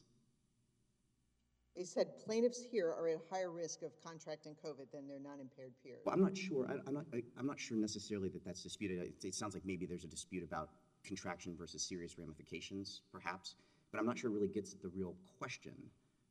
They 1.76 1.84
said 1.84 2.06
plaintiffs 2.24 2.62
here 2.62 2.88
are 2.88 3.06
at 3.08 3.18
higher 3.30 3.50
risk 3.50 3.82
of 3.82 3.92
contracting 4.02 4.56
COVID 4.64 4.90
than 4.92 5.06
their 5.06 5.20
non-impaired 5.20 5.72
peers. 5.82 6.00
Well, 6.06 6.14
I'm 6.14 6.22
not 6.22 6.34
sure, 6.34 6.66
I, 6.70 6.76
I'm 6.86 6.94
not, 6.94 7.04
I, 7.12 7.22
I'm 7.38 7.46
not 7.46 7.60
sure 7.60 7.76
necessarily 7.76 8.30
that 8.30 8.44
that's 8.46 8.62
disputed. 8.62 8.98
It, 9.02 9.24
it 9.26 9.34
sounds 9.34 9.52
like 9.52 9.66
maybe 9.66 9.84
there's 9.84 10.04
a 10.04 10.08
dispute 10.08 10.42
about 10.42 10.70
contraction 11.04 11.54
versus 11.54 11.82
serious 11.82 12.18
ramifications, 12.18 13.02
perhaps, 13.12 13.56
but 13.92 14.00
I'm 14.00 14.06
not 14.06 14.18
sure 14.18 14.30
it 14.30 14.34
really 14.34 14.48
gets 14.48 14.72
at 14.72 14.80
the 14.80 14.88
real 14.88 15.14
question, 15.38 15.74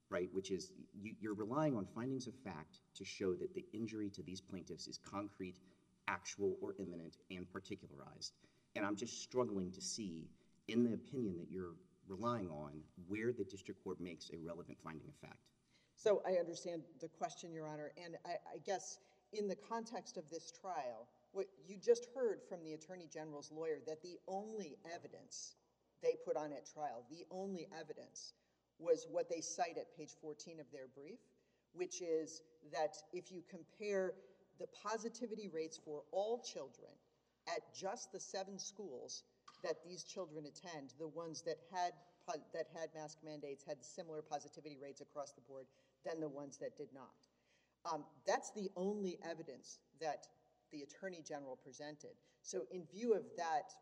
right? 0.09 0.29
Which 0.33 0.49
is, 0.49 0.71
you, 0.99 1.13
you're 1.19 1.35
relying 1.35 1.77
on 1.77 1.85
findings 1.93 2.25
of 2.25 2.33
fact 2.43 2.79
to 2.95 3.05
show 3.05 3.35
that 3.35 3.53
the 3.53 3.65
injury 3.71 4.09
to 4.09 4.23
these 4.23 4.41
plaintiffs 4.41 4.87
is 4.87 4.97
concrete, 4.97 5.59
actual, 6.07 6.57
or 6.61 6.75
imminent, 6.79 7.17
and 7.31 7.49
particularized. 7.51 8.33
And 8.75 8.85
I'm 8.85 8.95
just 8.95 9.21
struggling 9.21 9.71
to 9.71 9.81
see, 9.81 10.29
in 10.67 10.83
the 10.83 10.93
opinion 10.93 11.37
that 11.37 11.49
you're 11.49 11.75
relying 12.07 12.49
on, 12.49 12.81
where 13.07 13.31
the 13.31 13.43
district 13.43 13.83
court 13.83 13.99
makes 13.99 14.29
a 14.29 14.37
relevant 14.37 14.77
finding 14.83 15.07
of 15.07 15.15
fact. 15.15 15.39
So 15.95 16.21
I 16.27 16.33
understand 16.33 16.83
the 16.99 17.07
question, 17.07 17.53
Your 17.53 17.67
Honor, 17.67 17.91
and 18.03 18.17
I, 18.25 18.31
I 18.53 18.57
guess 18.65 18.99
in 19.33 19.47
the 19.47 19.55
context 19.55 20.17
of 20.17 20.29
this 20.29 20.51
trial, 20.51 21.07
what 21.31 21.47
you 21.67 21.77
just 21.77 22.07
heard 22.13 22.41
from 22.47 22.63
the 22.63 22.73
Attorney 22.73 23.07
General's 23.11 23.51
lawyer, 23.51 23.79
that 23.87 24.01
the 24.01 24.17
only 24.27 24.77
evidence 24.93 25.55
they 26.03 26.15
put 26.25 26.37
on 26.37 26.51
at 26.53 26.65
trial, 26.71 27.05
the 27.09 27.25
only 27.31 27.67
evidence, 27.79 28.33
was 28.77 29.07
what 29.09 29.29
they 29.29 29.41
cite 29.41 29.77
at 29.77 29.95
page 29.97 30.11
14 30.21 30.59
of 30.59 30.65
their 30.71 30.87
brief, 30.95 31.19
which 31.73 32.01
is 32.01 32.41
that 32.71 32.95
if 33.13 33.31
you 33.31 33.41
compare 33.49 34.13
the 34.59 34.67
positivity 34.83 35.49
rates 35.53 35.79
for 35.83 36.03
all 36.11 36.41
children 36.41 36.91
at 37.47 37.61
just 37.73 38.11
the 38.11 38.19
seven 38.19 38.57
schools 38.57 39.23
that 39.63 39.83
these 39.85 40.03
children 40.03 40.45
attend, 40.45 40.93
the 40.99 41.07
ones 41.07 41.41
that 41.43 41.57
had 41.71 41.93
that 42.53 42.65
had 42.73 42.89
mask 42.95 43.19
mandates 43.23 43.63
had 43.63 43.77
similar 43.85 44.21
positivity 44.23 44.77
rates 44.81 44.99
across 44.99 45.31
the 45.33 45.41
board 45.41 45.67
than 46.03 46.19
the 46.19 46.27
ones 46.27 46.57
that 46.57 46.75
did 46.75 46.87
not. 46.91 47.11
Um, 47.91 48.03
that's 48.25 48.51
the 48.51 48.69
only 48.75 49.19
evidence 49.23 49.77
that 50.01 50.25
the 50.71 50.81
Attorney 50.81 51.21
General 51.21 51.57
presented. 51.63 52.17
So, 52.41 52.65
in 52.71 52.83
view 52.91 53.13
of 53.13 53.23
that 53.37 53.73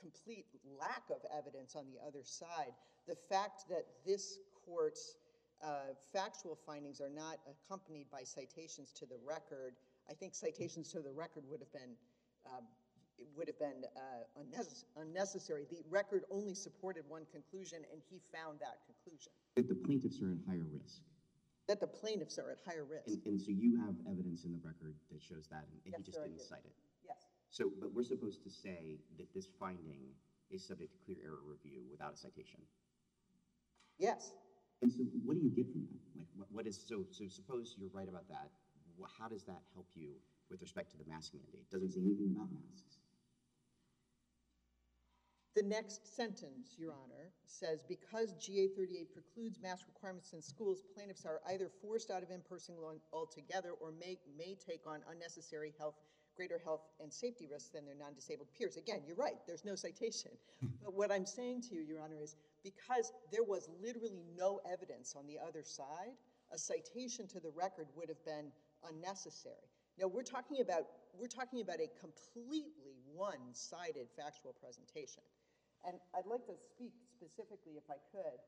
complete 0.00 0.46
lack 0.78 1.02
of 1.10 1.18
evidence 1.36 1.74
on 1.74 1.86
the 1.86 1.98
other 2.06 2.22
side, 2.22 2.72
the 3.08 3.16
fact 3.28 3.64
that 3.68 3.86
this 4.04 4.38
court's 4.64 5.16
uh, 5.64 5.94
factual 6.12 6.56
findings 6.66 7.00
are 7.00 7.10
not 7.10 7.38
accompanied 7.50 8.06
by 8.10 8.22
citations 8.22 8.92
to 8.92 9.06
the 9.06 9.16
record, 9.26 9.74
I 10.10 10.14
think 10.14 10.34
citations 10.34 10.90
to 10.92 11.00
the 11.00 11.10
record 11.10 11.44
would 11.50 11.60
have 11.60 11.72
been 11.72 11.94
um, 12.46 12.64
it 13.18 13.26
would 13.34 13.48
have 13.48 13.58
been 13.58 13.82
uh, 13.96 14.22
unnecess- 14.38 14.84
unnecessary. 14.96 15.64
The 15.70 15.80
record 15.88 16.24
only 16.30 16.54
supported 16.54 17.04
one 17.08 17.24
conclusion, 17.32 17.80
and 17.90 18.02
he 18.10 18.20
found 18.30 18.60
that 18.60 18.84
conclusion 18.84 19.32
That 19.56 19.68
the 19.68 19.74
plaintiffs 19.74 20.20
are 20.20 20.32
at 20.32 20.38
higher 20.46 20.68
risk. 20.68 21.00
that 21.66 21.80
the 21.80 21.86
plaintiffs 21.88 22.38
are 22.38 22.50
at 22.50 22.58
higher 22.64 22.84
risk. 22.84 23.08
And, 23.24 23.26
and 23.26 23.40
so 23.40 23.50
you 23.50 23.80
have 23.80 23.96
evidence 24.06 24.44
in 24.44 24.52
the 24.52 24.60
record 24.62 24.94
that 25.10 25.22
shows 25.22 25.48
that, 25.48 25.64
and 25.64 25.80
Yes, 25.88 25.96
he 25.96 26.02
just 26.04 26.20
didn't 26.22 26.40
cite 26.44 26.62
it. 26.68 26.76
yes. 27.08 27.26
So, 27.48 27.72
but 27.80 27.90
we're 27.94 28.04
supposed 28.04 28.44
to 28.44 28.50
say 28.50 29.00
that 29.18 29.32
this 29.34 29.48
finding 29.58 30.12
is 30.50 30.62
subject 30.62 30.92
to 30.92 30.98
clear 31.04 31.16
error 31.24 31.40
review 31.42 31.82
without 31.90 32.12
a 32.12 32.16
citation. 32.16 32.60
Yes. 33.98 34.30
And 34.82 34.92
so 34.92 35.02
what 35.24 35.34
do 35.38 35.42
you 35.42 35.50
get 35.50 35.72
from 35.72 35.88
that? 35.88 36.20
Like, 36.20 36.28
what, 36.36 36.48
what 36.52 36.66
is, 36.66 36.76
so, 36.76 37.02
so 37.10 37.24
suppose 37.28 37.74
you're 37.80 37.90
right 37.94 38.08
about 38.08 38.28
that, 38.28 38.50
how 39.18 39.28
does 39.28 39.44
that 39.44 39.60
help 39.74 39.86
you 39.94 40.10
with 40.50 40.60
respect 40.62 40.90
to 40.92 40.96
the 40.96 41.04
mask 41.08 41.34
mandate? 41.34 41.68
Doesn't 41.70 41.90
say 41.90 42.00
anything 42.00 42.32
about 42.34 42.48
masks. 42.52 42.98
The 45.56 45.62
next 45.62 46.14
sentence, 46.14 46.76
Your 46.76 46.92
Honor, 46.92 47.32
says, 47.46 47.80
because 47.88 48.34
GA 48.34 48.68
38 48.68 49.10
precludes 49.10 49.58
mask 49.62 49.86
requirements 49.86 50.34
in 50.34 50.42
schools, 50.42 50.82
plaintiffs 50.94 51.24
are 51.24 51.40
either 51.48 51.70
forced 51.80 52.10
out 52.10 52.22
of 52.22 52.30
in-person 52.30 52.74
learning 52.78 53.00
altogether 53.10 53.70
or 53.80 53.90
may, 53.90 54.18
may 54.36 54.54
take 54.54 54.86
on 54.86 55.00
unnecessary 55.10 55.72
health, 55.78 55.94
greater 56.36 56.60
health 56.62 56.82
and 57.00 57.10
safety 57.10 57.48
risks 57.50 57.70
than 57.70 57.86
their 57.86 57.94
non-disabled 57.94 58.48
peers. 58.52 58.76
Again, 58.76 59.00
you're 59.06 59.16
right, 59.16 59.36
there's 59.46 59.64
no 59.64 59.74
citation. 59.74 60.32
But 60.84 60.92
what 60.92 61.10
I'm 61.10 61.24
saying 61.24 61.62
to 61.62 61.74
you, 61.74 61.80
Your 61.80 62.00
Honor, 62.00 62.20
is 62.22 62.36
because 62.62 63.10
there 63.32 63.42
was 63.42 63.70
literally 63.82 64.12
no 64.36 64.60
evidence 64.70 65.14
on 65.16 65.26
the 65.26 65.38
other 65.38 65.62
side, 65.64 66.12
a 66.52 66.58
citation 66.58 67.26
to 67.28 67.40
the 67.40 67.50
record 67.56 67.86
would 67.96 68.08
have 68.08 68.22
been 68.26 68.52
unnecessary. 68.90 69.68
Now, 69.98 70.08
we're 70.08 70.22
talking 70.22 70.60
about, 70.60 70.84
we're 71.18 71.32
talking 71.32 71.60
about 71.60 71.80
a 71.80 71.88
completely 71.98 72.96
one-sided 73.14 74.08
factual 74.16 74.52
presentation. 74.60 75.22
And 75.86 75.96
I'd 76.14 76.26
like 76.26 76.44
to 76.46 76.56
speak 76.56 76.92
specifically, 77.08 77.78
if 77.78 77.88
I 77.88 77.96
could, 78.12 78.40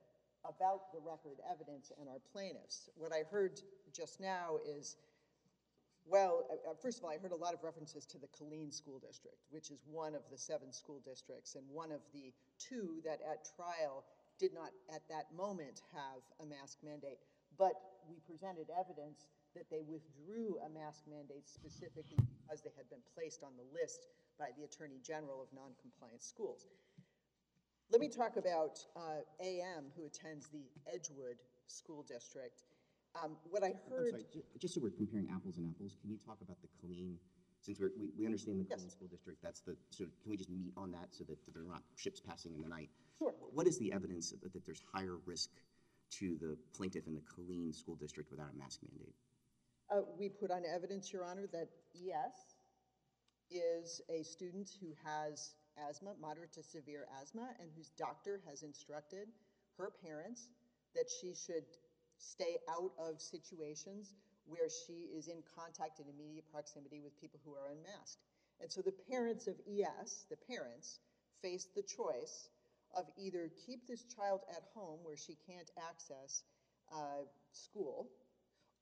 about 0.45 0.93
the 0.93 1.01
record 1.01 1.41
evidence 1.51 1.93
and 1.99 2.09
our 2.09 2.21
plaintiffs. 2.33 2.89
What 2.97 3.13
I 3.13 3.23
heard 3.31 3.61
just 3.93 4.21
now 4.21 4.59
is, 4.67 4.97
well, 6.07 6.47
uh, 6.51 6.71
uh, 6.71 6.75
first 6.81 6.99
of 6.99 7.05
all, 7.05 7.11
I 7.11 7.19
heard 7.19 7.33
a 7.33 7.37
lot 7.37 7.55
of 7.55 7.63
references 7.63 8.07
to 8.07 8.19
the 8.19 8.29
Killeen 8.29 8.73
School 8.73 8.99
District, 8.99 9.39
which 9.51 9.71
is 9.71 9.81
one 9.91 10.15
of 10.15 10.23
the 10.31 10.39
seven 10.39 10.73
school 10.73 11.01
districts 11.05 11.55
and 11.55 11.65
one 11.71 11.93
of 11.93 12.01
the 12.13 12.33
two 12.59 13.01
that 13.05 13.21
at 13.25 13.49
trial 13.57 14.05
did 14.39 14.55
not 14.55 14.71
at 14.95 15.03
that 15.09 15.27
moment 15.37 15.83
have 15.93 16.23
a 16.41 16.47
mask 16.47 16.79
mandate. 16.85 17.19
But 17.59 17.75
we 18.09 18.17
presented 18.27 18.69
evidence 18.71 19.27
that 19.55 19.71
they 19.71 19.83
withdrew 19.87 20.59
a 20.65 20.69
mask 20.69 21.05
mandate 21.09 21.49
specifically 21.49 22.19
because 22.43 22.61
they 22.63 22.71
had 22.77 22.89
been 22.91 23.03
placed 23.15 23.43
on 23.43 23.53
the 23.57 23.65
list 23.73 24.09
by 24.39 24.49
the 24.57 24.65
Attorney 24.65 25.01
General 25.03 25.43
of 25.43 25.49
non-compliant 25.55 26.23
schools. 26.23 26.67
Let 27.91 28.01
me 28.01 28.09
talk 28.09 28.37
about 28.37 28.79
uh, 28.97 29.25
AM, 29.43 29.89
who 29.97 30.05
attends 30.05 30.49
the 30.49 30.63
Edgewood 30.93 31.41
School 31.67 32.05
District. 32.07 32.63
Um, 33.23 33.37
What 33.51 33.65
I 33.65 33.73
heard, 33.89 34.11
sorry, 34.11 34.27
ju- 34.33 34.43
just 34.61 34.75
so 34.75 34.81
we're 34.83 34.91
comparing 34.91 35.29
apples 35.35 35.57
and 35.57 35.67
apples, 35.71 35.97
can 36.01 36.11
you 36.11 36.19
talk 36.25 36.39
about 36.43 36.59
the 36.61 36.69
Killeen, 36.77 37.17
since 37.63 37.81
we're, 37.81 37.91
we, 37.99 38.11
we 38.19 38.27
understand 38.27 38.61
the 38.61 38.67
Yes. 38.69 38.81
Killeen 38.85 38.91
School 38.93 39.09
District, 39.09 39.43
that's 39.43 39.61
the, 39.61 39.75
so 39.91 40.05
can 40.23 40.31
we 40.31 40.37
just 40.37 40.51
meet 40.51 40.73
on 40.77 40.91
that 40.93 41.09
so 41.11 41.25
that 41.25 41.39
there 41.53 41.63
are 41.63 41.67
not 41.67 41.83
ships 41.97 42.21
passing 42.21 42.53
in 42.55 42.61
the 42.61 42.69
night? 42.69 42.91
Sure. 43.19 43.33
What 43.55 43.67
is 43.67 43.79
the 43.79 43.93
evidence 43.93 44.31
that, 44.43 44.53
that 44.53 44.65
there's 44.67 44.83
higher 44.93 45.17
risk 45.25 45.49
to 46.21 46.37
the 46.41 46.57
plaintiff 46.77 47.07
in 47.07 47.15
the 47.15 47.23
Killeen 47.23 47.75
School 47.75 47.97
District 47.97 48.31
without 48.31 48.51
a 48.55 48.59
mask 48.59 48.81
mandate? 48.85 49.15
Uh, 49.91 50.01
we 50.19 50.29
put 50.29 50.51
on 50.51 50.63
evidence, 50.65 51.13
Your 51.13 51.25
Honor, 51.25 51.47
that 51.53 51.69
ES 51.95 52.55
is 53.51 54.01
a 54.11 54.23
student 54.23 54.69
who 54.81 54.93
has 55.05 55.55
asthma, 55.89 56.13
moderate 56.21 56.53
to 56.53 56.63
severe 56.63 57.07
asthma, 57.21 57.49
and 57.61 57.71
whose 57.77 57.91
doctor 57.91 58.41
has 58.49 58.63
instructed 58.63 59.29
her 59.79 59.93
parents 60.05 60.49
that 60.95 61.07
she 61.21 61.35
should 61.35 61.65
stay 62.19 62.57
out 62.69 62.93
of 62.99 63.21
situations 63.21 64.15
where 64.47 64.69
she 64.69 65.09
is 65.15 65.29
in 65.29 65.43
contact 65.55 66.01
in 66.01 66.07
immediate 66.09 66.45
proximity 66.51 67.01
with 67.01 67.19
people 67.21 67.39
who 67.45 67.53
are 67.53 67.71
unmasked. 67.71 68.25
And 68.61 68.73
so 68.73 68.81
the 68.83 68.95
parents 69.11 69.47
of 69.47 69.55
ES, 69.69 70.27
the 70.31 70.37
parents, 70.37 71.01
faced 71.43 71.75
the 71.75 71.83
choice 71.83 72.49
of 72.97 73.05
either 73.17 73.51
keep 73.67 73.87
this 73.87 74.05
child 74.05 74.41
at 74.51 74.65
home 74.75 74.99
where 75.03 75.17
she 75.17 75.37
can't 75.47 75.71
access 75.89 76.43
uh, 76.93 77.29
school, 77.53 78.09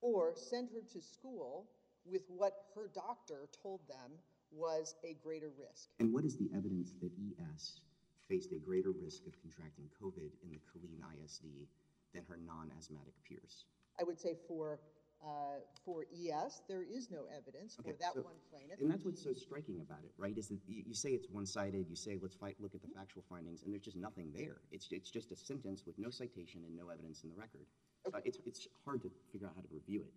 or 0.01 0.35
send 0.35 0.69
her 0.71 0.83
to 0.93 1.01
school 1.01 1.69
with 2.05 2.23
what 2.29 2.67
her 2.75 2.91
doctor 2.95 3.49
told 3.63 3.81
them 3.89 4.13
was 4.53 4.95
a 5.05 5.17
greater 5.23 5.51
risk. 5.59 5.89
And 5.99 6.13
what 6.13 6.25
is 6.25 6.37
the 6.37 6.49
evidence 6.55 6.93
that 7.03 7.11
ES 7.19 7.81
faced 8.29 8.53
a 8.53 8.59
greater 8.59 8.91
risk 8.91 9.27
of 9.27 9.41
contracting 9.41 9.89
COVID 10.03 10.31
in 10.43 10.51
the 10.51 10.61
Killeen 10.67 11.01
ISD 11.23 11.69
than 12.15 12.25
her 12.29 12.39
non-asthmatic 12.45 13.15
peers. 13.29 13.65
I 14.01 14.05
would 14.05 14.19
say 14.19 14.37
for, 14.49 14.81
uh, 15.25 15.63
for 15.85 16.07
ES, 16.13 16.63
there 16.69 16.83
is 16.83 17.11
no 17.11 17.27
evidence 17.35 17.77
for 17.77 17.93
that 18.01 18.15
so- 18.15 18.23
one 18.23 18.35
plaintiff. 18.51 18.81
And 18.81 18.91
that's 18.91 19.05
what's 19.05 19.23
so 19.23 19.33
striking 19.33 19.81
about 19.81 20.05
it, 20.05 20.13
right? 20.19 20.37
Is 20.37 20.49
that 20.49 20.61
you, 20.67 20.83
you 20.87 20.95
say 20.95 21.11
it's 21.11 21.29
one-sided, 21.31 21.87
you 21.89 21.97
say 21.97 22.19
let's 22.21 22.35
fight, 22.35 22.57
look 22.61 22.75
at 22.75 22.83
the 22.83 22.89
factual 22.89 23.23
findings, 23.29 23.63
and 23.63 23.73
there's 23.73 23.85
just 23.85 23.97
nothing 23.97 24.33
there. 24.35 24.61
It's, 24.71 24.89
it's 24.91 25.11
just 25.11 25.33
a 25.33 25.37
sentence 25.37 25.85
with 25.87 25.99
no 25.99 26.11
citation 26.11 26.63
and 26.67 26.77
no 26.77 26.89
evidence 26.89 27.23
in 27.23 27.31
the 27.31 27.37
record. 27.37 27.67
So 28.07 28.21
it's, 28.25 28.39
it's 28.47 28.69
hard 28.85 29.03
to 29.03 29.11
figure 29.33 29.49
out 29.49 29.55
how 29.57 29.63
to 29.63 29.69
review 29.73 30.01
it. 30.01 30.13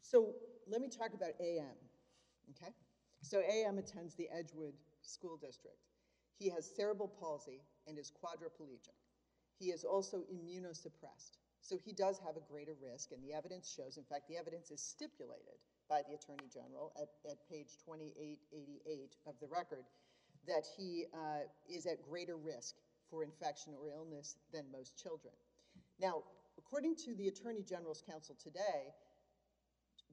So 0.00 0.34
let 0.66 0.80
me 0.80 0.88
talk 0.88 1.12
about 1.14 1.32
AM, 1.40 1.76
okay? 2.50 2.72
So 3.20 3.40
AM 3.40 3.78
attends 3.78 4.14
the 4.14 4.28
Edgewood 4.32 4.72
School 5.02 5.36
District. 5.36 5.76
He 6.38 6.48
has 6.50 6.64
cerebral 6.64 7.08
palsy 7.08 7.60
and 7.86 7.98
is 7.98 8.10
quadriplegic. 8.10 8.96
He 9.58 9.66
is 9.66 9.84
also 9.84 10.24
immunosuppressed. 10.32 11.38
So 11.60 11.76
he 11.84 11.92
does 11.92 12.18
have 12.24 12.36
a 12.36 12.52
greater 12.52 12.74
risk, 12.80 13.12
and 13.12 13.22
the 13.22 13.34
evidence 13.34 13.68
shows, 13.68 13.96
in 13.96 14.04
fact, 14.04 14.28
the 14.28 14.36
evidence 14.36 14.70
is 14.70 14.80
stipulated 14.80 15.58
by 15.88 16.02
the 16.08 16.14
Attorney 16.14 16.48
General 16.52 16.92
at, 16.96 17.08
at 17.28 17.38
page 17.50 17.74
2888 17.84 19.16
of 19.26 19.34
the 19.40 19.48
record, 19.48 19.84
that 20.46 20.64
he 20.76 21.06
uh, 21.12 21.42
is 21.68 21.86
at 21.86 22.02
greater 22.08 22.36
risk 22.36 22.76
for 23.10 23.24
infection 23.24 23.72
or 23.74 23.90
illness 23.90 24.36
than 24.52 24.64
most 24.70 24.96
children. 24.96 25.34
Now, 26.00 26.22
according 26.66 26.96
to 26.96 27.14
the 27.14 27.28
Attorney 27.28 27.62
General's 27.62 28.02
counsel 28.02 28.36
today, 28.42 28.90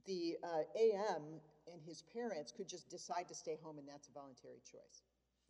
the 0.05 0.37
uh, 0.43 0.63
AM 0.77 1.41
and 1.71 1.81
his 1.81 2.03
parents 2.13 2.53
could 2.55 2.67
just 2.67 2.89
decide 2.89 3.27
to 3.27 3.35
stay 3.35 3.57
home, 3.63 3.79
and 3.79 3.87
that's 3.87 4.07
a 4.07 4.11
voluntary 4.11 4.61
choice. 4.69 5.01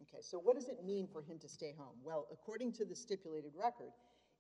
Okay, 0.02 0.22
so 0.22 0.38
what 0.38 0.56
does 0.56 0.70
it 0.70 0.84
mean 0.86 1.08
for 1.12 1.22
him 1.22 1.39
to 1.39 1.50
stay 1.50 1.74
home? 1.78 1.96
Well, 2.04 2.28
according 2.32 2.74
to 2.74 2.86
the 2.86 2.96
stipulated 2.96 3.52
record, 3.56 3.92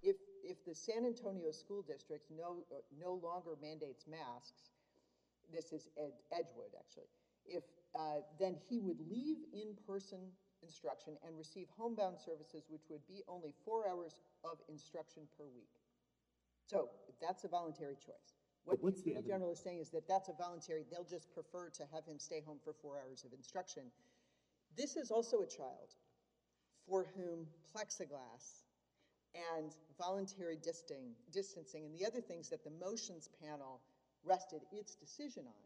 if, 0.01 0.15
if 0.43 0.63
the 0.65 0.75
San 0.75 1.05
Antonio 1.05 1.51
School 1.51 1.83
District 1.83 2.23
no, 2.31 2.63
no 2.99 3.19
longer 3.23 3.55
mandates 3.61 4.05
masks, 4.07 4.69
this 5.51 5.73
is 5.73 5.89
Ed, 5.97 6.13
Edgewood, 6.31 6.71
actually, 6.77 7.09
if, 7.45 7.63
uh, 7.95 8.23
then 8.39 8.55
he 8.69 8.79
would 8.79 8.99
leave 9.09 9.37
in-person 9.51 10.19
instruction 10.63 11.17
and 11.27 11.37
receive 11.37 11.67
homebound 11.77 12.17
services, 12.17 12.63
which 12.69 12.83
would 12.89 13.05
be 13.07 13.21
only 13.27 13.53
four 13.65 13.87
hours 13.87 14.15
of 14.43 14.57
instruction 14.69 15.23
per 15.37 15.43
week. 15.55 15.82
So 16.67 16.89
that's 17.21 17.43
a 17.43 17.47
voluntary 17.47 17.95
choice. 17.95 18.37
What 18.65 18.79
the 18.81 19.11
Attorney? 19.11 19.27
General 19.27 19.51
is 19.51 19.59
saying 19.59 19.79
is 19.79 19.89
that 19.89 20.07
that's 20.07 20.29
a 20.29 20.33
voluntary, 20.33 20.85
they'll 20.89 21.03
just 21.03 21.33
prefer 21.33 21.69
to 21.69 21.83
have 21.93 22.05
him 22.05 22.17
stay 22.17 22.41
home 22.45 22.59
for 22.63 22.73
four 22.73 22.97
hours 22.97 23.25
of 23.25 23.33
instruction. 23.33 23.83
This 24.77 24.95
is 24.95 25.11
also 25.11 25.41
a 25.41 25.47
child 25.47 25.95
for 26.87 27.05
whom 27.15 27.45
plexiglass 27.75 28.63
and 29.35 29.73
voluntary 29.97 30.57
disting, 30.61 31.11
distancing 31.31 31.85
and 31.85 31.95
the 31.97 32.05
other 32.05 32.21
things 32.21 32.49
that 32.49 32.63
the 32.63 32.71
motions 32.71 33.29
panel 33.41 33.81
rested 34.23 34.61
its 34.71 34.95
decision 34.95 35.43
on 35.45 35.63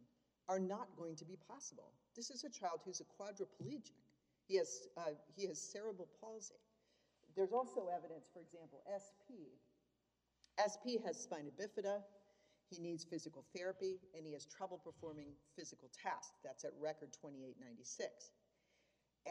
are 0.50 0.60
not 0.60 0.88
going 0.98 1.16
to 1.16 1.26
be 1.26 1.38
possible. 1.48 1.92
This 2.16 2.30
is 2.32 2.44
a 2.44 2.50
child 2.50 2.80
who's 2.86 3.02
a 3.02 3.22
quadriplegic. 3.22 3.92
He 4.48 4.58
has, 4.58 4.88
uh, 4.98 5.12
he 5.36 5.48
has 5.48 5.60
cerebral 5.60 6.08
palsy. 6.22 6.56
There's 7.36 7.52
also 7.52 7.90
evidence, 7.94 8.26
for 8.34 8.40
example, 8.40 8.82
SP. 8.88 9.54
SP 10.60 10.98
has 11.06 11.18
spina 11.18 11.52
bifida, 11.52 12.02
he 12.70 12.80
needs 12.80 13.04
physical 13.06 13.46
therapy, 13.56 14.00
and 14.16 14.26
he 14.26 14.34
has 14.34 14.46
trouble 14.46 14.78
performing 14.84 15.34
physical 15.56 15.90
tasks. 16.04 16.38
That's 16.44 16.66
at 16.66 16.72
record 16.80 17.14
2896. 17.14 18.32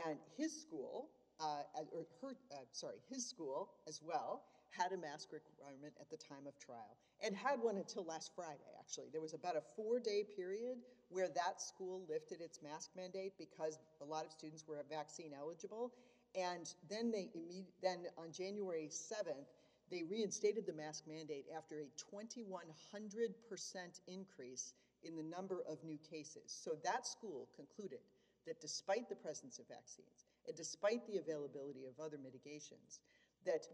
And 0.07 0.19
his 0.37 0.53
school, 0.61 1.11
uh, 1.41 1.62
or 1.93 2.07
her, 2.23 2.37
uh, 2.53 2.65
sorry, 2.73 2.99
his 3.09 3.27
school 3.27 3.71
as 3.89 4.01
well, 4.03 4.43
had 4.71 4.93
a 4.93 4.97
mask 4.97 5.33
requirement 5.33 5.95
at 6.01 6.11
the 6.11 6.17
time 6.17 6.47
of 6.47 6.59
trial 6.59 6.99
and 7.25 7.35
had 7.37 7.61
one 7.61 7.77
until 7.79 8.05
last 8.05 8.33
Friday, 8.35 8.75
actually. 8.79 9.09
There 9.11 9.21
was 9.23 9.33
about 9.33 9.57
a 9.57 9.62
four 9.75 9.99
day 10.01 10.25
period 10.37 10.79
where 11.09 11.29
that 11.29 11.61
school 11.62 12.05
lifted 12.09 12.41
its 12.41 12.61
mask 12.62 12.91
mandate 12.97 13.33
because 13.39 13.79
a 14.03 14.05
lot 14.05 14.27
of 14.27 14.33
students 14.33 14.67
were 14.67 14.83
vaccine 14.91 15.33
eligible. 15.33 15.93
And 16.35 16.73
then 16.91 17.11
they 17.11 17.31
imme- 17.37 17.67
then 17.83 18.07
on 18.19 18.33
January 18.33 18.89
7th, 18.91 19.47
they 19.90 20.03
reinstated 20.03 20.66
the 20.66 20.72
mask 20.72 21.05
mandate 21.07 21.46
after 21.57 21.77
a 21.77 21.88
2,100% 22.14 24.01
increase 24.09 24.75
in 25.05 25.16
the 25.16 25.22
number 25.22 25.62
of 25.68 25.83
new 25.85 25.99
cases. 26.11 26.46
So 26.46 26.72
that 26.85 27.07
school 27.07 27.49
concluded 27.55 28.01
that 28.46 28.61
despite 28.61 29.09
the 29.09 29.16
presence 29.16 29.59
of 29.59 29.68
vaccines 29.68 30.27
and 30.46 30.57
despite 30.57 31.07
the 31.07 31.18
availability 31.18 31.85
of 31.87 31.99
other 32.05 32.18
mitigations, 32.18 33.01
that 33.44 33.66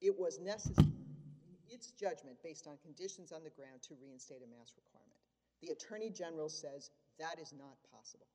it 0.00 0.18
was 0.18 0.40
necessary, 0.40 0.88
in 1.48 1.56
its 1.68 1.92
judgment, 1.92 2.36
based 2.42 2.66
on 2.66 2.76
conditions 2.82 3.32
on 3.32 3.44
the 3.44 3.50
ground, 3.50 3.82
to 3.82 3.94
reinstate 4.02 4.42
a 4.44 4.58
mask 4.58 4.74
requirement. 4.76 5.20
The 5.62 5.72
Attorney 5.72 6.10
General 6.10 6.48
says 6.48 6.90
that 7.18 7.38
is 7.40 7.52
not 7.56 7.76
possible. 7.92 8.26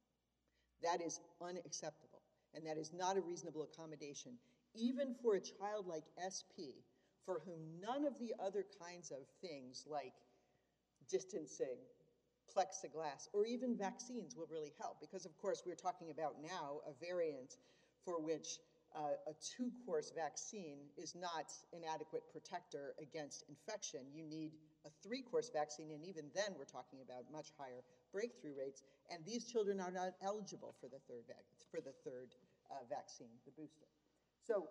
That 0.82 1.02
is 1.02 1.20
unacceptable, 1.42 2.22
and 2.56 2.66
that 2.66 2.78
is 2.78 2.94
not 2.94 3.18
a 3.18 3.22
reasonable 3.22 3.64
accommodation, 3.64 4.34
even 4.74 5.14
for 5.22 5.36
a 5.36 5.42
child 5.42 5.86
like 5.86 6.06
SP, 6.18 6.74
for 7.30 7.46
whom 7.46 7.62
none 7.78 8.10
of 8.10 8.18
the 8.18 8.34
other 8.42 8.66
kinds 8.82 9.12
of 9.12 9.22
things 9.40 9.86
like 9.86 10.18
distancing, 11.08 11.78
plexiglass, 12.50 13.30
or 13.34 13.46
even 13.46 13.78
vaccines 13.78 14.36
will 14.36 14.50
really 14.50 14.74
help. 14.82 14.98
Because, 15.00 15.28
of 15.28 15.38
course, 15.38 15.62
we're 15.64 15.78
talking 15.78 16.10
about 16.10 16.42
now 16.42 16.82
a 16.90 17.06
variant 17.06 17.54
for 18.04 18.20
which 18.20 18.58
uh, 18.98 19.14
a 19.30 19.34
two 19.46 19.70
course 19.86 20.12
vaccine 20.18 20.90
is 20.98 21.14
not 21.14 21.54
an 21.72 21.86
adequate 21.86 22.24
protector 22.32 22.96
against 23.00 23.46
infection. 23.48 24.02
You 24.12 24.26
need 24.26 24.54
a 24.84 24.90
three 25.06 25.22
course 25.22 25.52
vaccine, 25.54 25.92
and 25.92 26.04
even 26.04 26.34
then, 26.34 26.58
we're 26.58 26.66
talking 26.66 26.98
about 27.06 27.30
much 27.32 27.54
higher 27.60 27.86
breakthrough 28.12 28.58
rates. 28.58 28.82
And 29.14 29.24
these 29.24 29.46
children 29.46 29.80
are 29.80 29.92
not 29.92 30.18
eligible 30.26 30.74
for 30.82 30.90
the 30.90 30.98
third, 31.06 31.30
for 31.70 31.78
the 31.80 31.94
third 32.02 32.34
uh, 32.72 32.90
vaccine, 32.90 33.38
the 33.46 33.52
booster. 33.52 33.86
So, 34.42 34.66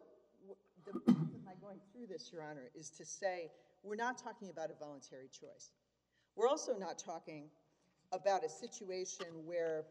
the 0.84 0.92
point 1.00 1.34
of 1.34 1.44
my 1.44 1.52
going 1.60 1.80
through 1.92 2.06
this, 2.06 2.30
Your 2.32 2.42
Honor, 2.42 2.70
is 2.74 2.90
to 2.90 3.04
say 3.04 3.50
we're 3.82 3.96
not 3.96 4.18
talking 4.18 4.50
about 4.50 4.70
a 4.70 4.74
voluntary 4.78 5.28
choice. 5.28 5.70
We're 6.36 6.48
also 6.48 6.76
not 6.78 6.98
talking 6.98 7.50
about 8.12 8.44
a 8.44 8.48
situation 8.48 9.26
where 9.44 9.84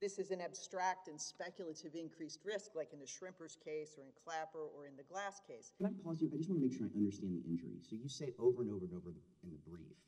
this 0.00 0.18
is 0.18 0.30
an 0.30 0.40
abstract 0.40 1.08
and 1.08 1.20
speculative 1.20 1.94
increased 1.94 2.40
risk, 2.44 2.70
like 2.76 2.92
in 2.92 3.00
the 3.00 3.06
Shrimpers 3.06 3.58
case, 3.58 3.98
or 3.98 4.04
in 4.06 4.14
Clapper, 4.22 4.62
or 4.62 4.86
in 4.86 4.94
the 4.96 5.02
Glass 5.02 5.40
case. 5.42 5.72
Can 5.76 5.86
I 5.86 5.94
pause 6.04 6.22
you? 6.22 6.30
I 6.32 6.36
just 6.38 6.48
want 6.48 6.62
to 6.62 6.66
make 6.68 6.76
sure 6.76 6.86
I 6.86 6.94
understand 6.94 7.34
the 7.34 7.42
injury. 7.50 7.82
So 7.82 7.96
you 7.98 8.08
say 8.08 8.30
over 8.38 8.62
and 8.62 8.70
over 8.70 8.86
and 8.86 8.94
over 8.94 9.10
in 9.42 9.50
the 9.50 9.58
brief 9.66 9.98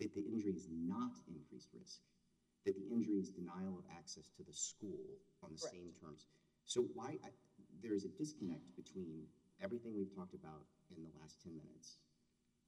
that 0.00 0.14
the 0.14 0.24
injury 0.32 0.56
is 0.56 0.68
not 0.72 1.12
increased 1.28 1.68
risk, 1.76 2.00
that 2.64 2.72
the 2.72 2.86
injury 2.88 3.20
is 3.20 3.28
denial 3.28 3.76
of 3.76 3.84
access 3.92 4.30
to 4.38 4.42
the 4.46 4.54
school 4.54 5.18
on 5.44 5.52
the 5.52 5.60
Correct. 5.60 5.76
same 5.76 5.92
terms. 6.00 6.24
So 6.68 6.84
why, 6.92 7.16
I, 7.24 7.32
there 7.82 7.96
is 7.96 8.04
a 8.04 8.12
disconnect 8.12 8.76
between 8.76 9.24
everything 9.64 9.96
we've 9.96 10.14
talked 10.14 10.36
about 10.36 10.68
in 10.92 11.00
the 11.00 11.08
last 11.16 11.40
10 11.42 11.56
minutes, 11.56 11.96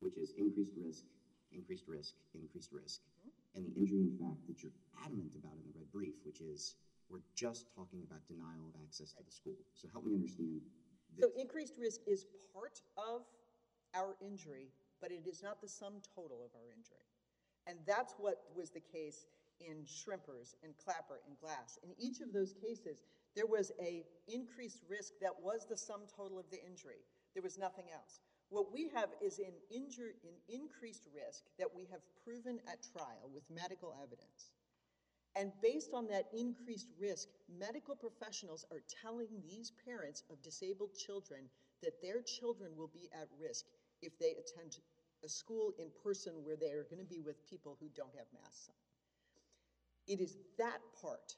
which 0.00 0.16
is 0.16 0.32
increased 0.40 0.72
risk, 0.72 1.04
increased 1.52 1.84
risk, 1.86 2.16
increased 2.32 2.72
risk, 2.72 3.04
mm-hmm. 3.20 3.60
and 3.60 3.68
the 3.68 3.76
injury 3.76 4.00
in 4.08 4.16
fact 4.16 4.40
that 4.48 4.64
you're 4.64 4.72
adamant 5.04 5.36
about 5.36 5.52
in 5.52 5.68
the 5.68 5.76
red 5.76 5.92
brief, 5.92 6.16
which 6.24 6.40
is 6.40 6.80
we're 7.12 7.20
just 7.36 7.68
talking 7.76 8.00
about 8.08 8.24
denial 8.24 8.72
of 8.72 8.74
access 8.80 9.12
to 9.12 9.22
the 9.22 9.30
school. 9.30 9.60
So 9.76 9.86
help 9.92 10.08
me 10.08 10.16
understand. 10.16 10.64
So 11.20 11.28
increased 11.36 11.76
risk 11.76 12.00
is 12.08 12.24
part 12.56 12.80
of 12.96 13.28
our 13.92 14.16
injury, 14.24 14.72
but 15.02 15.12
it 15.12 15.28
is 15.28 15.42
not 15.42 15.60
the 15.60 15.68
sum 15.68 16.00
total 16.16 16.40
of 16.40 16.56
our 16.56 16.72
injury. 16.72 17.04
And 17.66 17.76
that's 17.84 18.14
what 18.16 18.48
was 18.56 18.70
the 18.70 18.80
case 18.80 19.26
in 19.60 19.84
Shrimpers 19.84 20.56
and 20.64 20.72
Clapper 20.82 21.20
and 21.28 21.36
Glass. 21.36 21.76
In 21.84 21.92
each 22.00 22.20
of 22.24 22.32
those 22.32 22.54
cases, 22.54 23.04
there 23.36 23.46
was 23.46 23.72
a 23.80 24.04
increased 24.28 24.82
risk 24.88 25.12
that 25.20 25.34
was 25.42 25.66
the 25.68 25.76
sum 25.76 26.02
total 26.16 26.38
of 26.38 26.50
the 26.50 26.62
injury. 26.64 27.04
There 27.34 27.42
was 27.42 27.58
nothing 27.58 27.86
else. 27.94 28.20
What 28.48 28.72
we 28.72 28.90
have 28.94 29.10
is 29.22 29.38
an 29.38 29.54
injur, 29.70 30.10
an 30.26 30.34
increased 30.48 31.06
risk 31.14 31.44
that 31.58 31.70
we 31.74 31.86
have 31.92 32.00
proven 32.24 32.58
at 32.66 32.82
trial 32.82 33.30
with 33.32 33.44
medical 33.50 33.94
evidence. 34.02 34.50
And 35.36 35.52
based 35.62 35.94
on 35.94 36.08
that 36.08 36.26
increased 36.36 36.88
risk, 36.98 37.28
medical 37.48 37.94
professionals 37.94 38.66
are 38.72 38.82
telling 39.02 39.28
these 39.46 39.72
parents 39.86 40.24
of 40.28 40.42
disabled 40.42 40.90
children 40.94 41.46
that 41.82 42.02
their 42.02 42.20
children 42.22 42.72
will 42.76 42.90
be 42.92 43.08
at 43.14 43.28
risk 43.40 43.64
if 44.02 44.18
they 44.18 44.34
attend 44.34 44.78
a 45.24 45.28
school 45.28 45.72
in 45.78 45.86
person 46.02 46.32
where 46.42 46.56
they 46.56 46.72
are 46.72 46.86
going 46.90 46.98
to 46.98 47.14
be 47.14 47.20
with 47.20 47.48
people 47.48 47.76
who 47.78 47.88
don't 47.94 48.14
have 48.16 48.26
masks 48.34 48.68
on. 48.68 48.74
It 50.08 50.20
is 50.20 50.36
that 50.58 50.80
part 51.00 51.36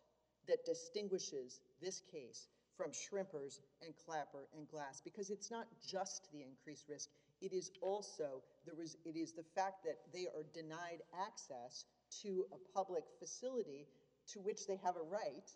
that 0.49 0.65
distinguishes 0.65 1.61
this 1.81 2.01
case 2.11 2.49
from 2.77 2.91
Shrimpers 2.91 3.61
and 3.85 3.95
Clapper 4.05 4.49
and 4.57 4.69
Glass 4.69 5.01
because 5.05 5.31
it's 5.31 5.51
not 5.51 5.67
just 5.87 6.29
the 6.33 6.43
increased 6.43 6.89
risk. 6.89 7.11
It 7.41 7.53
is 7.53 7.71
also 7.81 8.43
the 8.67 8.73
res- 8.75 8.97
it 9.05 9.17
is 9.17 9.33
the 9.33 9.45
fact 9.55 9.85
that 9.85 9.99
they 10.13 10.27
are 10.35 10.45
denied 10.55 11.03
access 11.27 11.85
to 12.23 12.45
a 12.53 12.57
public 12.77 13.05
facility 13.19 13.87
to 14.29 14.41
which 14.41 14.67
they 14.67 14.79
have 14.85 14.97
a 14.97 15.03
right 15.03 15.51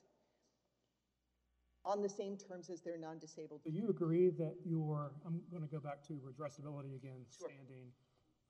on 1.84 2.02
the 2.02 2.08
same 2.08 2.36
terms 2.36 2.68
as 2.68 2.80
their 2.82 2.98
non-disabled. 2.98 3.60
Do 3.64 3.70
you 3.70 3.88
agree 3.90 4.30
that 4.30 4.54
your, 4.64 5.12
I'm 5.24 5.40
going 5.50 5.62
to 5.62 5.68
go 5.68 5.78
back 5.78 6.02
to 6.08 6.14
redressability 6.14 6.96
again, 6.96 7.24
Sure. 7.30 7.48
standing. 7.48 7.92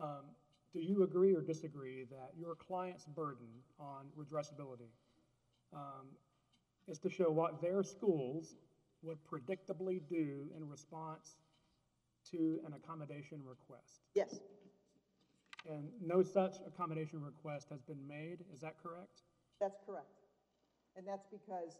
Um, 0.00 0.24
Do 0.72 0.80
you 0.80 1.02
agree 1.02 1.34
or 1.34 1.42
disagree 1.42 2.04
that 2.10 2.30
your 2.36 2.54
client's 2.54 3.04
burden 3.04 3.48
on 3.78 4.06
redressability 4.16 4.88
um, 5.74 6.08
is 6.88 6.98
to 7.00 7.10
show 7.10 7.30
what 7.30 7.60
their 7.60 7.82
schools 7.82 8.56
would 9.02 9.18
predictably 9.24 10.00
do 10.08 10.48
in 10.56 10.68
response 10.68 11.36
to 12.30 12.60
an 12.66 12.72
accommodation 12.74 13.40
request? 13.44 14.00
Yes, 14.14 14.40
And 15.68 15.88
no 16.00 16.22
such 16.22 16.56
accommodation 16.66 17.22
request 17.22 17.68
has 17.70 17.80
been 17.82 18.06
made, 18.06 18.38
is 18.52 18.60
that 18.60 18.74
correct? 18.82 19.22
that's 19.60 19.78
correct. 19.86 20.06
And 20.96 21.06
that's 21.06 21.26
because 21.30 21.78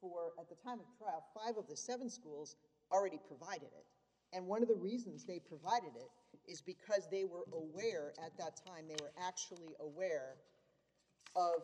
for, 0.00 0.32
at 0.40 0.48
the 0.48 0.56
time 0.56 0.78
of 0.80 0.86
trial, 0.98 1.24
five 1.34 1.56
of 1.58 1.68
the 1.68 1.76
seven 1.76 2.08
schools 2.08 2.56
already 2.90 3.18
provided 3.28 3.68
it. 3.76 3.84
And 4.32 4.46
one 4.46 4.62
of 4.62 4.68
the 4.68 4.74
reasons 4.74 5.24
they 5.24 5.38
provided 5.38 5.90
it 5.96 6.10
is 6.50 6.60
because 6.62 7.08
they 7.10 7.24
were 7.24 7.44
aware, 7.52 8.12
at 8.24 8.36
that 8.38 8.56
time, 8.66 8.86
they 8.88 8.96
were 9.00 9.12
actually 9.26 9.74
aware 9.80 10.36
of 11.36 11.62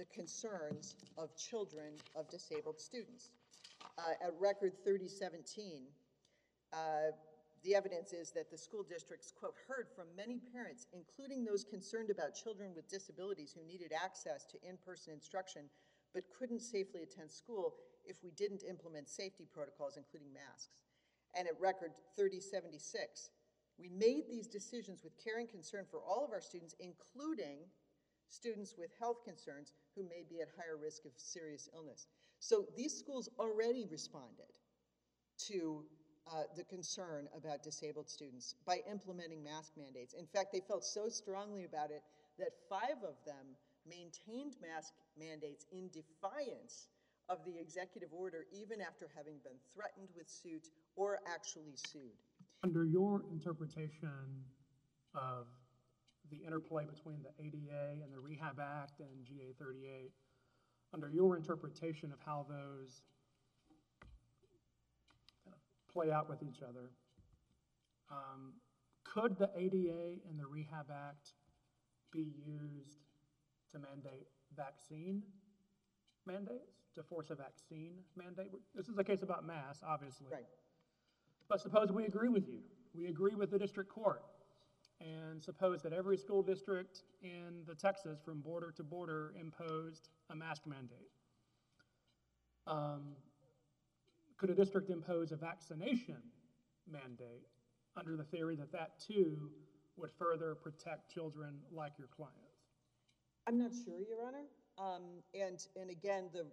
the 0.00 0.06
concerns 0.06 0.96
of 1.18 1.36
children 1.36 1.92
of 2.16 2.26
disabled 2.30 2.80
students. 2.80 3.32
Uh, 3.98 4.24
At 4.24 4.32
record 4.40 4.72
3017, 4.82 5.84
uh, 6.72 7.12
the 7.62 7.74
evidence 7.74 8.14
is 8.14 8.32
that 8.32 8.50
the 8.50 8.56
school 8.56 8.82
districts, 8.82 9.30
quote, 9.30 9.54
"heard 9.68 9.90
from 9.94 10.06
many 10.16 10.38
parents, 10.38 10.86
including 10.94 11.44
those 11.44 11.64
concerned 11.64 12.08
about 12.08 12.34
children 12.34 12.74
with 12.74 12.88
disabilities 12.88 13.52
who 13.52 13.62
needed 13.64 13.92
access 13.92 14.46
to 14.46 14.56
in-person 14.66 15.12
instruction 15.12 15.68
but 16.14 16.30
couldn't 16.30 16.60
safely 16.60 17.02
attend 17.02 17.30
school 17.30 17.76
if 18.02 18.22
we 18.22 18.30
didn't 18.30 18.64
implement 18.64 19.06
safety 19.06 19.44
protocols, 19.44 19.98
including 19.98 20.32
masks." 20.32 20.82
And 21.34 21.46
at 21.46 21.60
record 21.60 21.92
3076, 22.16 23.28
"We 23.76 23.90
made 23.90 24.28
these 24.28 24.48
decisions 24.48 25.04
with 25.04 25.18
care 25.18 25.38
and 25.38 25.48
concern 25.48 25.84
for 25.84 26.00
all 26.00 26.24
of 26.24 26.32
our 26.32 26.40
students, 26.40 26.74
including 26.78 27.70
students 28.30 28.76
with 28.78 28.94
health 28.94 29.22
concerns 29.24 29.74
who 29.94 30.02
may 30.04 30.24
be 30.28 30.40
at 30.40 30.48
higher 30.56 30.76
risk 30.76 31.04
of 31.04 31.12
serious 31.16 31.68
illness." 31.74 32.06
So 32.38 32.66
these 32.76 32.96
schools 32.96 33.28
already 33.38 33.86
responded 33.90 34.52
to 35.48 35.84
uh, 36.30 36.44
the 36.56 36.64
concern 36.64 37.28
about 37.36 37.62
disabled 37.62 38.08
students 38.08 38.54
by 38.66 38.80
implementing 38.90 39.42
mask 39.42 39.72
mandates. 39.76 40.14
In 40.14 40.26
fact, 40.26 40.52
they 40.52 40.60
felt 40.60 40.84
so 40.84 41.08
strongly 41.08 41.64
about 41.64 41.90
it 41.90 42.02
that 42.38 42.52
five 42.68 43.02
of 43.02 43.16
them 43.26 43.56
maintained 43.86 44.56
mask 44.60 44.92
mandates 45.18 45.66
in 45.72 45.88
defiance 45.88 46.88
of 47.28 47.38
the 47.44 47.58
executive 47.58 48.10
order, 48.12 48.44
even 48.52 48.80
after 48.80 49.08
having 49.16 49.38
been 49.44 49.58
threatened 49.74 50.08
with 50.16 50.28
suit 50.28 50.68
or 50.96 51.18
actually 51.26 51.76
sued. 51.76 52.18
Under 52.62 52.84
your 52.84 53.22
interpretation 53.30 54.44
of 55.14 55.46
the 56.30 56.38
interplay 56.46 56.84
between 56.84 57.18
the 57.22 57.44
ADA 57.44 58.02
and 58.02 58.12
the 58.12 58.18
Rehab 58.18 58.60
Act 58.60 59.00
and 59.00 59.24
GA 59.24 59.52
38, 59.58 60.12
under 60.92 61.08
your 61.08 61.36
interpretation 61.36 62.12
of 62.12 62.18
how 62.24 62.46
those 62.48 63.02
play 65.92 66.10
out 66.10 66.28
with 66.28 66.42
each 66.42 66.62
other, 66.62 66.90
um, 68.10 68.54
could 69.04 69.36
the 69.38 69.50
ADA 69.56 70.20
and 70.28 70.38
the 70.38 70.46
Rehab 70.46 70.86
Act 70.90 71.32
be 72.12 72.32
used 72.46 72.98
to 73.72 73.78
mandate 73.78 74.28
vaccine 74.56 75.22
mandates, 76.26 76.82
to 76.94 77.02
force 77.02 77.30
a 77.30 77.34
vaccine 77.34 77.94
mandate? 78.16 78.52
This 78.74 78.88
is 78.88 78.98
a 78.98 79.04
case 79.04 79.22
about 79.22 79.46
mass, 79.46 79.82
obviously. 79.86 80.26
Right. 80.30 80.46
But 81.48 81.60
suppose 81.60 81.90
we 81.90 82.04
agree 82.04 82.28
with 82.28 82.48
you. 82.48 82.60
We 82.94 83.06
agree 83.06 83.34
with 83.34 83.50
the 83.50 83.58
district 83.58 83.90
court. 83.90 84.22
And 85.00 85.42
suppose 85.42 85.82
that 85.82 85.92
every 85.92 86.18
school 86.18 86.42
district 86.42 87.02
in 87.22 87.62
the 87.66 87.74
Texas 87.74 88.18
from 88.22 88.40
border 88.40 88.70
to 88.76 88.82
border 88.82 89.32
imposed 89.40 90.10
a 90.30 90.36
mask 90.36 90.66
mandate. 90.66 91.10
Um, 92.66 93.16
Could 94.36 94.50
a 94.50 94.54
district 94.54 94.90
impose 94.90 95.32
a 95.32 95.36
vaccination 95.36 96.18
mandate 96.90 97.46
under 97.96 98.16
the 98.16 98.24
theory 98.24 98.56
that 98.56 98.72
that 98.72 99.00
too 99.00 99.50
would 99.96 100.10
further 100.18 100.54
protect 100.54 101.10
children 101.12 101.58
like 101.72 101.92
your 101.98 102.08
clients? 102.08 102.36
I'm 103.46 103.58
not 103.58 103.72
sure, 103.84 103.98
Your 103.98 104.26
Honor. 104.26 104.46
Um, 104.78 105.02
and, 105.34 105.58
and 105.76 105.90
again, 105.90 106.30
the, 106.32 106.46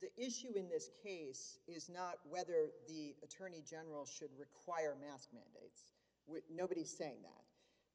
the 0.00 0.08
issue 0.22 0.52
in 0.56 0.68
this 0.68 0.90
case 1.02 1.58
is 1.66 1.88
not 1.88 2.18
whether 2.28 2.70
the 2.88 3.14
Attorney 3.22 3.62
General 3.68 4.06
should 4.06 4.30
require 4.38 4.96
mask 5.00 5.30
mandates. 5.32 5.92
we 6.26 6.40
nobody's 6.54 6.90
saying 6.96 7.18
that. 7.22 7.44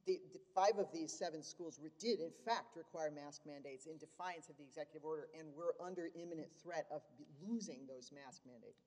The, 0.09 0.17
the 0.33 0.41
five 0.55 0.79
of 0.79 0.91
these 0.91 1.13
seven 1.13 1.43
schools 1.43 1.79
did, 1.99 2.19
in 2.19 2.31
fact, 2.43 2.75
require 2.75 3.11
mask 3.11 3.41
mandates 3.45 3.85
in 3.85 3.99
defiance 3.99 4.49
of 4.49 4.57
the 4.57 4.63
executive 4.63 5.05
order 5.05 5.27
and 5.37 5.53
were 5.53 5.75
under 5.85 6.09
imminent 6.15 6.49
threat 6.63 6.87
of 6.89 7.03
losing 7.45 7.85
those 7.85 8.11
mask 8.11 8.41
mandates. 8.43 8.81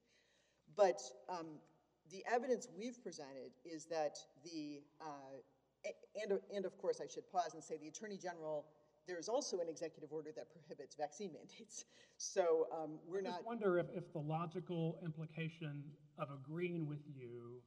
But 0.76 1.00
um, 1.28 1.62
the 2.10 2.24
evidence 2.26 2.66
we've 2.76 3.00
presented 3.04 3.52
is 3.64 3.84
that 3.84 4.18
the, 4.42 4.82
uh, 5.00 5.38
and, 6.20 6.40
and 6.52 6.64
of 6.64 6.76
course, 6.78 7.00
I 7.00 7.06
should 7.06 7.30
pause 7.30 7.54
and 7.54 7.62
say 7.62 7.76
the 7.80 7.86
Attorney 7.86 8.16
General, 8.16 8.66
there 9.06 9.20
is 9.20 9.28
also 9.28 9.60
an 9.60 9.68
executive 9.68 10.12
order 10.12 10.30
that 10.34 10.46
prohibits 10.50 10.96
vaccine 10.96 11.30
mandates. 11.38 11.84
So 12.16 12.66
um, 12.72 12.98
we're 13.06 13.20
I 13.20 13.30
not, 13.30 13.40
I 13.40 13.46
wonder 13.46 13.78
if, 13.78 13.86
if 13.94 14.12
the 14.12 14.18
logical 14.18 14.98
implication 15.04 15.84
of 16.18 16.30
agreeing 16.34 16.88
with 16.88 17.06
you 17.06 17.62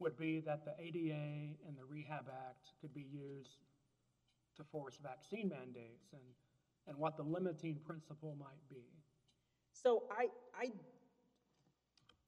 would 0.00 0.16
be 0.18 0.40
that 0.40 0.64
the 0.64 0.74
ADA 0.82 1.56
and 1.66 1.76
the 1.76 1.84
Rehab 1.88 2.26
Act 2.28 2.72
could 2.80 2.92
be 2.94 3.06
used 3.12 3.58
to 4.56 4.64
force 4.64 4.98
vaccine 5.02 5.48
mandates 5.48 6.12
and, 6.12 6.22
and 6.88 6.98
what 6.98 7.16
the 7.16 7.22
limiting 7.22 7.78
principle 7.86 8.36
might 8.38 8.68
be. 8.68 8.84
so 9.72 10.04
I, 10.10 10.26
I, 10.58 10.72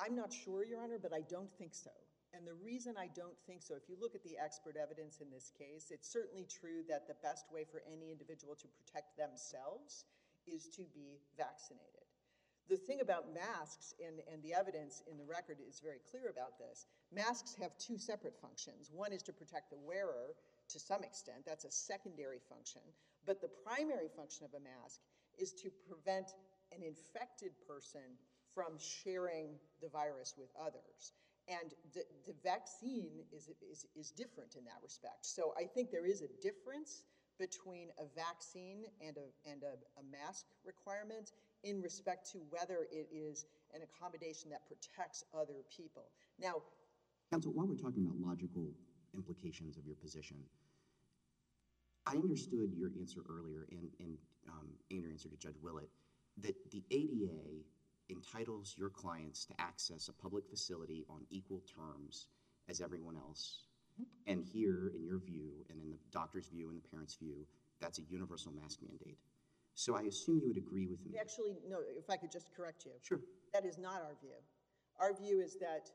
I'm 0.00 0.14
not 0.14 0.32
sure, 0.32 0.64
Your 0.64 0.80
Honor, 0.80 0.98
but 1.00 1.12
I 1.12 1.22
don't 1.28 1.50
think 1.58 1.74
so. 1.74 1.90
And 2.34 2.46
the 2.46 2.54
reason 2.64 2.94
I 2.96 3.08
don't 3.14 3.36
think 3.46 3.60
so, 3.62 3.74
if 3.74 3.88
you 3.88 3.96
look 4.00 4.14
at 4.14 4.24
the 4.24 4.38
expert 4.42 4.76
evidence 4.80 5.20
in 5.20 5.28
this 5.30 5.52
case, 5.52 5.92
it's 5.92 6.08
certainly 6.08 6.46
true 6.48 6.80
that 6.88 7.06
the 7.06 7.16
best 7.22 7.44
way 7.52 7.64
for 7.70 7.82
any 7.84 8.10
individual 8.10 8.56
to 8.56 8.66
protect 8.68 9.16
themselves 9.18 10.06
is 10.46 10.68
to 10.76 10.82
be 10.94 11.20
vaccinated. 11.36 12.01
The 12.68 12.76
thing 12.76 13.00
about 13.00 13.34
masks, 13.34 13.94
and, 13.98 14.20
and 14.32 14.42
the 14.42 14.54
evidence 14.54 15.02
in 15.10 15.18
the 15.18 15.24
record 15.24 15.58
is 15.68 15.80
very 15.80 15.98
clear 16.10 16.30
about 16.30 16.58
this, 16.58 16.86
masks 17.12 17.54
have 17.60 17.76
two 17.78 17.98
separate 17.98 18.36
functions. 18.40 18.90
One 18.92 19.12
is 19.12 19.22
to 19.24 19.32
protect 19.32 19.70
the 19.70 19.78
wearer 19.78 20.34
to 20.72 20.80
some 20.80 21.04
extent, 21.04 21.44
that's 21.46 21.64
a 21.64 21.70
secondary 21.70 22.40
function. 22.48 22.82
But 23.26 23.40
the 23.40 23.48
primary 23.48 24.08
function 24.08 24.46
of 24.46 24.54
a 24.54 24.62
mask 24.62 25.00
is 25.38 25.52
to 25.62 25.70
prevent 25.86 26.34
an 26.74 26.82
infected 26.82 27.52
person 27.68 28.16
from 28.54 28.78
sharing 28.78 29.58
the 29.80 29.88
virus 29.88 30.34
with 30.36 30.48
others. 30.58 31.12
And 31.48 31.74
the, 31.92 32.04
the 32.26 32.34
vaccine 32.42 33.24
is, 33.32 33.50
is, 33.70 33.86
is 33.96 34.10
different 34.10 34.54
in 34.56 34.64
that 34.64 34.80
respect. 34.82 35.26
So 35.26 35.54
I 35.58 35.64
think 35.64 35.90
there 35.90 36.06
is 36.06 36.22
a 36.22 36.28
difference 36.40 37.02
between 37.38 37.88
a 37.98 38.04
vaccine 38.14 38.84
and 39.00 39.16
a, 39.16 39.50
and 39.50 39.62
a, 39.62 39.74
a 39.98 40.04
mask 40.04 40.46
requirement 40.64 41.32
in 41.64 41.80
respect 41.80 42.30
to 42.32 42.38
whether 42.50 42.86
it 42.90 43.08
is 43.12 43.46
an 43.74 43.80
accommodation 43.82 44.50
that 44.50 44.66
protects 44.66 45.24
other 45.32 45.64
people. 45.74 46.04
Now, 46.38 46.62
Counsel, 47.30 47.52
while 47.52 47.66
we're 47.66 47.76
talking 47.76 48.04
about 48.04 48.20
logical 48.20 48.68
implications 49.14 49.78
of 49.78 49.86
your 49.86 49.96
position, 49.96 50.36
I 52.06 52.16
understood 52.16 52.72
your 52.76 52.90
answer 52.98 53.20
earlier 53.28 53.66
and, 53.70 53.88
and, 54.00 54.18
um, 54.48 54.68
and 54.90 55.00
your 55.00 55.10
answer 55.10 55.28
to 55.28 55.36
Judge 55.36 55.56
Willett, 55.62 55.88
that 56.38 56.56
the 56.70 56.82
ADA 56.90 57.62
entitles 58.10 58.74
your 58.76 58.90
clients 58.90 59.44
to 59.46 59.54
access 59.58 60.08
a 60.08 60.12
public 60.12 60.44
facility 60.48 61.04
on 61.08 61.24
equal 61.30 61.62
terms 61.74 62.26
as 62.68 62.80
everyone 62.80 63.16
else. 63.16 63.64
And 64.26 64.44
here, 64.44 64.92
in 64.94 65.04
your 65.04 65.20
view, 65.20 65.64
and 65.70 65.80
in 65.80 65.90
the 65.90 65.98
doctor's 66.10 66.48
view 66.48 66.68
and 66.68 66.76
the 66.82 66.88
parent's 66.88 67.14
view, 67.14 67.46
that's 67.80 67.98
a 67.98 68.02
universal 68.02 68.52
mask 68.52 68.80
mandate. 68.82 69.18
So 69.74 69.96
I 69.96 70.02
assume 70.02 70.40
you 70.42 70.48
would 70.48 70.56
agree 70.56 70.86
with 70.86 71.04
me. 71.06 71.18
actually, 71.18 71.56
no, 71.68 71.78
if 71.80 72.10
I 72.10 72.16
could 72.16 72.30
just 72.30 72.54
correct 72.54 72.84
you. 72.84 72.92
Sure. 73.02 73.20
That 73.54 73.64
is 73.64 73.78
not 73.78 74.02
our 74.02 74.16
view. 74.20 74.36
Our 75.00 75.14
view 75.14 75.40
is 75.40 75.56
that 75.60 75.90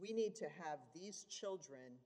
we 0.00 0.12
need 0.12 0.34
to 0.36 0.46
have 0.64 0.78
these 0.94 1.26
children 1.28 1.98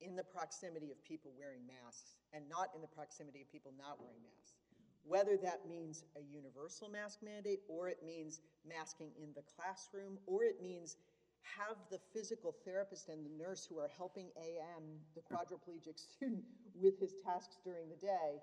in 0.00 0.16
the 0.16 0.24
proximity 0.24 0.90
of 0.90 1.02
people 1.04 1.32
wearing 1.38 1.66
masks 1.66 2.16
and 2.32 2.44
not 2.48 2.68
in 2.74 2.82
the 2.82 2.88
proximity 2.88 3.40
of 3.42 3.50
people 3.50 3.72
not 3.78 4.00
wearing 4.00 4.20
masks. 4.22 4.60
Whether 5.04 5.36
that 5.42 5.68
means 5.68 6.04
a 6.16 6.20
universal 6.20 6.88
mask 6.88 7.20
mandate, 7.22 7.60
or 7.68 7.88
it 7.88 7.98
means 8.04 8.40
masking 8.66 9.10
in 9.20 9.32
the 9.34 9.42
classroom, 9.42 10.18
or 10.26 10.44
it 10.44 10.62
means 10.62 10.96
have 11.44 11.76
the 11.90 12.00
physical 12.12 12.56
therapist 12.64 13.08
and 13.08 13.24
the 13.24 13.36
nurse 13.36 13.66
who 13.68 13.78
are 13.78 13.90
helping 13.94 14.30
AM, 14.40 15.00
the 15.14 15.20
quadriplegic 15.20 15.98
student, 15.98 16.42
with 16.74 16.98
his 16.98 17.14
tasks 17.24 17.58
during 17.62 17.88
the 17.88 17.96
day, 17.96 18.40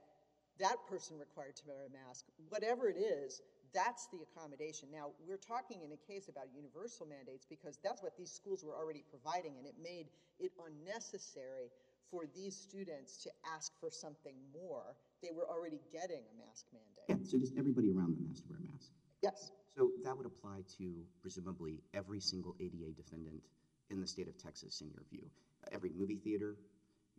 that 0.59 0.77
person 0.89 1.17
required 1.17 1.55
to 1.57 1.63
wear 1.67 1.85
a 1.87 1.91
mask. 1.91 2.25
Whatever 2.49 2.87
it 2.89 2.97
is, 2.97 3.41
That's 3.73 4.07
the 4.11 4.19
accommodation. 4.19 4.89
Now, 4.91 5.11
we're 5.25 5.37
talking 5.39 5.79
in 5.81 5.93
a 5.93 6.01
case 6.11 6.27
about 6.27 6.47
universal 6.53 7.07
mandates 7.07 7.45
because 7.47 7.79
that's 7.81 8.03
what 8.03 8.17
these 8.17 8.29
schools 8.29 8.65
were 8.65 8.75
already 8.75 9.03
providing, 9.09 9.55
and 9.57 9.65
it 9.65 9.75
made 9.81 10.07
it 10.39 10.51
unnecessary 10.67 11.71
for 12.11 12.25
these 12.35 12.53
students 12.53 13.15
to 13.23 13.29
ask 13.55 13.71
for 13.79 13.89
something 13.89 14.35
more. 14.51 14.97
They 15.23 15.31
were 15.31 15.47
already 15.47 15.79
getting 15.93 16.19
a 16.19 16.35
mask 16.45 16.65
mandate. 16.73 17.07
Yeah, 17.07 17.23
so 17.23 17.37
just 17.39 17.55
everybody 17.57 17.89
around 17.91 18.17
them 18.17 18.27
has 18.27 18.41
to 18.41 18.47
wear 18.49 18.59
a 18.59 18.71
mask. 18.73 18.91
Yes, 19.23 19.51
So 19.77 19.91
that 20.03 20.17
would 20.17 20.25
apply 20.25 20.63
to 20.77 20.91
presumably 21.21 21.79
every 21.93 22.19
single 22.19 22.55
ADA 22.59 22.91
defendant 22.97 23.39
in 23.89 24.01
the 24.01 24.07
state 24.07 24.27
of 24.27 24.37
Texas, 24.37 24.81
in 24.81 24.89
your 24.89 25.03
view. 25.09 25.23
Every 25.71 25.91
movie 25.95 26.17
theater, 26.17 26.57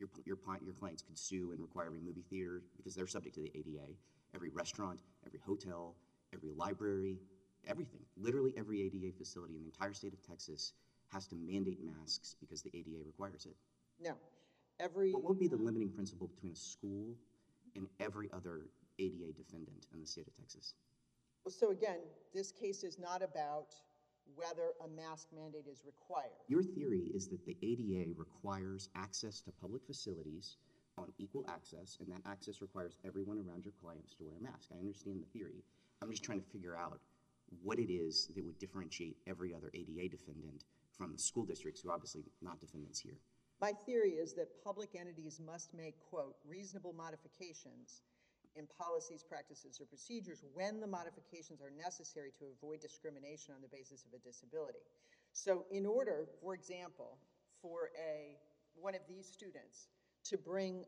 your, 0.02 0.10
your, 0.24 0.38
your 0.64 0.74
clients 0.74 1.02
could 1.02 1.18
sue 1.18 1.52
and 1.52 1.60
require 1.60 1.86
every 1.86 2.00
movie 2.00 2.24
theater 2.28 2.62
because 2.76 2.94
they're 2.94 3.06
subject 3.06 3.34
to 3.36 3.42
the 3.42 3.52
ADA. 3.54 3.94
Every 4.34 4.50
restaurant, 4.50 5.00
every 5.26 5.40
hotel, 5.44 5.94
every 6.34 6.50
library, 6.50 7.18
everything. 7.66 8.00
Literally 8.16 8.52
every 8.56 8.82
ADA 8.82 9.16
facility 9.16 9.54
in 9.54 9.60
the 9.60 9.66
entire 9.66 9.92
state 9.92 10.12
of 10.12 10.26
Texas 10.26 10.72
has 11.12 11.26
to 11.28 11.36
mandate 11.36 11.78
masks 11.84 12.36
because 12.40 12.62
the 12.62 12.70
ADA 12.74 13.04
requires 13.06 13.46
it. 13.46 13.56
no. 14.00 14.14
Every, 14.80 15.12
What 15.12 15.22
would 15.24 15.38
be 15.38 15.46
the 15.46 15.56
limiting 15.56 15.90
principle 15.90 16.26
between 16.26 16.52
a 16.52 16.56
school 16.56 17.14
and 17.76 17.86
every 18.00 18.28
other 18.32 18.62
ADA 18.98 19.32
defendant 19.36 19.86
in 19.92 20.00
the 20.00 20.06
state 20.06 20.26
of 20.26 20.34
Texas? 20.34 20.74
so 21.48 21.70
again, 21.70 21.98
this 22.34 22.50
case 22.50 22.82
is 22.82 22.98
not 22.98 23.22
about 23.22 23.74
whether 24.34 24.72
a 24.84 24.88
mask 24.88 25.28
mandate 25.34 25.66
is 25.70 25.82
required. 25.84 26.40
Your 26.48 26.62
theory 26.62 27.10
is 27.14 27.28
that 27.28 27.44
the 27.46 27.56
ADA 27.62 28.12
requires 28.16 28.88
access 28.94 29.40
to 29.42 29.52
public 29.60 29.82
facilities 29.86 30.56
on 30.98 31.12
equal 31.18 31.44
access, 31.48 31.98
and 32.00 32.10
that 32.10 32.20
access 32.30 32.60
requires 32.60 32.96
everyone 33.04 33.38
around 33.38 33.64
your 33.64 33.74
clients 33.82 34.14
to 34.14 34.24
wear 34.24 34.34
a 34.38 34.42
mask. 34.42 34.68
I 34.74 34.78
understand 34.78 35.20
the 35.20 35.38
theory. 35.38 35.64
I'm 36.02 36.10
just 36.10 36.22
trying 36.22 36.40
to 36.40 36.50
figure 36.50 36.76
out 36.76 37.00
what 37.62 37.78
it 37.78 37.92
is 37.92 38.30
that 38.34 38.44
would 38.44 38.58
differentiate 38.58 39.16
every 39.26 39.54
other 39.54 39.70
ADA 39.74 40.08
defendant 40.08 40.64
from 40.96 41.12
the 41.12 41.18
school 41.18 41.44
districts, 41.44 41.80
who 41.80 41.90
are 41.90 41.94
obviously 41.94 42.22
not 42.42 42.60
defendants 42.60 42.98
here. 42.98 43.16
My 43.60 43.72
theory 43.86 44.12
is 44.12 44.34
that 44.34 44.48
public 44.64 44.90
entities 44.98 45.40
must 45.44 45.72
make, 45.72 45.94
quote, 46.10 46.36
reasonable 46.46 46.92
modifications 46.92 48.02
in 48.56 48.66
policies, 48.78 49.22
practices, 49.22 49.80
or 49.80 49.86
procedures 49.86 50.44
when 50.52 50.80
the 50.80 50.86
modifications 50.86 51.60
are 51.62 51.70
necessary 51.70 52.30
to 52.38 52.44
avoid 52.56 52.80
discrimination 52.80 53.54
on 53.54 53.62
the 53.62 53.68
basis 53.68 54.04
of 54.04 54.12
a 54.12 54.18
disability. 54.18 54.84
So 55.32 55.64
in 55.70 55.86
order, 55.86 56.28
for 56.40 56.54
example, 56.54 57.18
for 57.62 57.90
a, 57.96 58.36
one 58.74 58.94
of 58.94 59.00
these 59.08 59.26
students 59.26 59.88
to 60.24 60.36
bring 60.36 60.84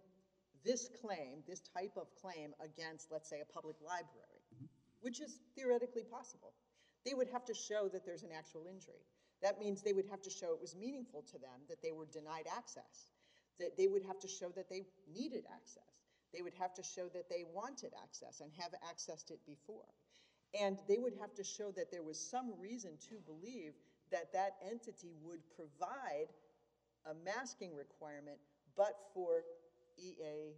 this 0.64 0.90
claim, 1.00 1.42
this 1.48 1.60
type 1.60 1.92
of 1.96 2.08
claim 2.20 2.52
against, 2.62 3.10
let's 3.10 3.28
say, 3.28 3.40
a 3.40 3.52
public 3.52 3.76
library, 3.80 4.40
which 5.00 5.20
is 5.20 5.40
theoretically 5.56 6.04
possible, 6.04 6.52
they 7.04 7.14
would 7.14 7.28
have 7.28 7.44
to 7.44 7.54
show 7.54 7.88
that 7.92 8.04
there's 8.04 8.22
an 8.22 8.30
actual 8.36 8.66
injury. 8.66 9.04
That 9.42 9.58
means 9.58 9.82
they 9.82 9.92
would 9.92 10.08
have 10.10 10.22
to 10.22 10.30
show 10.30 10.54
it 10.54 10.60
was 10.60 10.74
meaningful 10.74 11.22
to 11.32 11.38
them, 11.38 11.60
that 11.68 11.82
they 11.82 11.92
were 11.92 12.06
denied 12.06 12.46
access, 12.56 13.12
that 13.60 13.76
they 13.76 13.88
would 13.88 14.02
have 14.04 14.18
to 14.20 14.28
show 14.28 14.48
that 14.56 14.70
they 14.70 14.84
needed 15.12 15.44
access. 15.52 16.03
They 16.34 16.42
would 16.42 16.54
have 16.58 16.74
to 16.74 16.82
show 16.82 17.08
that 17.14 17.28
they 17.30 17.44
wanted 17.54 17.92
access 18.02 18.40
and 18.40 18.50
have 18.58 18.72
accessed 18.90 19.30
it 19.30 19.40
before. 19.46 19.86
And 20.60 20.78
they 20.88 20.98
would 20.98 21.14
have 21.20 21.34
to 21.34 21.44
show 21.44 21.70
that 21.72 21.90
there 21.90 22.02
was 22.02 22.18
some 22.18 22.52
reason 22.60 22.92
to 23.08 23.16
believe 23.26 23.72
that 24.10 24.32
that 24.32 24.56
entity 24.70 25.14
would 25.22 25.40
provide 25.56 26.30
a 27.06 27.14
masking 27.24 27.74
requirement, 27.74 28.38
but 28.76 28.94
for 29.12 29.42
EA, 29.98 30.54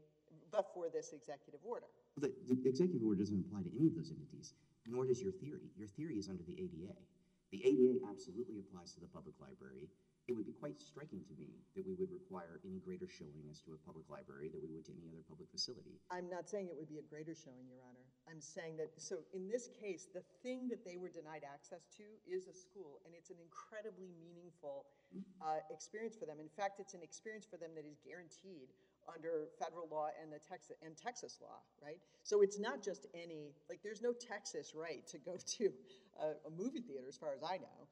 but 0.50 0.66
for 0.74 0.88
this 0.88 1.12
executive 1.12 1.60
order. 1.64 1.86
The, 2.16 2.32
the 2.48 2.68
executive 2.68 3.02
order 3.04 3.20
doesn't 3.20 3.40
apply 3.46 3.62
to 3.62 3.70
any 3.76 3.88
of 3.88 3.94
those 3.94 4.10
entities, 4.10 4.54
nor 4.86 5.06
does 5.06 5.20
your 5.20 5.32
theory. 5.32 5.68
Your 5.76 5.88
theory 5.88 6.16
is 6.16 6.28
under 6.28 6.42
the 6.42 6.56
ADA. 6.56 6.92
The 7.52 7.64
ADA 7.64 8.00
absolutely 8.10 8.58
applies 8.58 8.92
to 8.94 9.00
the 9.00 9.06
public 9.06 9.34
library. 9.40 9.88
It 10.26 10.34
would 10.34 10.46
be 10.46 10.58
quite 10.58 10.74
striking 10.82 11.22
to 11.22 11.34
me 11.38 11.62
that 11.78 11.86
we 11.86 11.94
would 11.94 12.10
require 12.10 12.58
any 12.66 12.82
greater 12.82 13.06
showing 13.06 13.46
as 13.46 13.62
to 13.62 13.78
a 13.78 13.80
public 13.86 14.10
library 14.10 14.50
than 14.50 14.58
we 14.58 14.74
would 14.74 14.82
to 14.90 14.94
any 14.98 15.06
other 15.06 15.22
public 15.22 15.46
facility. 15.54 16.02
I'm 16.10 16.26
not 16.26 16.50
saying 16.50 16.66
it 16.66 16.74
would 16.74 16.90
be 16.90 16.98
a 16.98 17.06
greater 17.06 17.30
showing, 17.30 17.62
Your 17.70 17.78
Honor. 17.86 18.02
I'm 18.26 18.42
saying 18.42 18.74
that, 18.82 18.90
so 18.98 19.22
in 19.30 19.46
this 19.46 19.70
case, 19.78 20.10
the 20.10 20.26
thing 20.42 20.66
that 20.66 20.82
they 20.82 20.98
were 20.98 21.14
denied 21.14 21.46
access 21.46 21.86
to 22.02 22.02
is 22.26 22.50
a 22.50 22.54
school, 22.58 22.98
and 23.06 23.14
it's 23.14 23.30
an 23.30 23.38
incredibly 23.38 24.10
meaningful 24.18 24.90
uh, 25.38 25.62
experience 25.70 26.18
for 26.18 26.26
them. 26.26 26.42
In 26.42 26.50
fact, 26.50 26.82
it's 26.82 26.98
an 26.98 27.06
experience 27.06 27.46
for 27.46 27.54
them 27.54 27.70
that 27.78 27.86
is 27.86 28.02
guaranteed 28.02 28.74
under 29.06 29.46
federal 29.62 29.86
law 29.86 30.10
and 30.18 30.34
the 30.34 30.42
Texas, 30.42 30.74
and 30.82 30.98
Texas 30.98 31.38
law, 31.38 31.62
right? 31.78 32.02
So 32.26 32.42
it's 32.42 32.58
not 32.58 32.82
just 32.82 33.06
any, 33.14 33.54
like, 33.70 33.78
there's 33.86 34.02
no 34.02 34.10
Texas 34.10 34.74
right 34.74 35.06
to 35.06 35.18
go 35.22 35.38
to 35.38 35.70
a, 36.18 36.34
a 36.42 36.50
movie 36.50 36.82
theater, 36.82 37.06
as 37.06 37.16
far 37.16 37.30
as 37.30 37.46
I 37.46 37.62
know. 37.62 37.86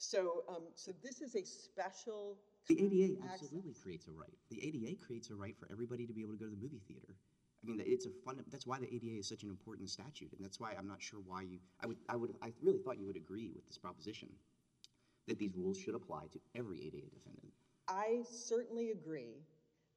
So, 0.00 0.44
um, 0.48 0.62
so 0.76 0.92
this 1.04 1.20
is 1.20 1.36
a 1.36 1.44
special. 1.44 2.38
The 2.68 2.80
ADA 2.80 3.18
access. 3.22 3.42
absolutely 3.42 3.74
creates 3.74 4.08
a 4.08 4.12
right. 4.12 4.32
The 4.48 4.66
ADA 4.66 4.96
creates 5.04 5.28
a 5.28 5.34
right 5.34 5.54
for 5.58 5.68
everybody 5.70 6.06
to 6.06 6.14
be 6.14 6.22
able 6.22 6.32
to 6.32 6.38
go 6.38 6.46
to 6.46 6.50
the 6.50 6.56
movie 6.60 6.80
theater. 6.88 7.14
I 7.62 7.66
mean, 7.66 7.82
it's 7.84 8.06
a 8.06 8.10
fun. 8.24 8.42
That's 8.50 8.66
why 8.66 8.78
the 8.78 8.86
ADA 8.86 9.18
is 9.20 9.28
such 9.28 9.42
an 9.42 9.50
important 9.50 9.90
statute, 9.90 10.32
and 10.32 10.42
that's 10.42 10.58
why 10.58 10.72
I'm 10.78 10.88
not 10.88 11.02
sure 11.02 11.20
why 11.26 11.42
you. 11.42 11.58
I 11.82 11.86
would. 11.86 11.98
I 12.08 12.16
would. 12.16 12.34
I 12.40 12.50
really 12.62 12.78
thought 12.78 12.98
you 12.98 13.06
would 13.06 13.16
agree 13.16 13.50
with 13.54 13.66
this 13.66 13.76
proposition 13.76 14.30
that 15.28 15.38
these 15.38 15.54
rules 15.54 15.76
should 15.76 15.94
apply 15.94 16.28
to 16.32 16.40
every 16.54 16.78
ADA 16.78 17.10
defendant. 17.12 17.52
I 17.86 18.22
certainly 18.30 18.92
agree 18.92 19.44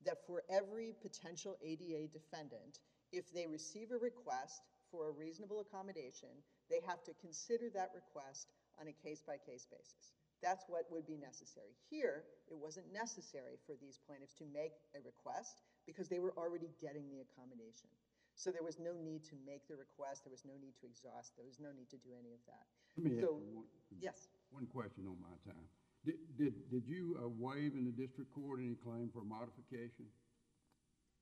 that 0.05 0.17
for 0.27 0.43
every 0.49 0.95
potential 1.01 1.55
ADA 1.63 2.11
defendant, 2.11 2.79
if 3.13 3.31
they 3.33 3.47
receive 3.47 3.91
a 3.91 3.97
request 3.97 4.63
for 4.91 5.07
a 5.07 5.11
reasonable 5.11 5.61
accommodation, 5.61 6.29
they 6.69 6.81
have 6.85 7.05
to 7.05 7.13
consider 7.21 7.69
that 7.73 7.91
request 7.95 8.47
on 8.83 8.91
a 8.91 8.95
case-by-case 8.99 9.63
basis. 9.71 10.11
That's 10.43 10.67
what 10.67 10.83
would 10.91 11.07
be 11.07 11.15
necessary. 11.15 11.71
Here, 11.87 12.27
it 12.51 12.59
wasn't 12.59 12.91
necessary 12.91 13.55
for 13.63 13.79
these 13.79 13.95
plaintiffs 14.03 14.35
to 14.43 14.45
make 14.51 14.75
a 14.91 14.99
request 14.99 15.63
because 15.87 16.11
they 16.11 16.19
were 16.19 16.35
already 16.35 16.67
getting 16.83 17.07
the 17.07 17.23
accommodation. 17.23 17.87
So 18.35 18.51
there 18.51 18.65
was 18.65 18.75
no 18.75 18.91
need 18.99 19.23
to 19.31 19.39
make 19.47 19.63
the 19.71 19.79
request, 19.79 20.27
there 20.27 20.35
was 20.35 20.43
no 20.43 20.59
need 20.59 20.75
to 20.83 20.85
exhaust, 20.89 21.31
there 21.39 21.47
was 21.47 21.63
no 21.63 21.71
need 21.71 21.87
to 21.95 21.99
do 22.03 22.11
any 22.19 22.35
of 22.35 22.43
that. 22.51 22.65
Let 22.99 23.07
me 23.07 23.15
ask 23.15 23.23
So- 23.23 23.39
you 23.39 23.55
one, 23.55 23.71
Yes, 24.03 24.27
one 24.51 24.67
question 24.67 25.07
on 25.07 25.15
my 25.23 25.37
time. 25.47 25.63
Did, 26.03 26.19
did, 26.35 26.53
did 26.67 26.83
you 26.83 27.15
uh, 27.23 27.29
waive 27.31 27.79
in 27.79 27.85
the 27.87 27.95
district 27.95 28.33
court 28.35 28.59
any 28.59 28.75
claim 28.75 29.07
for 29.13 29.23
modification? 29.23 30.11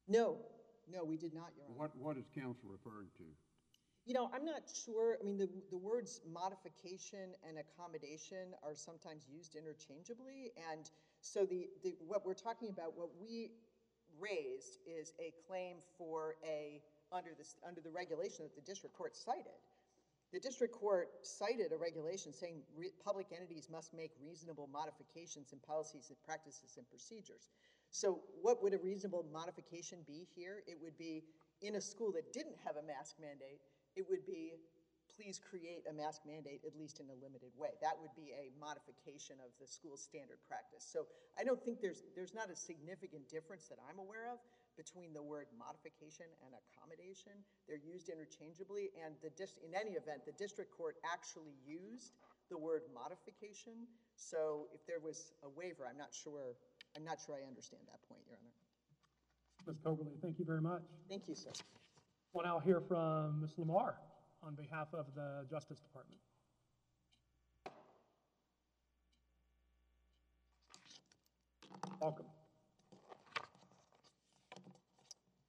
no, 0.07 0.41
no, 0.89 1.03
we 1.05 1.15
did 1.15 1.35
not, 1.35 1.53
Your 1.55 1.67
Honor. 1.69 1.77
What, 1.77 1.91
what 1.95 2.17
is 2.17 2.25
counsel 2.33 2.73
referring 2.73 3.13
to? 3.21 3.27
You 4.05 4.15
know, 4.15 4.31
I'm 4.33 4.45
not 4.45 4.63
sure, 4.65 5.17
I 5.21 5.23
mean, 5.23 5.37
the, 5.37 5.47
the 5.69 5.77
words 5.77 6.21
modification 6.25 7.37
and 7.47 7.57
accommodation 7.59 8.55
are 8.63 8.73
sometimes 8.73 9.27
used 9.29 9.55
interchangeably, 9.55 10.51
and 10.71 10.89
so 11.21 11.45
the, 11.45 11.69
the, 11.83 11.95
what 12.07 12.25
we're 12.25 12.33
talking 12.33 12.69
about, 12.69 12.97
what 12.97 13.09
we 13.21 13.51
raised 14.19 14.79
is 14.87 15.13
a 15.19 15.31
claim 15.47 15.77
for 15.97 16.35
a, 16.43 16.81
under 17.11 17.31
this, 17.37 17.55
under 17.67 17.79
the 17.79 17.91
regulation 17.91 18.43
that 18.43 18.55
the 18.55 18.65
district 18.65 18.97
court 18.97 19.15
cited. 19.15 19.61
The 20.33 20.39
district 20.39 20.73
court 20.73 21.09
cited 21.21 21.71
a 21.71 21.77
regulation 21.77 22.33
saying 22.33 22.63
re- 22.75 22.91
public 23.03 23.27
entities 23.35 23.67
must 23.71 23.93
make 23.93 24.11
reasonable 24.23 24.67
modifications 24.71 25.53
in 25.53 25.59
policies 25.59 26.07
and 26.09 26.17
practices 26.25 26.77
and 26.77 26.89
procedures. 26.89 27.49
So 27.91 28.21
what 28.41 28.63
would 28.63 28.73
a 28.73 28.79
reasonable 28.79 29.25
modification 29.31 29.99
be 30.07 30.25
here? 30.35 30.63
It 30.65 30.77
would 30.81 30.97
be 30.97 31.23
in 31.61 31.75
a 31.75 31.81
school 31.81 32.11
that 32.13 32.31
didn't 32.33 32.55
have 32.63 32.77
a 32.77 32.81
mask 32.87 33.15
mandate, 33.19 33.59
it 33.95 34.05
would 34.09 34.25
be, 34.25 34.55
please 35.11 35.39
create 35.39 35.83
a 35.89 35.93
mask 35.93 36.23
mandate, 36.25 36.63
at 36.65 36.73
least 36.73 36.99
in 36.99 37.07
a 37.11 37.17
limited 37.19 37.51
way. 37.59 37.75
That 37.83 37.99
would 37.99 38.15
be 38.15 38.31
a 38.31 38.49
modification 38.57 39.37
of 39.43 39.51
the 39.59 39.67
school's 39.67 40.01
standard 40.01 40.39
practice. 40.47 40.87
So 40.87 41.05
I 41.37 41.43
don't 41.43 41.61
think 41.61 41.81
there's, 41.83 42.03
there's 42.15 42.33
not 42.33 42.49
a 42.49 42.55
significant 42.55 43.27
difference 43.27 43.67
that 43.67 43.77
I'm 43.85 43.99
aware 43.99 44.31
of 44.31 44.39
between 44.79 45.11
the 45.13 45.21
word 45.21 45.51
modification 45.59 46.25
and 46.47 46.55
accommodation. 46.55 47.35
They're 47.67 47.83
used 47.83 48.07
interchangeably, 48.07 48.95
and 49.03 49.13
the 49.19 49.29
dis, 49.35 49.59
in 49.61 49.75
any 49.75 49.99
event, 49.99 50.23
the 50.25 50.33
district 50.39 50.71
court 50.71 50.95
actually 51.03 51.53
used 51.67 52.15
the 52.49 52.57
word 52.57 52.87
modification. 52.95 53.87
So 54.15 54.71
if 54.73 54.85
there 54.87 54.99
was 55.03 55.35
a 55.43 55.49
waiver, 55.51 55.83
I'm 55.87 55.99
not 55.99 56.15
sure, 56.15 56.55
I'm 56.95 57.03
not 57.03 57.19
sure 57.19 57.35
I 57.35 57.43
understand 57.47 57.83
that 57.91 57.99
point, 58.07 58.23
Your 58.27 58.39
Honor. 58.39 58.55
Ms. 59.67 59.77
Cogley, 59.83 60.15
thank 60.21 60.39
you 60.39 60.45
very 60.45 60.61
much. 60.61 60.81
Thank 61.09 61.27
you, 61.27 61.35
sir. 61.35 61.51
We'll 62.33 62.45
now 62.45 62.59
hear 62.59 62.79
from 62.79 63.41
Ms. 63.41 63.57
Lamar 63.57 63.95
on 64.41 64.55
behalf 64.55 64.87
of 64.93 65.05
the 65.15 65.45
Justice 65.49 65.79
Department. 65.79 66.17
Welcome. 71.99 72.25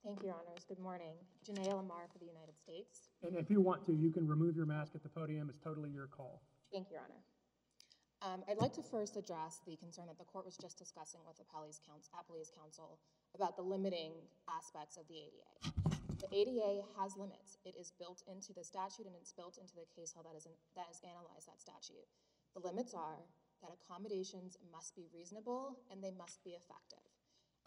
Thank 0.03 0.21
you, 0.21 0.27
Your 0.27 0.35
Honors. 0.35 0.65
Good 0.67 0.79
morning. 0.79 1.15
Janae 1.47 1.73
Lamar 1.73 2.09
for 2.11 2.19
the 2.19 2.25
United 2.25 2.59
States. 2.59 3.07
And 3.23 3.37
if 3.37 3.49
you 3.49 3.61
want 3.61 3.85
to, 3.85 3.93
you 3.93 4.11
can 4.11 4.27
remove 4.27 4.57
your 4.57 4.65
mask 4.65 4.91
at 4.93 5.03
the 5.03 5.09
podium. 5.09 5.49
It's 5.49 5.59
totally 5.63 5.89
your 5.89 6.07
call. 6.07 6.41
Thank 6.73 6.89
you, 6.89 6.95
Your 6.95 7.03
Honor. 7.03 8.33
Um, 8.33 8.43
I'd 8.49 8.57
like 8.57 8.73
to 8.73 8.83
first 8.83 9.15
address 9.15 9.61
the 9.65 9.77
concern 9.77 10.07
that 10.07 10.17
the 10.17 10.25
court 10.25 10.45
was 10.45 10.57
just 10.57 10.77
discussing 10.77 11.21
with 11.25 11.37
Appellee's 11.39 11.79
counsel, 11.87 12.11
Appellee's 12.13 12.51
counsel 12.51 12.99
about 13.35 13.55
the 13.55 13.63
limiting 13.63 14.11
aspects 14.49 14.97
of 14.97 15.03
the 15.07 15.15
ADA. 15.15 15.92
The 16.23 16.31
ADA 16.31 16.87
has 16.95 17.19
limits. 17.19 17.59
It 17.67 17.75
is 17.75 17.91
built 17.99 18.23
into 18.31 18.55
the 18.55 18.63
statute 18.63 19.05
and 19.05 19.15
it's 19.19 19.35
built 19.35 19.59
into 19.59 19.75
the 19.75 19.83
case 19.91 20.15
law 20.15 20.23
that 20.23 20.37
is, 20.39 20.47
in- 20.47 20.55
that 20.79 20.87
has 20.87 21.03
analyzed 21.03 21.51
that 21.51 21.59
statute. 21.59 22.07
The 22.55 22.63
limits 22.63 22.93
are 22.95 23.19
that 23.59 23.75
accommodations 23.75 24.55
must 24.71 24.95
be 24.95 25.11
reasonable 25.11 25.83
and 25.91 25.99
they 25.99 26.15
must 26.15 26.43
be 26.43 26.55
effective. 26.55 27.03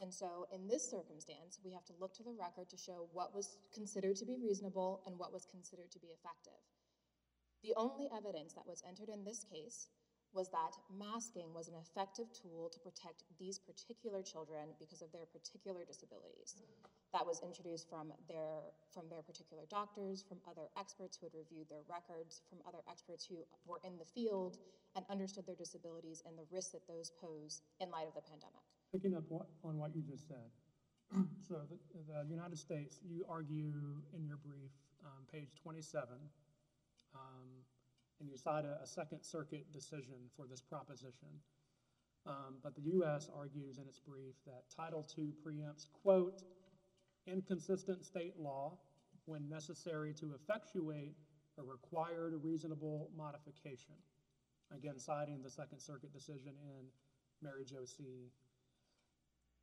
And 0.00 0.12
so 0.12 0.48
in 0.52 0.68
this 0.68 0.88
circumstance, 0.88 1.60
we 1.64 1.72
have 1.72 1.84
to 1.86 1.94
look 2.00 2.14
to 2.16 2.22
the 2.24 2.32
record 2.32 2.68
to 2.70 2.76
show 2.76 3.08
what 3.12 3.34
was 3.34 3.60
considered 3.72 4.16
to 4.16 4.26
be 4.26 4.36
reasonable 4.40 5.02
and 5.06 5.18
what 5.18 5.32
was 5.32 5.44
considered 5.44 5.90
to 5.92 6.00
be 6.00 6.08
effective. 6.08 6.60
The 7.62 7.72
only 7.76 8.08
evidence 8.12 8.52
that 8.54 8.66
was 8.68 8.82
entered 8.88 9.08
in 9.08 9.24
this 9.24 9.44
case 9.44 9.88
was 10.36 10.52
that 10.52 10.76
masking 10.92 11.48
was 11.56 11.68
an 11.68 11.74
effective 11.80 12.28
tool 12.36 12.68
to 12.68 12.78
protect 12.84 13.24
these 13.40 13.58
particular 13.58 14.20
children 14.20 14.76
because 14.78 15.00
of 15.00 15.10
their 15.10 15.24
particular 15.24 15.80
disabilities. 15.88 16.60
That 17.16 17.24
was 17.24 17.40
introduced 17.40 17.88
from 17.88 18.12
their, 18.28 18.76
from 18.92 19.08
their 19.08 19.24
particular 19.24 19.64
doctors, 19.72 20.20
from 20.20 20.36
other 20.44 20.68
experts 20.76 21.16
who 21.16 21.24
had 21.24 21.32
reviewed 21.32 21.72
their 21.72 21.88
records, 21.88 22.44
from 22.52 22.60
other 22.68 22.84
experts 22.84 23.24
who 23.24 23.40
were 23.64 23.80
in 23.80 23.96
the 23.96 24.04
field 24.04 24.60
and 24.94 25.08
understood 25.08 25.48
their 25.48 25.56
disabilities 25.56 26.22
and 26.28 26.36
the 26.36 26.44
risks 26.52 26.76
that 26.76 26.84
those 26.86 27.10
pose 27.16 27.62
in 27.80 27.88
light 27.90 28.06
of 28.06 28.12
the 28.12 28.20
pandemic. 28.20 28.60
Picking 28.92 29.16
up 29.16 29.24
on 29.64 29.80
what 29.80 29.96
you 29.96 30.04
just 30.04 30.28
said. 30.28 30.52
So 31.48 31.62
the, 31.70 31.78
the 32.04 32.28
United 32.28 32.58
States, 32.58 32.98
you 33.06 33.24
argue 33.30 33.72
in 34.12 34.26
your 34.26 34.38
brief, 34.42 34.74
um, 35.04 35.22
page 35.30 35.54
twenty-seven, 35.62 36.18
um, 37.14 37.46
and 38.20 38.28
you 38.28 38.36
cite 38.36 38.64
a, 38.64 38.82
a 38.82 38.86
Second 38.86 39.22
Circuit 39.22 39.72
decision 39.72 40.16
for 40.36 40.46
this 40.46 40.60
proposition. 40.60 41.28
Um, 42.26 42.56
but 42.62 42.74
the 42.74 42.82
U.S. 42.92 43.30
argues 43.36 43.78
in 43.78 43.86
its 43.86 44.00
brief 44.00 44.34
that 44.46 44.64
Title 44.74 45.06
II 45.16 45.32
preempts, 45.46 45.86
quote, 46.02 46.42
inconsistent 47.26 48.04
state 48.04 48.34
law 48.38 48.78
when 49.26 49.48
necessary 49.48 50.12
to 50.14 50.34
effectuate 50.34 51.14
a 51.58 51.62
required 51.62 52.34
reasonable 52.42 53.10
modification. 53.16 53.94
Again, 54.74 54.98
citing 54.98 55.42
the 55.42 55.50
Second 55.50 55.80
Circuit 55.80 56.12
decision 56.12 56.52
in 56.62 56.86
Mary 57.42 57.64
Jo 57.64 57.84
C. 57.84 58.30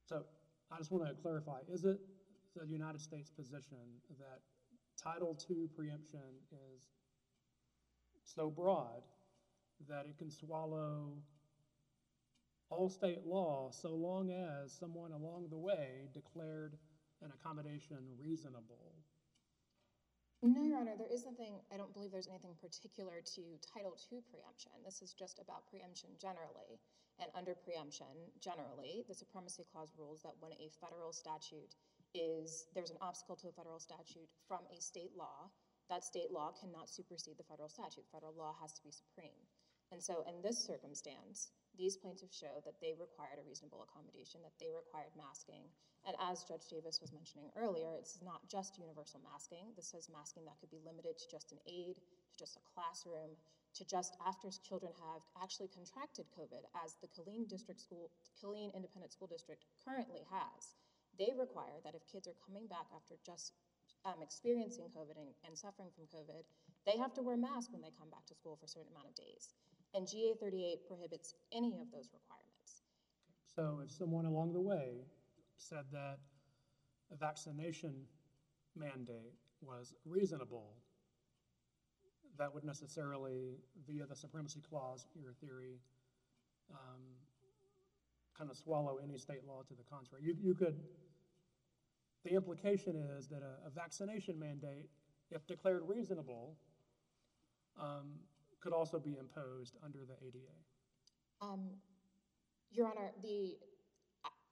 So 0.06 0.24
I 0.72 0.78
just 0.78 0.92
want 0.92 1.08
to 1.08 1.14
clarify, 1.16 1.60
is 1.72 1.84
it 1.86 2.00
the 2.56 2.66
United 2.68 3.02
States 3.02 3.30
position 3.30 3.78
that 4.20 4.40
Title 5.02 5.38
II 5.50 5.68
preemption 5.76 6.40
is 6.52 6.88
so 8.36 8.50
broad 8.50 9.04
that 9.90 10.06
it 10.06 10.18
can 10.18 10.32
swallow 10.32 11.14
all 12.70 12.90
state 12.90 13.26
law 13.26 13.70
so 13.72 13.90
long 13.90 14.32
as 14.32 14.74
someone 14.74 15.12
along 15.12 15.48
the 15.50 15.58
way 15.58 16.10
declared 16.14 16.78
an 17.22 17.32
accommodation 17.40 17.98
reasonable? 18.20 18.94
No, 20.42 20.64
Your 20.64 20.80
Honor, 20.80 20.96
there 20.98 21.08
is 21.08 21.24
nothing, 21.24 21.62
I 21.72 21.78
don't 21.78 21.94
believe 21.94 22.12
there's 22.12 22.28
anything 22.28 22.56
particular 22.60 23.24
to 23.36 23.42
Title 23.64 23.96
II 24.12 24.20
preemption. 24.28 24.76
This 24.84 25.02
is 25.02 25.14
just 25.14 25.40
about 25.40 25.68
preemption 25.72 26.10
generally. 26.20 26.84
And 27.22 27.32
under 27.32 27.56
preemption, 27.56 28.12
generally, 28.42 29.06
the 29.08 29.14
Supremacy 29.14 29.64
Clause 29.72 29.94
rules 29.96 30.22
that 30.24 30.36
when 30.42 30.52
a 30.60 30.68
federal 30.84 31.14
statute 31.14 31.76
is, 32.14 32.66
there's 32.76 32.92
an 32.92 33.00
obstacle 33.00 33.38
to 33.38 33.48
a 33.48 33.56
federal 33.56 33.80
statute 33.80 34.28
from 34.48 34.68
a 34.68 34.82
state 34.82 35.16
law, 35.16 35.48
that 35.90 36.04
state 36.04 36.32
law 36.32 36.52
cannot 36.56 36.90
supersede 36.90 37.38
the 37.38 37.48
federal 37.48 37.70
statute. 37.70 38.06
Federal 38.12 38.34
law 38.36 38.56
has 38.62 38.72
to 38.74 38.84
be 38.84 38.92
supreme. 38.92 39.44
And 39.92 40.02
so 40.02 40.26
in 40.26 40.42
this 40.42 40.58
circumstance, 40.58 41.54
these 41.78 41.98
plaintiffs 41.98 42.38
show 42.38 42.62
that 42.66 42.82
they 42.82 42.98
required 42.98 43.38
a 43.38 43.46
reasonable 43.46 43.86
accommodation, 43.86 44.42
that 44.42 44.58
they 44.58 44.70
required 44.74 45.14
masking. 45.14 45.70
And 46.06 46.18
as 46.18 46.46
Judge 46.46 46.66
Davis 46.70 47.02
was 47.02 47.14
mentioning 47.14 47.50
earlier, 47.58 47.94
it's 47.98 48.18
not 48.22 48.46
just 48.50 48.82
universal 48.82 49.22
masking. 49.22 49.74
This 49.78 49.94
is 49.94 50.10
masking 50.10 50.46
that 50.46 50.58
could 50.62 50.74
be 50.74 50.82
limited 50.86 51.18
to 51.18 51.26
just 51.30 51.54
an 51.54 51.62
aid, 51.66 51.98
to 52.02 52.36
just 52.38 52.58
a 52.58 52.66
classroom, 52.66 53.38
to 53.74 53.84
just 53.86 54.18
after 54.22 54.50
children 54.62 54.94
have 54.98 55.26
actually 55.42 55.70
contracted 55.70 56.30
COVID, 56.34 56.66
as 56.78 56.98
the 57.02 57.10
Killeen 57.10 57.50
District 57.50 57.82
School, 57.82 58.10
Killeen 58.38 58.74
Independent 58.74 59.14
School 59.14 59.30
District 59.30 59.66
currently 59.82 60.22
has. 60.30 60.78
They 61.18 61.34
require 61.38 61.82
that 61.86 61.98
if 61.98 62.06
kids 62.10 62.28
are 62.30 62.38
coming 62.46 62.66
back 62.66 62.86
after 62.94 63.18
just 63.26 63.54
um, 64.06 64.22
experiencing 64.22 64.86
COVID 64.96 65.18
and, 65.18 65.32
and 65.48 65.58
suffering 65.58 65.90
from 65.96 66.06
COVID, 66.12 66.44
they 66.86 66.98
have 66.98 67.14
to 67.14 67.22
wear 67.22 67.38
masks 67.38 67.72
when 67.72 67.82
they 67.82 67.92
come 67.98 68.10
back 68.10 68.26
to 68.28 68.36
school 68.36 68.58
for 68.60 68.66
a 68.66 68.70
certain 68.70 68.92
amount 68.92 69.08
of 69.08 69.16
days. 69.16 69.56
And 69.94 70.08
GA 70.08 70.34
38 70.40 70.88
prohibits 70.88 71.36
any 71.52 71.80
of 71.80 71.92
those 71.92 72.10
requirements. 72.12 72.84
So 73.56 73.82
if 73.84 73.92
someone 73.92 74.26
along 74.26 74.54
the 74.54 74.62
way 74.62 75.06
said 75.58 75.86
that 75.92 76.18
a 77.12 77.16
vaccination 77.16 77.94
mandate 78.76 79.38
was 79.62 79.94
reasonable, 80.06 80.74
that 82.38 82.54
would 82.54 82.64
necessarily, 82.64 83.58
via 83.88 84.06
the 84.06 84.16
supremacy 84.16 84.62
clause, 84.68 85.06
your 85.14 85.34
theory, 85.34 85.78
um, 86.72 87.02
kind 88.38 88.50
of 88.50 88.58
swallow 88.58 89.00
any 89.04 89.18
state 89.18 89.46
law 89.48 89.62
to 89.68 89.76
the 89.76 89.84
contrary. 89.84 90.24
You, 90.26 90.36
you 90.42 90.56
could, 90.56 90.76
the 92.24 92.32
implication 92.36 92.96
is 93.18 93.28
that 93.28 93.42
a, 93.42 93.68
a 93.68 93.70
vaccination 93.70 94.40
mandate, 94.40 94.90
if 95.32 95.46
declared 95.48 95.82
reasonable, 95.86 96.56
um, 97.80 98.14
could 98.62 98.74
also 98.74 99.00
be 99.00 99.18
imposed 99.20 99.76
under 99.84 100.00
the 100.00 100.14
ADA. 100.26 100.56
Um, 101.42 101.70
Your 102.72 102.88
Honor, 102.88 103.12
the, 103.22 103.58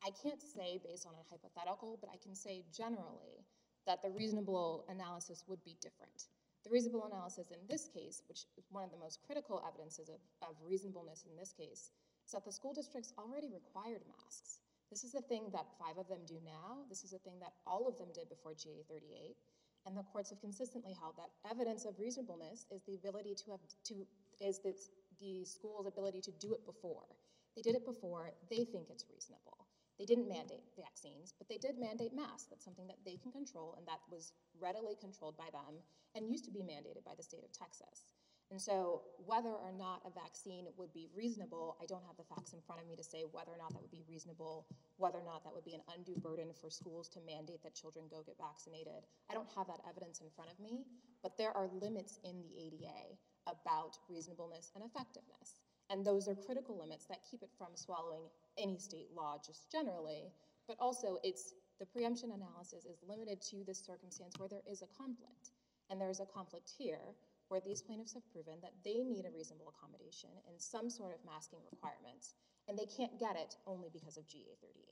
I, 0.03 0.09
can't 0.21 0.41
say 0.41 0.79
based 0.83 1.05
on 1.05 1.13
a 1.13 1.23
hypothetical, 1.29 1.97
but 2.01 2.09
I 2.11 2.17
can 2.17 2.35
say 2.35 2.63
generally 2.75 3.45
that 3.87 4.01
the 4.01 4.09
reasonable 4.09 4.85
analysis 4.89 5.45
would 5.47 5.63
be 5.63 5.77
different. 5.81 6.27
The 6.63 6.69
reasonable 6.69 7.05
analysis 7.05 7.51
in 7.51 7.59
this 7.69 7.87
case, 7.87 8.21
which 8.27 8.45
is 8.57 8.65
one 8.69 8.83
of 8.83 8.91
the 8.91 8.97
most 8.97 9.19
critical 9.25 9.63
evidences 9.67 10.09
of, 10.09 10.19
of 10.47 10.55
reasonableness 10.63 11.25
in 11.29 11.35
this 11.37 11.53
case, 11.53 11.89
is 12.25 12.31
that 12.33 12.45
the 12.45 12.51
school 12.51 12.73
districts 12.73 13.13
already 13.17 13.49
required 13.49 14.01
masks. 14.19 14.60
This 14.91 15.05
is 15.07 15.13
the 15.13 15.23
thing 15.23 15.47
that 15.53 15.71
five 15.79 15.97
of 15.97 16.09
them 16.11 16.19
do 16.27 16.35
now. 16.43 16.83
This 16.89 17.03
is 17.07 17.11
the 17.11 17.23
thing 17.23 17.39
that 17.39 17.53
all 17.65 17.87
of 17.87 17.97
them 17.97 18.11
did 18.13 18.27
before 18.27 18.53
GA 18.53 18.83
38. 18.91 19.39
And 19.87 19.95
the 19.95 20.03
courts 20.03 20.29
have 20.29 20.41
consistently 20.41 20.93
held 20.99 21.15
that 21.15 21.31
evidence 21.49 21.85
of 21.85 21.97
reasonableness 21.97 22.67
is 22.69 22.83
the 22.83 22.95
ability 22.95 23.33
to 23.33 23.51
have, 23.51 23.63
to, 23.85 24.05
is 24.43 24.59
the, 24.59 24.75
the 25.19 25.45
school's 25.45 25.87
ability 25.87 26.19
to 26.21 26.31
do 26.43 26.53
it 26.53 26.65
before. 26.65 27.07
They 27.55 27.63
did 27.63 27.75
it 27.75 27.85
before, 27.85 28.31
they 28.49 28.67
think 28.67 28.91
it's 28.91 29.05
reasonable. 29.09 29.65
They 29.97 30.05
didn't 30.05 30.27
mandate 30.27 30.63
vaccines, 30.75 31.33
but 31.37 31.47
they 31.47 31.57
did 31.57 31.79
mandate 31.79 32.13
masks. 32.13 32.47
That's 32.49 32.65
something 32.65 32.87
that 32.87 32.99
they 33.05 33.15
can 33.15 33.31
control 33.31 33.75
and 33.77 33.87
that 33.87 33.99
was 34.11 34.33
readily 34.59 34.95
controlled 34.99 35.37
by 35.37 35.49
them 35.51 35.79
and 36.15 36.27
used 36.27 36.45
to 36.45 36.51
be 36.51 36.61
mandated 36.61 37.05
by 37.05 37.15
the 37.15 37.23
state 37.23 37.43
of 37.43 37.51
Texas. 37.51 38.11
And 38.51 38.59
so 38.59 39.03
whether 39.25 39.55
or 39.55 39.71
not 39.71 40.03
a 40.03 40.11
vaccine 40.11 40.67
would 40.75 40.91
be 40.91 41.07
reasonable, 41.15 41.77
I 41.81 41.85
don't 41.87 42.03
have 42.03 42.19
the 42.19 42.27
facts 42.27 42.51
in 42.51 42.59
front 42.59 42.81
of 42.81 42.87
me 42.87 42.99
to 42.99 43.03
say 43.03 43.23
whether 43.31 43.55
or 43.55 43.57
not 43.57 43.71
that 43.71 43.81
would 43.81 43.95
be 43.95 44.03
reasonable, 44.03 44.67
whether 44.97 45.19
or 45.19 45.23
not 45.23 45.47
that 45.47 45.53
would 45.55 45.63
be 45.63 45.73
an 45.73 45.87
undue 45.95 46.19
burden 46.19 46.51
for 46.59 46.69
schools 46.69 47.07
to 47.15 47.23
mandate 47.25 47.63
that 47.63 47.73
children 47.73 48.11
go 48.11 48.27
get 48.27 48.35
vaccinated. 48.35 49.07
I 49.31 49.33
don't 49.33 49.47
have 49.55 49.67
that 49.67 49.79
evidence 49.87 50.19
in 50.19 50.27
front 50.35 50.51
of 50.51 50.59
me, 50.59 50.83
but 51.23 51.37
there 51.39 51.55
are 51.55 51.71
limits 51.79 52.19
in 52.27 52.43
the 52.43 52.51
ADA 52.59 53.15
about 53.47 53.95
reasonableness 54.11 54.75
and 54.75 54.83
effectiveness. 54.83 55.63
And 55.89 56.03
those 56.03 56.27
are 56.27 56.35
critical 56.35 56.77
limits 56.77 57.07
that 57.07 57.23
keep 57.23 57.43
it 57.43 57.55
from 57.57 57.71
swallowing 57.75 58.27
any 58.59 58.77
state 58.77 59.15
law 59.15 59.39
just 59.39 59.71
generally, 59.71 60.27
but 60.67 60.75
also 60.79 61.19
it's 61.23 61.55
the 61.79 61.85
preemption 61.85 62.35
analysis 62.35 62.83
is 62.83 62.99
limited 63.07 63.41
to 63.47 63.63
this 63.65 63.79
circumstance 63.79 64.35
where 64.37 64.49
there 64.51 64.67
is 64.69 64.83
a 64.83 64.91
conflict. 64.91 65.55
And 65.89 65.99
there 65.99 66.09
is 66.09 66.21
a 66.21 66.25
conflict 66.25 66.71
here 66.77 67.15
where 67.51 67.59
these 67.59 67.81
plaintiffs 67.81 68.13
have 68.13 68.23
proven 68.31 68.55
that 68.63 68.71
they 68.85 69.03
need 69.03 69.25
a 69.27 69.31
reasonable 69.35 69.67
accommodation 69.75 70.29
and 70.47 70.55
some 70.55 70.89
sort 70.89 71.11
of 71.13 71.19
masking 71.27 71.59
requirements, 71.69 72.33
and 72.69 72.79
they 72.79 72.87
can't 72.87 73.19
get 73.19 73.35
it 73.35 73.57
only 73.67 73.89
because 73.91 74.15
of 74.15 74.25
GA 74.25 74.55
38. 74.63 74.87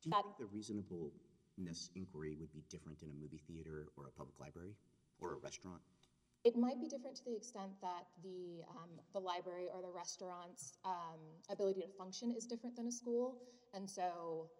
Do 0.00 0.08
you 0.08 0.10
That- 0.10 0.24
think 0.24 0.38
the 0.38 0.46
reasonableness 0.46 1.90
inquiry 1.94 2.34
would 2.40 2.50
be 2.50 2.62
different 2.70 3.02
in 3.02 3.10
a 3.10 3.12
movie 3.12 3.44
theater 3.46 3.92
or 3.98 4.06
a 4.08 4.10
public 4.10 4.40
library 4.40 4.74
or 5.20 5.34
a 5.34 5.36
restaurant? 5.36 5.82
It 6.44 6.56
might 6.56 6.80
be 6.80 6.88
different 6.88 7.14
to 7.18 7.24
the 7.24 7.36
extent 7.36 7.78
that 7.82 8.06
the, 8.22 8.64
um, 8.68 8.98
the 9.12 9.20
library 9.20 9.68
or 9.68 9.82
the 9.82 9.90
restaurant's 9.90 10.78
um, 10.84 11.20
ability 11.50 11.82
to 11.82 11.88
function 11.88 12.32
is 12.32 12.46
different 12.46 12.74
than 12.74 12.86
a 12.86 12.90
school. 12.90 13.38
And 13.74 13.88
so, 13.88 14.50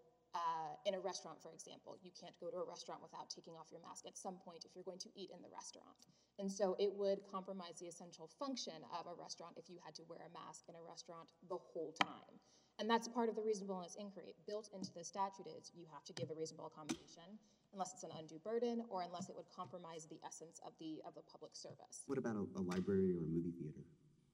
in 0.87 0.95
a 0.95 1.01
restaurant, 1.01 1.39
for 1.43 1.53
example, 1.53 1.97
you 2.03 2.11
can't 2.11 2.35
go 2.41 2.51
to 2.51 2.59
a 2.59 2.67
restaurant 2.67 3.01
without 3.03 3.31
taking 3.31 3.55
off 3.55 3.71
your 3.71 3.81
mask 3.85 4.07
at 4.07 4.17
some 4.17 4.41
point 4.43 4.65
if 4.65 4.75
you're 4.75 4.87
going 4.87 5.01
to 5.01 5.13
eat 5.15 5.31
in 5.31 5.41
the 5.45 5.53
restaurant. 5.53 6.09
And 6.41 6.51
so, 6.51 6.75
it 6.81 6.91
would 6.97 7.21
compromise 7.31 7.79
the 7.79 7.87
essential 7.87 8.27
function 8.41 8.81
of 8.97 9.07
a 9.07 9.15
restaurant 9.15 9.55
if 9.61 9.69
you 9.69 9.77
had 9.85 9.95
to 10.01 10.03
wear 10.09 10.25
a 10.25 10.33
mask 10.33 10.65
in 10.69 10.75
a 10.75 10.83
restaurant 10.83 11.29
the 11.49 11.61
whole 11.61 11.93
time. 12.01 12.35
And 12.79 12.89
that's 12.89 13.07
part 13.07 13.29
of 13.29 13.37
the 13.37 13.43
reasonableness 13.43 13.97
inquiry. 14.01 14.35
Built 14.47 14.71
into 14.75 14.91
the 14.95 15.05
statute 15.05 15.47
is 15.47 15.71
you 15.75 15.85
have 15.93 16.05
to 16.05 16.13
give 16.15 16.31
a 16.31 16.35
reasonable 16.35 16.73
accommodation 16.73 17.39
unless 17.73 17.93
it's 17.93 18.03
an 18.03 18.11
undue 18.19 18.41
burden 18.45 18.83
or 18.89 19.03
unless 19.03 19.29
it 19.29 19.37
would 19.37 19.49
compromise 19.55 20.07
the 20.09 20.19
essence 20.27 20.61
of 20.67 20.73
the, 20.81 21.01
of 21.07 21.15
the 21.15 21.23
public 21.31 21.55
service. 21.55 22.05
What 22.07 22.19
about 22.19 22.37
a, 22.37 22.45
a 22.59 22.63
library 22.63 23.13
or 23.13 23.25
a 23.25 23.29
movie 23.29 23.53
theater? 23.53 23.85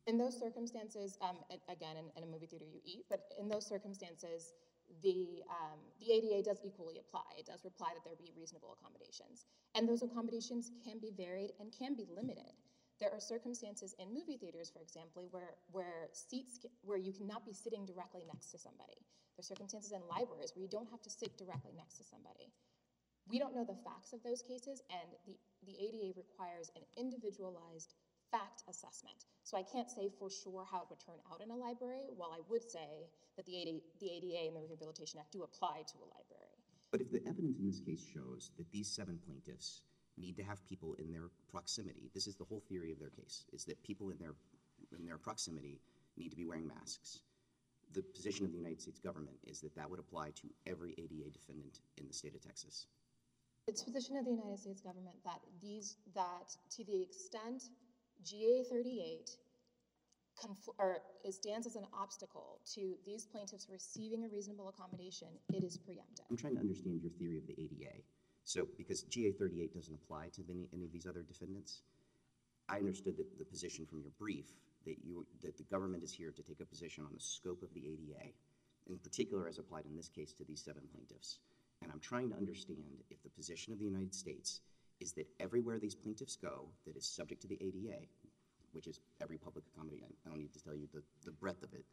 In 0.07 0.17
those 0.17 0.39
circumstances, 0.39 1.19
um, 1.21 1.37
again, 1.69 1.97
in, 1.99 2.07
in 2.17 2.23
a 2.25 2.31
movie 2.31 2.47
theater 2.47 2.65
you 2.65 2.81
eat, 2.85 3.05
but 3.11 3.21
in 3.39 3.49
those 3.49 3.67
circumstances, 3.67 4.55
the, 5.03 5.43
um, 5.49 5.79
the 6.01 6.13
ADA 6.13 6.43
does 6.43 6.61
equally 6.65 6.99
apply. 6.99 7.27
It 7.39 7.47
does 7.47 7.65
reply 7.65 7.89
that 7.95 8.05
there 8.05 8.17
be 8.17 8.33
reasonable 8.37 8.77
accommodations. 8.79 9.47
And 9.75 9.89
those 9.89 10.03
accommodations 10.03 10.71
can 10.85 10.99
be 10.99 11.13
varied 11.17 11.53
and 11.61 11.73
can 11.73 11.95
be 11.95 12.07
limited. 12.11 12.53
There 12.99 13.13
are 13.13 13.21
circumstances 13.21 13.95
in 13.99 14.13
movie 14.13 14.37
theaters, 14.37 14.71
for 14.71 14.83
example, 14.83 15.29
where, 15.31 15.55
where 15.71 16.11
seats, 16.13 16.67
where 16.83 16.99
you 16.99 17.13
cannot 17.13 17.47
be 17.47 17.53
sitting 17.53 17.87
directly 17.87 18.25
next 18.27 18.51
to 18.51 18.59
somebody. 18.59 18.99
There 19.39 19.47
are 19.47 19.55
circumstances 19.55 19.93
in 19.93 20.03
libraries 20.11 20.51
where 20.55 20.67
you 20.67 20.69
don't 20.69 20.91
have 20.91 21.03
to 21.03 21.11
sit 21.11 21.39
directly 21.39 21.71
next 21.77 21.95
to 21.99 22.05
somebody. 22.05 22.51
We 23.31 23.39
don't 23.39 23.55
know 23.55 23.63
the 23.63 23.79
facts 23.87 24.13
of 24.13 24.23
those 24.25 24.43
cases, 24.43 24.83
and 24.91 25.15
the, 25.29 25.39
the 25.63 25.79
ADA 25.79 26.19
requires 26.19 26.73
an 26.75 26.83
individualized 26.97 27.95
fact 28.31 28.63
assessment. 28.69 29.27
So 29.45 29.57
I 29.57 29.63
can't 29.63 29.91
say 29.91 30.11
for 30.19 30.31
sure 30.31 30.67
how 30.71 30.83
it 30.83 30.87
would 30.91 31.01
turn 31.01 31.17
out 31.33 31.41
in 31.41 31.51
a 31.51 31.57
library, 31.57 32.05
while 32.17 32.31
I 32.33 32.41
would 32.49 32.63
say 32.63 33.09
that 33.37 33.47
the 33.47 33.57
ADA, 33.57 33.81
the 34.01 34.11
ADA 34.11 34.49
and 34.49 34.57
the 34.57 34.61
Rehabilitation 34.61 35.21
Act 35.21 35.33
do 35.33 35.43
apply 35.43 35.83
to 35.89 35.97
a 35.99 36.09
library. 36.13 36.59
But 36.91 37.01
if 37.01 37.11
the 37.11 37.23
evidence 37.27 37.59
in 37.59 37.67
this 37.67 37.81
case 37.81 38.05
shows 38.15 38.51
that 38.57 38.71
these 38.73 38.89
seven 38.89 39.19
plaintiffs 39.25 39.83
need 40.17 40.37
to 40.37 40.43
have 40.43 40.65
people 40.67 40.95
in 40.99 41.13
their 41.13 41.31
proximity, 41.51 42.11
this 42.15 42.27
is 42.27 42.37
the 42.37 42.45
whole 42.45 42.63
theory 42.69 42.93
of 42.93 42.99
their 42.99 43.11
case, 43.11 43.45
is 43.53 43.65
that 43.65 43.83
people 43.83 44.11
in 44.11 44.19
their, 44.19 44.35
in 44.99 45.07
their 45.07 45.19
proximity 45.19 45.81
need 46.17 46.31
to 46.31 46.37
be 46.37 46.45
wearing 46.45 46.67
masks. 46.67 47.21
The 47.95 48.03
position 48.03 48.45
of 48.45 48.53
the 48.53 48.59
United 48.59 48.81
States 48.83 49.01
government 49.01 49.37
is 49.47 49.61
that 49.61 49.75
that 49.77 49.89
would 49.89 49.99
apply 49.99 50.31
to 50.43 50.49
every 50.67 50.93
ADA 50.99 51.31
defendant 51.31 51.81
in 51.97 52.07
the 52.07 52.13
state 52.13 52.35
of 52.35 52.43
Texas. 52.43 52.87
It's 53.67 53.83
position 53.83 54.17
of 54.17 54.25
the 54.25 54.31
United 54.31 54.59
States 54.59 54.81
government 54.81 55.17
that 55.25 55.41
these, 55.61 55.97
that 56.15 56.57
to 56.77 56.85
the 56.85 57.03
extent 57.03 57.65
GA 58.25 58.65
thirty-eight 58.71 59.31
confl- 60.39 60.75
or 60.79 60.99
it 61.25 61.35
stands 61.35 61.67
as 61.67 61.77
an 61.77 61.87
obstacle 61.93 62.61
to 62.75 62.95
these 63.05 63.27
plaintiffs 63.27 63.69
receiving 63.71 64.25
a 64.25 64.29
reasonable 64.29 64.69
accommodation, 64.69 65.29
it 65.53 65.65
is 65.65 65.77
preempted. 65.77 66.25
I'm 66.31 66.37
trying 66.37 66.55
to 66.55 66.61
understand 66.61 67.01
your 67.03 67.11
theory 67.13 67.39
of 67.39 67.47
the 67.47 67.55
ADA. 67.59 68.03
So, 68.45 68.67
because 68.79 69.03
GA 69.03 69.33
38 69.33 69.75
doesn't 69.75 69.95
apply 69.95 70.29
to 70.37 70.43
any, 70.49 70.69
any 70.73 70.85
of 70.85 70.93
these 70.93 71.07
other 71.07 71.23
defendants, 71.23 71.83
I 72.69 72.77
understood 72.77 73.17
that 73.19 73.39
the 73.39 73.45
position 73.45 73.85
from 73.87 74.01
your 74.01 74.13
brief 74.19 74.47
that 74.87 74.97
you 75.05 75.27
that 75.43 75.57
the 75.57 75.65
government 75.65 76.03
is 76.03 76.13
here 76.13 76.31
to 76.31 76.43
take 76.43 76.61
a 76.61 76.65
position 76.65 77.05
on 77.05 77.11
the 77.13 77.21
scope 77.21 77.63
of 77.63 77.73
the 77.75 77.81
ADA, 77.81 78.33
in 78.89 78.99
particular 78.99 79.49
as 79.49 79.59
applied 79.59 79.85
in 79.87 79.97
this 79.97 80.09
case 80.09 80.33
to 80.35 80.45
these 80.45 80.63
seven 80.63 80.83
plaintiffs. 80.93 81.41
And 81.83 81.93
I'm 81.93 82.01
trying 82.01 82.31
to 82.31 82.37
understand 82.37 83.05
if 83.11 83.23
the 83.23 83.31
position 83.31 83.73
of 83.73 83.79
the 83.79 83.85
United 83.85 84.15
States 84.15 84.61
is 85.01 85.13
that 85.13 85.27
everywhere 85.41 85.79
these 85.79 85.95
plaintiffs 85.95 86.37
go 86.37 86.69
that 86.87 86.97
is 86.97 87.07
subject 87.07 87.43
to 87.43 87.49
the 87.49 87.59
ADA, 87.61 87.99
which 88.73 88.87
is 88.87 89.01
every 89.23 89.39
public 89.39 89.65
accommodation, 89.73 90.09
I 90.27 90.31
don't 90.31 90.39
need 90.39 90.53
to 90.53 90.63
tell 90.63 90.75
you 90.75 90.89
the, 90.93 91.03
the 91.25 91.33
breadth 91.33 91.63
of 91.63 91.73
it, 91.75 91.85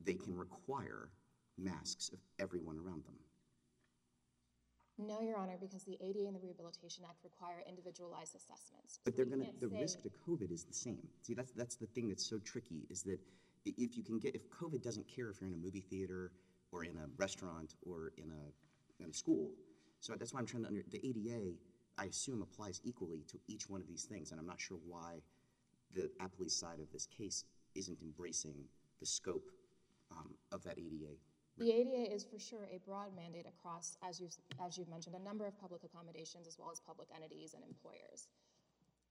they 0.00 0.14
can 0.14 0.36
require 0.36 1.08
masks 1.56 2.10
of 2.12 2.18
everyone 2.38 2.76
around 2.78 3.04
them. 3.04 3.14
No, 4.96 5.20
Your 5.20 5.38
Honor, 5.38 5.56
because 5.60 5.82
the 5.82 5.98
ADA 6.00 6.26
and 6.26 6.36
the 6.36 6.40
Rehabilitation 6.40 7.04
Act 7.04 7.18
require 7.24 7.64
individualized 7.68 8.36
assessments. 8.36 9.00
But 9.04 9.14
So 9.14 9.16
they're 9.16 9.24
gonna, 9.26 9.50
the 9.60 9.68
say- 9.68 9.80
risk 9.80 10.02
to 10.02 10.10
COVID 10.28 10.52
is 10.52 10.64
the 10.64 10.74
same. 10.74 11.08
See, 11.22 11.34
that's, 11.34 11.50
that's 11.52 11.74
the 11.76 11.86
thing 11.86 12.08
that's 12.08 12.24
so 12.28 12.38
tricky, 12.38 12.86
is 12.90 13.02
that 13.02 13.18
if 13.64 13.96
you 13.96 14.04
can 14.04 14.18
get, 14.18 14.34
if 14.36 14.48
COVID 14.50 14.82
doesn't 14.82 15.08
care 15.08 15.30
if 15.30 15.40
you're 15.40 15.48
in 15.48 15.54
a 15.54 15.58
movie 15.58 15.80
theater 15.80 16.30
or 16.70 16.84
in 16.84 16.96
a 16.96 17.06
restaurant 17.16 17.74
or 17.82 18.12
in 18.18 18.30
a, 18.30 19.02
in 19.02 19.10
a 19.10 19.12
school. 19.12 19.50
So 20.00 20.14
that's 20.14 20.32
why 20.32 20.40
I'm 20.40 20.46
trying 20.46 20.62
to 20.64 20.68
under, 20.68 20.82
the 20.90 21.00
ADA, 21.04 21.54
I 21.98 22.06
assume 22.06 22.42
applies 22.42 22.80
equally 22.84 23.24
to 23.28 23.38
each 23.46 23.68
one 23.68 23.80
of 23.80 23.86
these 23.86 24.04
things, 24.04 24.30
and 24.30 24.40
I'm 24.40 24.46
not 24.46 24.60
sure 24.60 24.78
why 24.86 25.22
the 25.94 26.10
appellee 26.20 26.50
side 26.50 26.80
of 26.80 26.90
this 26.92 27.06
case 27.06 27.44
isn't 27.74 28.02
embracing 28.02 28.64
the 29.00 29.06
scope, 29.06 29.50
um, 30.10 30.34
of 30.52 30.62
that 30.64 30.78
ADA. 30.78 31.14
The 31.58 31.70
ADA 31.70 32.12
is 32.12 32.24
for 32.24 32.38
sure 32.38 32.66
a 32.72 32.78
broad 32.78 33.14
mandate 33.14 33.46
across, 33.46 33.96
as 34.02 34.20
you've, 34.20 34.34
as 34.64 34.76
you've 34.76 34.88
mentioned, 34.88 35.14
a 35.14 35.22
number 35.22 35.46
of 35.46 35.58
public 35.60 35.82
accommodations 35.84 36.48
as 36.48 36.58
well 36.58 36.70
as 36.72 36.80
public 36.80 37.08
entities 37.14 37.54
and 37.54 37.62
employers. 37.62 38.26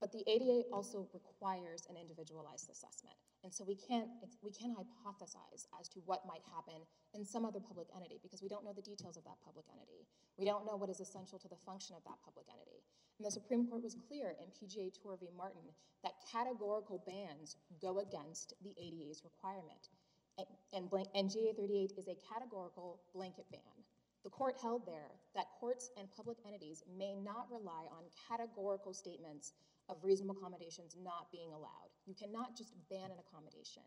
But 0.04 0.12
the 0.12 0.28
ADA 0.28 0.68
also 0.76 1.08
requires 1.16 1.88
an 1.88 1.96
individualized 1.96 2.68
assessment. 2.68 3.16
And 3.48 3.54
so 3.56 3.64
we 3.64 3.80
can't, 3.80 4.12
we 4.44 4.52
can't 4.52 4.76
hypothesize 4.76 5.64
as 5.80 5.88
to 5.96 6.04
what 6.04 6.28
might 6.28 6.44
happen 6.52 6.84
in 7.16 7.24
some 7.24 7.46
other 7.48 7.64
public 7.64 7.88
entity 7.96 8.20
because 8.20 8.44
we 8.44 8.50
don't 8.52 8.66
know 8.68 8.76
the 8.76 8.84
details 8.84 9.16
of 9.16 9.24
that 9.24 9.40
public 9.48 9.64
entity. 9.72 10.04
We 10.36 10.44
don't 10.44 10.68
know 10.68 10.76
what 10.76 10.90
is 10.90 11.00
essential 11.00 11.40
to 11.40 11.48
the 11.48 11.56
function 11.64 11.96
of 11.96 12.04
that 12.04 12.20
public 12.20 12.52
entity. 12.52 12.84
And 13.16 13.24
the 13.24 13.32
Supreme 13.32 13.64
Court 13.64 13.80
was 13.82 13.96
clear 13.96 14.36
in 14.44 14.52
PGA 14.52 14.92
Tour 14.92 15.16
v. 15.16 15.32
Martin 15.32 15.72
that 16.04 16.20
categorical 16.28 17.00
bans 17.08 17.56
go 17.80 18.04
against 18.04 18.60
the 18.60 18.76
ADA's 18.76 19.24
requirement. 19.24 19.88
And- 20.36 20.52
And 20.76 20.90
blank, 20.90 21.08
and 21.16 21.32
GA 21.32 21.54
thirty-eight 21.56 21.96
is 21.96 22.10
a 22.12 22.20
categorical 22.28 23.00
blanket 23.16 23.48
ban. 23.56 23.88
The 24.24 24.32
court 24.32 24.56
held 24.60 24.86
there 24.86 25.12
that 25.36 25.52
courts 25.60 25.92
and 25.96 26.12
public 26.12 26.40
entities 26.46 26.84
may 26.98 27.16
not 27.16 27.48
rely 27.52 27.88
on 27.92 28.04
categorical 28.28 28.94
statements 28.94 29.54
of 29.90 30.04
reasonable 30.04 30.36
accommodations 30.38 30.96
not 31.00 31.32
being 31.32 31.52
allowed. 31.52 31.92
You 32.06 32.16
cannot 32.16 32.56
just 32.56 32.74
ban 32.90 33.12
an 33.12 33.20
accommodation. 33.20 33.84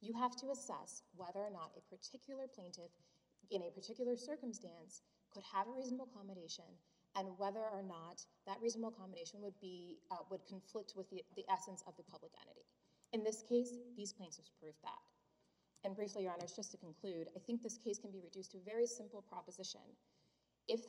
You 0.00 0.14
have 0.14 0.36
to 0.40 0.50
assess 0.50 1.02
whether 1.14 1.40
or 1.40 1.50
not 1.50 1.76
a 1.76 1.82
particular 1.90 2.46
plaintiff 2.46 2.92
in 3.50 3.62
a 3.62 3.70
particular 3.70 4.16
circumstance 4.16 5.02
could 5.32 5.42
have 5.52 5.66
a 5.66 5.74
reasonable 5.74 6.08
accommodation 6.10 6.66
and 7.16 7.26
whether 7.38 7.60
or 7.60 7.82
not 7.82 8.22
that 8.46 8.62
reasonable 8.62 8.94
accommodation 8.94 9.42
would 9.42 9.58
be, 9.60 9.98
uh, 10.10 10.22
would 10.30 10.46
conflict 10.46 10.94
with 10.94 11.10
the, 11.10 11.22
the 11.34 11.44
essence 11.50 11.82
of 11.86 11.96
the 11.96 12.06
public 12.06 12.30
entity. 12.38 12.66
In 13.12 13.24
this 13.24 13.42
case, 13.42 13.74
these 13.96 14.12
plaintiffs 14.12 14.50
proved 14.60 14.78
that. 14.82 15.02
And 15.82 15.96
briefly, 15.96 16.22
Your 16.22 16.32
Honors, 16.32 16.54
just 16.54 16.70
to 16.72 16.78
conclude, 16.78 17.26
I 17.34 17.40
think 17.40 17.62
this 17.62 17.78
case 17.78 17.98
can 17.98 18.12
be 18.12 18.20
reduced 18.22 18.52
to 18.52 18.58
a 18.58 18.70
very 18.70 18.86
simple 18.86 19.22
proposition. 19.26 19.80
If, 20.68 20.80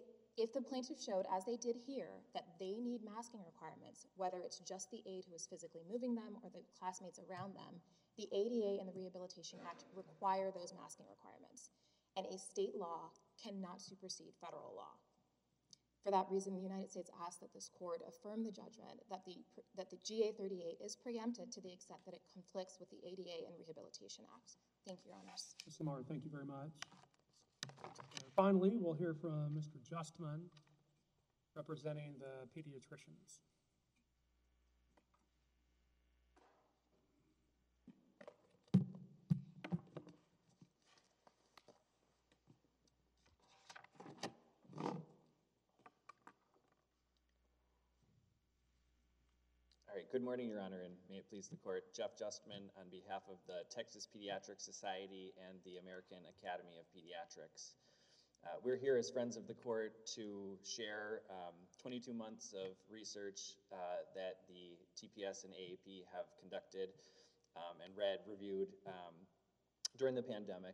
if 0.41 0.49
the 0.57 0.65
plaintiff 0.65 0.97
showed, 0.97 1.29
as 1.29 1.45
they 1.45 1.55
did 1.55 1.77
here, 1.77 2.17
that 2.33 2.57
they 2.57 2.81
need 2.81 3.05
masking 3.05 3.45
requirements, 3.45 4.09
whether 4.17 4.41
it's 4.41 4.57
just 4.65 4.89
the 4.89 5.05
aide 5.05 5.29
who 5.29 5.37
is 5.37 5.45
physically 5.45 5.85
moving 5.85 6.17
them 6.17 6.41
or 6.41 6.49
the 6.49 6.65
classmates 6.73 7.21
around 7.21 7.53
them, 7.53 7.77
the 8.17 8.25
ADA 8.33 8.81
and 8.81 8.89
the 8.89 8.97
Rehabilitation 8.97 9.61
Act 9.61 9.85
require 9.93 10.49
those 10.49 10.73
masking 10.73 11.05
requirements. 11.05 11.69
And 12.17 12.25
a 12.25 12.41
state 12.41 12.73
law 12.73 13.13
cannot 13.37 13.85
supersede 13.85 14.33
federal 14.41 14.73
law. 14.73 14.97
For 16.01 16.09
that 16.09 16.25
reason, 16.33 16.57
the 16.57 16.65
United 16.65 16.89
States 16.89 17.13
asks 17.21 17.45
that 17.45 17.53
this 17.53 17.69
court 17.69 18.01
affirm 18.09 18.41
the 18.41 18.49
judgment 18.49 19.05
that 19.13 19.21
the, 19.29 19.37
that 19.77 19.93
the 19.93 20.01
GA 20.01 20.33
38 20.33 20.81
is 20.81 20.97
preempted 20.97 21.53
to 21.53 21.61
the 21.61 21.71
extent 21.71 22.01
that 22.09 22.17
it 22.17 22.25
conflicts 22.33 22.81
with 22.81 22.89
the 22.89 22.97
ADA 23.05 23.45
and 23.45 23.53
Rehabilitation 23.61 24.25
Act. 24.33 24.57
Thank 24.89 25.05
you, 25.05 25.13
Your 25.13 25.21
Honors. 25.21 25.53
Ms. 25.69 25.77
Lamar, 25.77 26.01
thank 26.01 26.25
you 26.25 26.33
very 26.33 26.49
much. 26.49 26.73
Finally, 28.41 28.73
we'll 28.73 28.95
hear 28.95 29.13
from 29.13 29.53
Mr. 29.53 29.77
Justman, 29.85 30.49
representing 31.55 32.15
the 32.17 32.47
pediatricians. 32.59 33.41
All 49.85 49.93
right, 49.93 50.09
good 50.11 50.23
morning, 50.23 50.49
Your 50.49 50.61
Honor, 50.61 50.81
and 50.81 50.95
may 51.11 51.17
it 51.17 51.29
please 51.29 51.47
the 51.47 51.57
court. 51.57 51.83
Jeff 51.95 52.17
Justman 52.17 52.71
on 52.75 52.89
behalf 52.89 53.21
of 53.29 53.37
the 53.45 53.61
Texas 53.69 54.07
Pediatric 54.07 54.59
Society 54.59 55.31
and 55.47 55.59
the 55.63 55.77
American 55.77 56.17
Academy 56.41 56.79
of 56.79 56.87
Pediatrics. 56.89 57.73
Uh, 58.41 58.57
we're 58.65 58.77
here 58.77 58.97
as 58.97 59.05
friends 59.11 59.37
of 59.37 59.45
the 59.45 59.53
court 59.53 59.93
to 60.17 60.57
share 60.65 61.21
um, 61.29 61.53
22 61.77 62.11
months 62.11 62.57
of 62.57 62.73
research 62.89 63.53
uh, 63.69 64.01
that 64.17 64.41
the 64.49 64.73
TPS 64.97 65.45
and 65.45 65.53
AAP 65.53 66.01
have 66.09 66.25
conducted 66.41 66.89
um, 67.53 67.77
and 67.85 67.93
read, 67.93 68.17
reviewed 68.25 68.73
um, 68.87 69.13
during 69.93 70.15
the 70.15 70.25
pandemic. 70.25 70.73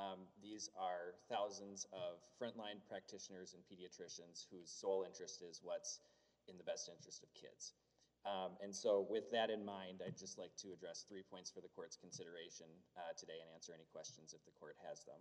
Um, 0.00 0.24
these 0.40 0.70
are 0.80 1.12
thousands 1.28 1.86
of 1.92 2.24
frontline 2.40 2.80
practitioners 2.88 3.52
and 3.52 3.60
pediatricians 3.68 4.48
whose 4.48 4.72
sole 4.72 5.04
interest 5.04 5.44
is 5.44 5.60
what's 5.62 6.00
in 6.48 6.56
the 6.56 6.64
best 6.64 6.88
interest 6.88 7.22
of 7.22 7.28
kids. 7.36 7.76
Um, 8.24 8.56
and 8.64 8.72
so 8.72 9.04
with 9.12 9.28
that 9.30 9.52
in 9.52 9.60
mind, 9.60 10.00
I'd 10.00 10.16
just 10.16 10.40
like 10.40 10.56
to 10.64 10.72
address 10.72 11.04
three 11.04 11.22
points 11.22 11.52
for 11.52 11.60
the 11.60 11.68
court's 11.68 12.00
consideration 12.00 12.72
uh, 12.96 13.12
today 13.12 13.36
and 13.44 13.52
answer 13.52 13.76
any 13.76 13.84
questions 13.92 14.32
if 14.32 14.40
the 14.48 14.56
court 14.56 14.80
has 14.88 15.04
them. 15.04 15.20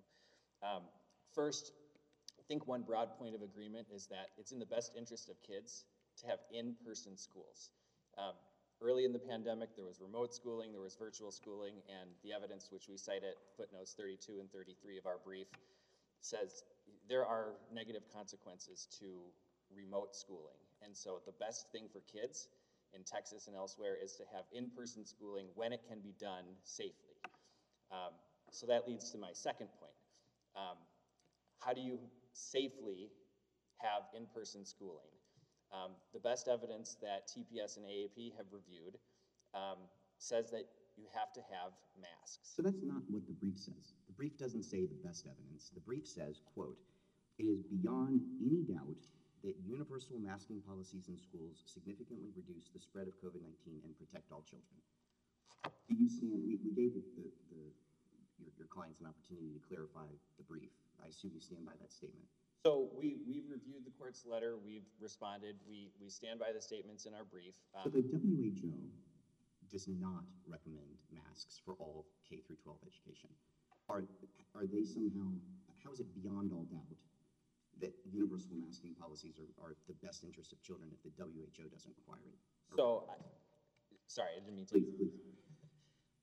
Um, 0.64 0.88
first, 1.34 1.72
I 2.40 2.44
think 2.48 2.68
one 2.68 2.82
broad 2.82 3.18
point 3.18 3.36
of 3.36 3.42
agreement 3.42 3.88
is 3.94 4.08
that 4.08 4.30
it's 4.38 4.52
in 4.52 4.60
the 4.60 4.66
best 4.66 4.94
interest 4.98 5.30
of 5.30 5.36
kids 5.42 5.86
to 6.22 6.28
have 6.28 6.40
in-person 6.52 7.18
schools. 7.18 7.72
Um, 8.18 8.34
early 8.82 9.06
in 9.06 9.14
the 9.14 9.20
pandemic, 9.20 9.76
there 9.76 9.86
was 9.86 10.00
remote 10.02 10.34
schooling, 10.34 10.72
there 10.72 10.82
was 10.82 10.96
virtual 10.96 11.32
schooling, 11.32 11.76
and 11.88 12.10
the 12.24 12.34
evidence 12.34 12.70
which 12.72 12.90
we 12.90 12.98
cite 12.98 13.24
at 13.24 13.36
footnotes 13.58 13.96
32 13.98 14.40
and 14.40 14.52
33 14.52 14.98
of 14.98 15.06
our 15.06 15.18
brief 15.24 15.48
says 16.22 16.64
there 17.10 17.26
are 17.26 17.54
negative 17.74 18.04
consequences 18.14 18.88
to 19.00 19.20
remote 19.76 20.16
schooling. 20.16 20.60
And 20.84 20.96
so 20.96 21.22
the 21.26 21.34
best 21.40 21.72
thing 21.72 21.88
for 21.92 22.02
kids 22.12 22.50
in 22.94 23.04
Texas 23.04 23.48
and 23.48 23.56
elsewhere 23.56 23.98
is 24.02 24.14
to 24.14 24.24
have 24.34 24.46
in-person 24.52 25.06
schooling 25.06 25.48
when 25.56 25.74
it 25.74 25.82
can 25.88 26.00
be 26.00 26.14
done 26.20 26.46
safely. 26.64 27.18
Um, 27.92 28.14
so 28.52 28.68
that 28.68 28.88
leads 28.88 29.12
to 29.12 29.18
my 29.18 29.32
second 29.34 29.68
point. 29.80 29.98
Um, 30.56 30.78
how 31.64 31.74
do 31.74 31.82
you 31.82 32.00
safely 32.34 33.10
have 33.78 34.04
in-person 34.16 34.66
schooling? 34.66 35.12
Um, 35.74 35.92
the 36.14 36.20
best 36.20 36.48
evidence 36.48 36.98
that 37.02 37.28
TPS 37.28 37.78
and 37.78 37.86
AAP 37.86 38.36
have 38.38 38.46
reviewed 38.52 38.98
um, 39.56 39.90
says 40.20 40.52
that 40.52 40.70
you 40.96 41.06
have 41.10 41.34
to 41.34 41.42
have 41.50 41.74
masks. 41.98 42.54
So 42.54 42.62
that's 42.62 42.84
not 42.84 43.02
what 43.10 43.26
the 43.26 43.34
brief 43.34 43.58
says. 43.58 43.98
The 44.06 44.14
brief 44.14 44.38
doesn't 44.38 44.64
say 44.64 44.86
the 44.86 45.02
best 45.02 45.26
evidence. 45.26 45.72
The 45.74 45.82
brief 45.82 46.06
says, 46.06 46.42
quote, 46.54 46.78
"It 47.40 47.50
is 47.50 47.64
beyond 47.64 48.22
any 48.38 48.62
doubt 48.62 49.02
that 49.44 49.56
universal 49.66 50.20
masking 50.20 50.62
policies 50.62 51.10
in 51.10 51.18
schools 51.18 51.64
significantly 51.66 52.30
reduce 52.38 52.70
the 52.70 52.80
spread 52.80 53.08
of 53.08 53.18
COVID-19 53.18 53.82
and 53.84 53.98
protect 53.98 54.32
all 54.32 54.46
children." 54.46 54.78
Do 55.90 55.96
you 55.98 56.10
stand, 56.10 56.38
we, 56.46 56.60
we 56.62 56.72
gave 56.78 56.94
the, 56.94 57.02
the, 57.18 57.26
the- 57.50 57.74
your, 58.58 58.68
clients 58.68 59.00
an 59.00 59.08
opportunity 59.08 59.54
to 59.54 59.62
clarify 59.64 60.08
the 60.38 60.44
brief. 60.44 60.72
I 61.04 61.08
assume 61.10 61.32
you 61.36 61.42
stand 61.42 61.66
by 61.66 61.74
that 61.80 61.92
statement. 61.92 62.26
So 62.66 62.88
we, 62.96 63.20
we've 63.28 63.48
reviewed 63.52 63.84
the 63.84 63.92
court's 63.92 64.24
letter, 64.26 64.56
we've 64.56 64.88
responded, 65.00 65.60
we, 65.68 65.92
we 66.00 66.08
stand 66.10 66.40
by 66.40 66.56
the 66.56 66.62
statements 66.62 67.06
in 67.06 67.14
our 67.14 67.28
brief. 67.28 67.56
So 67.84 67.92
Um, 67.92 67.92
the 67.92 68.04
WHO 68.08 68.72
does 69.70 69.88
not 69.88 70.24
recommend 70.48 70.96
masks 71.12 71.60
for 71.64 71.76
all 71.76 72.06
K 72.24 72.40
through 72.48 72.58
12 72.64 72.80
education. 72.88 73.30
Are, 73.90 74.04
are 74.56 74.66
they 74.66 74.84
somehow, 74.88 75.36
how 75.84 75.92
is 75.92 76.00
it 76.00 76.08
beyond 76.16 76.52
all 76.56 76.64
doubt 76.72 76.88
that 77.82 77.92
universal 78.08 78.56
masking 78.56 78.96
policies 78.96 79.36
are, 79.44 79.50
are 79.60 79.76
the 79.88 79.98
best 80.00 80.24
interest 80.24 80.54
of 80.54 80.62
children 80.64 80.88
if 80.94 81.04
the 81.04 81.12
WHO 81.20 81.68
doesn't 81.68 81.94
require 82.00 82.24
it? 82.32 82.40
So, 82.78 83.10
I- 83.12 83.20
sorry, 84.08 84.30
I 84.38 84.40
didn't 84.40 84.56
mean 84.56 84.66
to. 84.68 84.74
Please, 84.80 84.88
please. 84.98 85.12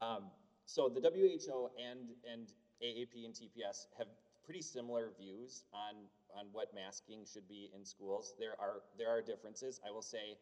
Um, 0.01 0.31
so 0.71 0.89
the 0.89 1.01
WHO 1.01 1.69
and, 1.83 2.11
and 2.31 2.53
AAP 2.81 3.25
and 3.25 3.35
TPS 3.35 3.87
have 3.99 4.07
pretty 4.45 4.63
similar 4.63 5.11
views 5.19 5.65
on, 5.75 5.97
on 6.39 6.47
what 6.53 6.69
masking 6.75 7.25
should 7.31 7.49
be 7.49 7.71
in 7.75 7.85
schools. 7.85 8.35
There 8.39 8.55
are, 8.61 8.83
there 8.97 9.11
are 9.11 9.21
differences. 9.21 9.81
I 9.87 9.91
will 9.91 10.01
say, 10.03 10.39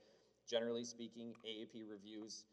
generally 0.49 0.85
speaking, 0.85 1.33
AAP 1.49 1.89
reviews 1.91 2.45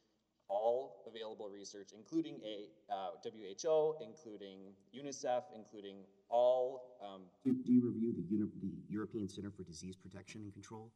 all 0.48 1.04
available 1.06 1.50
research, 1.50 1.90
including 1.94 2.40
a, 2.46 2.70
uh, 2.94 3.10
WHO, 3.24 3.96
including 4.02 4.60
UNICEF, 4.96 5.44
including 5.54 5.98
all, 6.30 6.98
um, 7.04 7.24
Do, 7.44 7.54
do 7.62 7.74
you 7.74 7.82
review 7.86 8.14
the, 8.16 8.24
uni- 8.30 8.52
the 8.62 8.72
European 8.88 9.28
Center 9.28 9.52
for 9.52 9.64
Disease 9.64 9.98
Protection 9.98 10.44
and 10.44 10.54
Control? 10.54 10.92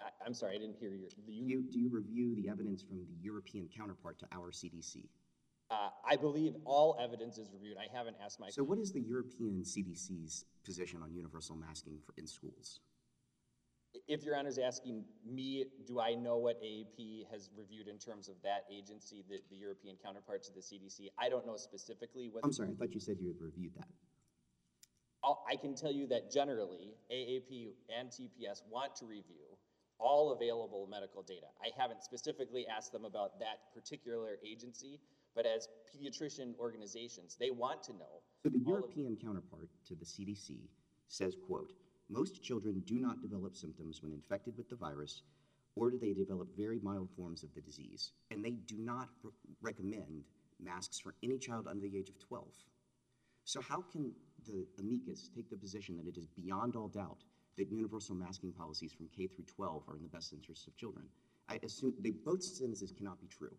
I, 0.00 0.10
I'm 0.24 0.34
sorry, 0.34 0.54
I 0.54 0.58
didn't 0.58 0.76
hear 0.76 0.90
your, 0.94 1.08
the 1.26 1.32
you, 1.32 1.62
do 1.62 1.80
you 1.80 1.88
review 1.88 2.36
the 2.36 2.48
evidence 2.48 2.80
from 2.80 2.98
the 2.98 3.06
European 3.20 3.68
counterpart 3.76 4.20
to 4.20 4.26
our 4.32 4.52
CDC? 4.52 5.08
Uh, 5.70 5.90
I 6.08 6.16
believe 6.16 6.54
all 6.64 6.96
evidence 7.00 7.38
is 7.38 7.48
reviewed. 7.52 7.76
I 7.78 7.86
haven't 7.96 8.16
asked 8.24 8.40
my. 8.40 8.48
So 8.50 8.64
what 8.64 8.78
is 8.78 8.92
the 8.92 9.00
European 9.00 9.62
CDC's 9.62 10.44
position 10.64 11.00
on 11.02 11.12
universal 11.14 11.56
masking 11.56 11.98
for, 12.04 12.12
in 12.16 12.26
schools? 12.26 12.80
If 14.06 14.22
your 14.22 14.36
Honor 14.36 14.48
is 14.48 14.58
asking 14.58 15.04
me, 15.28 15.64
do 15.86 15.98
I 16.00 16.14
know 16.14 16.36
what 16.38 16.62
AAP 16.62 17.26
has 17.30 17.50
reviewed 17.56 17.88
in 17.88 17.98
terms 17.98 18.28
of 18.28 18.36
that 18.44 18.64
agency, 18.72 19.24
the, 19.28 19.38
the 19.50 19.56
European 19.56 19.96
counterpart 20.04 20.44
to 20.44 20.52
the 20.52 20.60
CDC? 20.60 21.08
I 21.18 21.28
don't 21.28 21.46
know 21.46 21.56
specifically 21.56 22.28
what. 22.30 22.44
I'm 22.44 22.52
sorry, 22.52 22.70
I 22.70 22.74
thought 22.74 22.94
you 22.94 23.00
said 23.00 23.16
you 23.20 23.28
had 23.28 23.40
reviewed 23.40 23.74
that. 23.76 23.88
I'll- 25.22 25.44
I 25.48 25.56
can 25.56 25.74
tell 25.74 25.92
you 25.92 26.06
that 26.08 26.30
generally, 26.30 26.94
AAP 27.12 27.74
and 27.96 28.10
TPS 28.10 28.62
want 28.70 28.94
to 28.96 29.06
review 29.06 29.58
all 29.98 30.32
available 30.32 30.86
medical 30.90 31.22
data. 31.22 31.46
I 31.60 31.68
haven't 31.78 32.02
specifically 32.02 32.66
asked 32.66 32.92
them 32.92 33.04
about 33.04 33.38
that 33.40 33.72
particular 33.74 34.38
agency, 34.46 34.98
but 35.34 35.46
as 35.46 35.68
pediatrician 35.92 36.56
organizations, 36.58 37.36
they 37.38 37.50
want 37.50 37.82
to 37.84 37.92
know. 37.92 38.22
So 38.42 38.50
the 38.50 38.62
European 38.66 39.16
counterpart 39.16 39.68
to 39.86 39.94
the 39.94 40.04
CDC 40.04 40.68
says, 41.08 41.36
quote, 41.46 41.72
"Most 42.08 42.42
children 42.42 42.80
do 42.86 42.98
not 42.98 43.20
develop 43.20 43.56
symptoms 43.56 44.02
when 44.02 44.12
infected 44.12 44.56
with 44.56 44.68
the 44.68 44.76
virus, 44.76 45.22
or 45.76 45.90
do 45.90 45.98
they 45.98 46.12
develop 46.12 46.48
very 46.56 46.78
mild 46.80 47.10
forms 47.10 47.42
of 47.42 47.54
the 47.54 47.60
disease, 47.60 48.12
and 48.30 48.44
they 48.44 48.52
do 48.52 48.78
not 48.78 49.08
re- 49.22 49.32
recommend 49.60 50.24
masks 50.58 50.98
for 50.98 51.14
any 51.22 51.38
child 51.38 51.66
under 51.66 51.88
the 51.88 51.98
age 51.98 52.08
of 52.08 52.18
12." 52.18 52.46
So 53.44 53.60
how 53.60 53.82
can 53.82 54.14
the 54.46 54.66
amicus 54.78 55.28
take 55.34 55.50
the 55.50 55.56
position 55.56 55.96
that 55.96 56.06
it 56.06 56.16
is 56.16 56.26
beyond 56.26 56.76
all 56.76 56.88
doubt 56.88 57.24
that 57.56 57.70
universal 57.70 58.14
masking 58.14 58.52
policies 58.52 58.92
from 58.92 59.08
K 59.08 59.26
through 59.26 59.44
12 59.46 59.88
are 59.88 59.96
in 59.96 60.02
the 60.02 60.08
best 60.08 60.32
interests 60.32 60.66
of 60.66 60.76
children? 60.76 61.08
I 61.48 61.58
assume 61.62 61.94
they 61.98 62.10
both 62.10 62.42
sentences 62.42 62.92
cannot 62.92 63.20
be 63.20 63.26
true. 63.26 63.56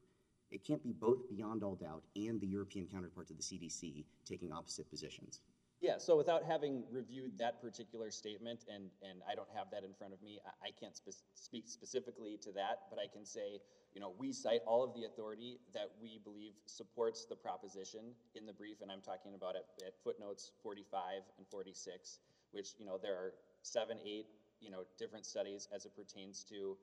It 0.52 0.66
can't 0.66 0.84
be 0.84 0.91
both 0.91 1.30
beyond 1.30 1.64
all 1.64 1.76
doubt 1.76 2.04
and 2.16 2.39
the 2.39 2.47
European 2.47 2.88
counterparts 2.88 3.32
of 3.32 3.38
the 3.38 3.43
CDC 3.43 4.04
taking 4.26 4.52
opposite 4.52 4.89
positions. 4.89 5.41
Yeah, 5.80 5.97
so 5.97 6.16
without 6.16 6.43
having 6.43 6.84
reviewed 6.91 7.39
that 7.39 7.60
particular 7.60 8.12
statement, 8.12 8.66
and, 8.72 8.91
and 9.02 9.22
I 9.28 9.34
don't 9.34 9.49
have 9.56 9.72
that 9.72 9.84
in 9.84 9.95
front 9.95 10.14
of 10.14 10.22
me, 10.22 10.39
I, 10.45 10.68
I 10.68 10.72
can't 10.80 10.95
spe- 10.95 11.26
speak 11.34 11.64
specifically 11.68 12.38
to 12.43 12.52
that, 12.52 12.82
but 12.91 12.99
I 12.99 13.08
can 13.12 13.26
say, 13.26 13.60
you 13.95 13.99
know, 13.99 14.14
we 14.16 14.32
cite 14.32 14.62
all 14.68 14.84
of 14.84 14.93
the 14.93 15.06
authority 15.06 15.58
that 15.74 15.89
we 15.99 16.20
believe 16.24 16.52
supports 16.68 17.26
the 17.26 17.36
proposition 17.36 18.14
in 18.36 18.45
the 18.45 18.54
brief, 18.54 18.82
and 18.84 18.91
I'm 18.91 19.02
talking 19.02 19.34
about 19.34 19.56
at, 19.56 19.66
at 19.86 19.93
footnotes 20.04 20.52
forty-five 20.62 21.24
and 21.39 21.47
forty-six, 21.47 22.20
which, 22.52 22.76
you 22.78 22.86
know, 22.86 22.99
there 23.02 23.16
are 23.16 23.34
seven, 23.64 23.97
eight, 24.06 24.28
you 24.60 24.70
know, 24.70 24.84
different 24.99 25.26
studies 25.26 25.68
as 25.74 25.86
it 25.86 25.95
pertains 25.95 26.45
to, 26.49 26.78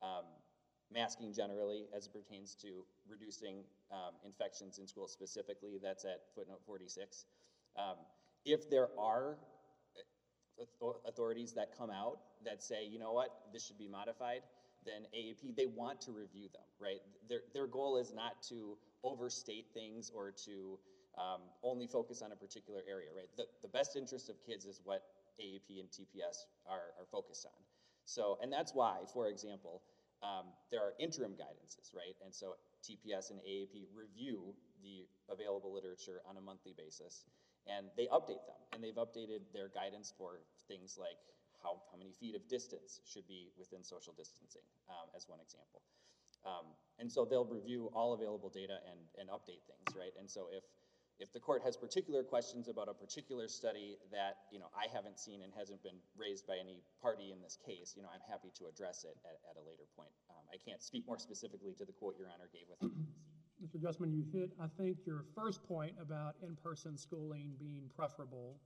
um, 0.00 0.24
masking 0.92 1.32
generally, 1.32 1.86
as 1.96 2.06
it 2.06 2.12
pertains 2.12 2.54
to 2.62 2.84
reducing, 3.08 3.64
um, 3.90 4.14
infections 4.24 4.78
in 4.78 4.86
schools 4.86 5.12
specifically, 5.12 5.78
that's 5.82 6.04
at 6.04 6.20
footnote 6.34 6.60
forty-six. 6.66 7.26
Um, 7.76 7.96
if 8.44 8.70
there 8.70 8.88
are 8.98 9.38
authorities 11.06 11.52
that 11.54 11.76
come 11.76 11.90
out 11.90 12.18
that 12.44 12.62
say, 12.62 12.84
you 12.86 12.98
know 12.98 13.12
what, 13.12 13.30
this 13.52 13.66
should 13.66 13.78
be 13.78 13.88
modified, 13.88 14.42
then 14.84 15.06
AAP, 15.16 15.56
they 15.56 15.66
want 15.66 16.00
to 16.02 16.12
review 16.12 16.48
them, 16.52 16.62
right? 16.80 17.00
Their, 17.28 17.40
their 17.52 17.66
goal 17.66 17.96
is 17.96 18.12
not 18.14 18.42
to 18.50 18.76
overstate 19.02 19.66
things 19.74 20.10
or 20.14 20.32
to 20.44 20.78
um, 21.18 21.40
only 21.62 21.86
focus 21.86 22.22
on 22.22 22.32
a 22.32 22.36
particular 22.36 22.80
area, 22.88 23.08
right? 23.16 23.28
The, 23.36 23.44
the 23.62 23.68
best 23.68 23.96
interest 23.96 24.28
of 24.28 24.36
kids 24.46 24.64
is 24.64 24.80
what 24.84 25.02
AAP 25.40 25.80
and 25.80 25.88
TPS 25.88 26.46
are, 26.68 26.92
are 27.00 27.06
focused 27.10 27.46
on. 27.46 27.64
So, 28.04 28.38
and 28.42 28.52
that's 28.52 28.74
why, 28.74 28.98
for 29.12 29.28
example, 29.28 29.82
there 30.70 30.80
are 30.80 30.94
interim 30.98 31.32
guidances, 31.32 31.94
right? 31.94 32.16
And 32.24 32.34
so 32.34 32.56
TPS 32.82 33.30
and 33.30 33.40
AAP 33.40 33.86
review 33.94 34.54
the 34.82 35.06
available 35.32 35.72
literature 35.72 36.20
on 36.28 36.36
a 36.36 36.40
monthly 36.40 36.74
basis, 36.76 37.24
and 37.66 37.86
they 37.96 38.06
update 38.12 38.44
them. 38.44 38.60
And 38.72 38.82
they've 38.82 38.96
updated 38.96 39.40
their 39.52 39.68
guidance 39.68 40.12
for 40.16 40.44
things 40.68 40.98
like 41.00 41.16
how, 41.62 41.80
how 41.90 41.96
many 41.96 42.12
feet 42.12 42.36
of 42.36 42.46
distance 42.48 43.00
should 43.04 43.26
be 43.26 43.48
within 43.56 43.82
social 43.82 44.12
distancing, 44.12 44.64
um, 44.88 45.08
as 45.16 45.28
one 45.28 45.40
example. 45.40 45.80
Um, 46.44 46.76
and 47.00 47.10
so 47.10 47.24
they'll 47.24 47.48
review 47.48 47.88
all 47.94 48.12
available 48.12 48.50
data 48.50 48.76
and, 48.84 49.00
and 49.18 49.30
update 49.32 49.64
things, 49.64 49.96
right? 49.96 50.12
And 50.20 50.28
so 50.28 50.48
if, 50.52 50.64
if 51.20 51.32
the 51.32 51.38
court 51.40 51.62
has 51.62 51.76
particular 51.76 52.22
questions 52.22 52.68
about 52.68 52.88
a 52.88 52.94
particular 52.94 53.46
study 53.46 53.96
that, 54.10 54.50
you 54.50 54.58
know, 54.58 54.66
I 54.74 54.90
haven't 54.92 55.18
seen 55.18 55.42
and 55.42 55.52
hasn't 55.56 55.82
been 55.82 55.98
raised 56.16 56.46
by 56.46 56.56
any 56.58 56.82
party 57.00 57.30
in 57.30 57.40
this 57.40 57.58
case, 57.64 57.94
you 57.96 58.02
know, 58.02 58.08
I'm 58.12 58.24
happy 58.28 58.50
to 58.58 58.66
address 58.66 59.04
it 59.04 59.16
at, 59.24 59.38
at 59.50 59.56
a 59.56 59.62
later 59.62 59.86
point. 59.96 60.10
Um, 60.30 60.42
I 60.52 60.58
can't 60.58 60.82
speak 60.82 61.06
more 61.06 61.18
specifically 61.18 61.74
to 61.78 61.84
the 61.84 61.92
quote 61.92 62.18
your 62.18 62.28
honor 62.34 62.50
gave 62.52 62.66
with 62.68 62.90
Mr. 63.62 63.80
Justman, 63.80 64.12
you 64.12 64.24
hit, 64.32 64.50
I 64.60 64.66
think, 64.66 64.98
your 65.06 65.24
first 65.34 65.62
point 65.62 65.94
about 66.00 66.34
in-person 66.42 66.98
schooling 66.98 67.54
being 67.58 67.88
preferable, 67.94 68.58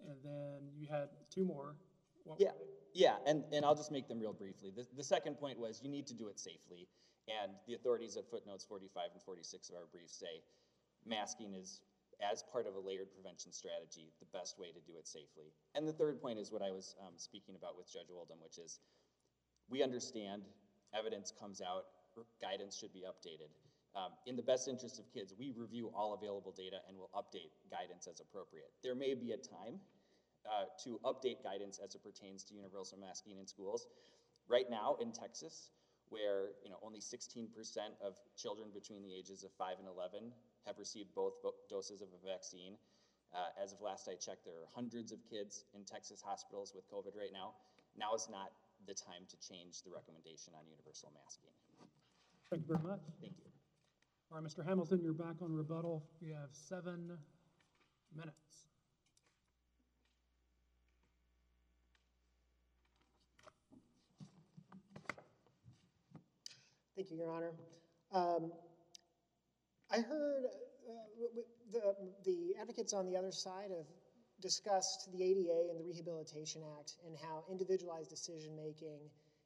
and 0.00 0.16
then 0.24 0.70
you 0.76 0.88
had 0.90 1.08
two 1.30 1.44
more. 1.44 1.76
What 2.24 2.40
Yeah, 2.40 2.52
yeah, 2.94 3.16
and, 3.26 3.44
and 3.52 3.64
I'll 3.64 3.76
just 3.76 3.92
make 3.92 4.08
them 4.08 4.18
real 4.18 4.32
briefly. 4.32 4.72
The, 4.74 4.86
the 4.96 5.04
second 5.04 5.34
point 5.34 5.58
was 5.58 5.80
you 5.84 5.90
need 5.90 6.06
to 6.08 6.14
do 6.14 6.28
it 6.28 6.40
safely, 6.40 6.88
and 7.28 7.52
the 7.66 7.74
authorities 7.74 8.16
at 8.16 8.28
footnotes 8.28 8.64
forty-five 8.64 9.10
and 9.12 9.22
forty-six 9.22 9.68
of 9.68 9.76
our 9.76 9.86
brief 9.92 10.10
say 10.10 10.42
masking 11.08 11.54
is, 11.54 11.80
as 12.20 12.44
part 12.52 12.66
of 12.66 12.74
a 12.74 12.80
layered 12.80 13.12
prevention 13.12 13.52
strategy, 13.52 14.12
the 14.20 14.26
best 14.36 14.58
way 14.58 14.68
to 14.68 14.80
do 14.80 14.98
it 14.98 15.06
safely. 15.06 15.54
And 15.74 15.86
the 15.86 15.92
third 15.92 16.20
point 16.20 16.38
is 16.38 16.50
what 16.50 16.62
I 16.62 16.70
was, 16.70 16.94
um, 17.00 17.14
speaking 17.16 17.54
about 17.54 17.76
with 17.76 17.90
Judge 17.90 18.10
Oldham, 18.12 18.38
which 18.42 18.58
is 18.58 18.80
we 19.68 19.82
understand 19.82 20.42
evidence 20.94 21.32
comes 21.32 21.60
out, 21.60 21.84
guidance 22.40 22.76
should 22.76 22.92
be 22.92 23.04
updated. 23.06 23.52
Um, 23.94 24.12
in 24.26 24.36
the 24.36 24.42
best 24.42 24.68
interest 24.68 24.98
of 24.98 25.10
kids, 25.12 25.34
we 25.38 25.52
review 25.56 25.90
all 25.94 26.14
available 26.14 26.52
data 26.52 26.78
and 26.88 26.96
will 26.96 27.10
update 27.14 27.52
guidance 27.70 28.06
as 28.06 28.20
appropriate. 28.20 28.70
There 28.82 28.94
may 28.94 29.14
be 29.14 29.32
a 29.32 29.36
time 29.36 29.80
uh, 30.46 30.64
to 30.84 31.00
update 31.04 31.42
guidance 31.42 31.80
as 31.82 31.94
it 31.94 32.02
pertains 32.02 32.44
to 32.44 32.54
universal 32.54 32.98
masking 32.98 33.38
in 33.38 33.46
schools. 33.46 33.88
Right 34.48 34.66
now 34.70 34.96
in 35.00 35.12
Texas, 35.12 35.70
where 36.10 36.56
you 36.64 36.70
know 36.70 36.78
only 36.82 37.00
16% 37.00 37.48
of 38.00 38.16
children 38.36 38.68
between 38.72 39.02
the 39.02 39.14
ages 39.14 39.44
of 39.44 39.50
5 39.58 39.78
and 39.78 39.88
11 39.88 40.32
have 40.68 40.78
received 40.78 41.08
both 41.16 41.32
doses 41.72 42.04
of 42.04 42.08
a 42.12 42.20
vaccine. 42.20 42.76
Uh, 43.32 43.48
as 43.56 43.72
of 43.72 43.80
last 43.80 44.08
I 44.08 44.14
checked, 44.20 44.44
there 44.44 44.54
are 44.54 44.68
hundreds 44.72 45.12
of 45.12 45.18
kids 45.24 45.64
in 45.74 45.84
Texas 45.84 46.20
hospitals 46.20 46.72
with 46.76 46.84
COVID 46.92 47.16
right 47.16 47.32
now. 47.32 47.56
Now 47.96 48.14
is 48.14 48.28
not 48.30 48.52
the 48.86 48.94
time 48.94 49.24
to 49.28 49.36
change 49.40 49.82
the 49.82 49.90
recommendation 49.90 50.52
on 50.52 50.68
universal 50.68 51.10
masking. 51.16 51.52
Thank 52.52 52.68
you 52.68 52.76
very 52.76 52.84
much. 52.84 53.00
Thank 53.20 53.34
you. 53.40 53.50
All 54.30 54.40
right, 54.40 54.46
Mr. 54.46 54.64
Hamilton, 54.64 55.00
you're 55.02 55.12
back 55.12 55.40
on 55.42 55.52
rebuttal. 55.52 56.04
You 56.20 56.34
have 56.34 56.52
seven 56.52 57.16
minutes. 58.14 58.68
Thank 66.94 67.10
you, 67.10 67.16
Your 67.18 67.30
Honor. 67.30 67.52
Um, 68.12 68.52
I 69.90 70.00
heard 70.00 70.44
uh, 70.44 70.92
w- 71.16 71.32
w- 71.32 71.48
the, 71.72 71.94
the 72.24 72.60
advocates 72.60 72.92
on 72.92 73.06
the 73.06 73.16
other 73.16 73.32
side 73.32 73.70
have 73.70 73.86
discussed 74.40 75.08
the 75.12 75.22
ADA 75.24 75.70
and 75.70 75.80
the 75.80 75.84
Rehabilitation 75.84 76.62
Act 76.78 76.96
and 77.06 77.16
how 77.16 77.44
individualized 77.50 78.10
decision-making 78.10 79.00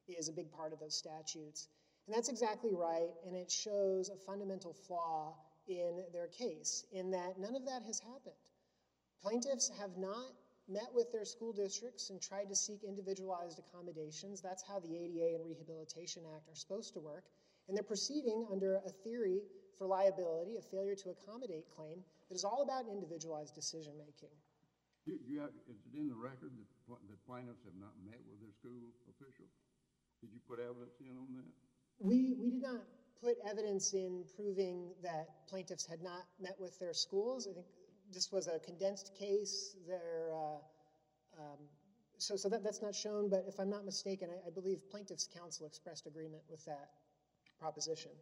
is 0.09 0.29
a 0.29 0.33
big 0.33 0.51
part 0.51 0.73
of 0.73 0.81
those 0.81 0.97
statutes. 0.97 1.69
And 2.07 2.17
that's 2.17 2.29
exactly 2.29 2.75
right, 2.75 3.11
and 3.25 3.37
it 3.37 3.51
shows 3.51 4.11
a 4.11 4.17
fundamental 4.17 4.73
flaw 4.73 5.37
in 5.69 6.03
their 6.13 6.27
case, 6.27 6.85
in 6.93 7.13
that 7.13 7.39
none 7.39 7.55
of 7.55 7.65
that 7.67 7.83
has 7.87 8.01
happened. 8.01 8.35
Plaintiffs 9.23 9.71
have 9.79 9.97
not 9.97 10.27
met 10.69 10.91
with 10.93 11.13
their 11.13 11.25
school 11.25 11.53
districts 11.53 12.11
and 12.11 12.21
tried 12.21 12.49
to 12.49 12.57
seek 12.57 12.83
individualized 12.83 13.61
accommodations. 13.61 14.41
That's 14.43 14.65
how 14.67 14.81
the 14.81 14.97
ADA 14.97 15.37
and 15.37 15.47
Rehabilitation 15.47 16.25
Act 16.35 16.49
are 16.49 16.55
supposed 16.55 16.95
to 16.95 17.01
work. 17.01 17.25
And 17.69 17.77
they're 17.77 17.85
proceeding 17.85 18.47
under 18.51 18.81
a 18.85 18.91
theory 19.05 19.43
for 19.79 19.87
liability, 19.87 20.57
a 20.57 20.63
failure 20.63 20.95
to 20.95 21.11
accommodate 21.11 21.65
claim 21.75 22.03
that 22.29 22.35
is 22.35 22.45
all 22.45 22.63
about 22.63 22.85
individualized 22.91 23.55
decision 23.55 23.93
making. 23.99 24.33
You, 25.05 25.19
you 25.27 25.41
have, 25.41 25.51
is 25.69 25.83
it 25.83 25.99
in 25.99 26.09
the 26.09 26.15
record 26.15 26.53
that, 26.55 26.99
that 27.09 27.19
plaintiffs 27.27 27.65
have 27.65 27.75
not 27.79 27.93
met 28.05 28.21
with 28.31 28.39
their 28.41 28.55
school 28.55 28.95
officials? 29.11 29.51
Did 30.21 30.31
you 30.33 30.41
put 30.47 30.61
evidence 30.61 30.95
in 31.01 31.19
on 31.19 31.27
that? 31.35 31.51
We, 31.99 32.35
we 32.39 32.51
did 32.51 32.63
not 32.63 32.83
put 33.21 33.37
evidence 33.49 33.95
in 33.95 34.25
proving 34.37 34.91
that 35.03 35.47
plaintiffs 35.49 35.87
had 35.87 36.03
not 36.03 36.23
met 36.41 36.55
with 36.59 36.79
their 36.79 36.95
schools. 36.95 37.49
I 37.51 37.55
think 37.55 37.67
this 38.13 38.31
was 38.31 38.47
a 38.47 38.59
condensed 38.61 39.13
case. 39.19 39.77
There, 39.87 40.31
uh, 40.35 41.43
um, 41.43 41.59
so 42.19 42.37
so 42.37 42.49
that, 42.49 42.63
that's 42.63 42.83
not 42.83 42.95
shown, 42.95 43.29
but 43.29 43.45
if 43.49 43.59
I'm 43.59 43.71
not 43.71 43.85
mistaken, 43.85 44.29
I, 44.31 44.47
I 44.47 44.51
believe 44.51 44.89
plaintiffs' 44.91 45.29
counsel 45.37 45.67
expressed 45.67 46.07
agreement 46.07 46.43
with 46.49 46.65
that 46.67 46.91
proposition. 47.59 48.13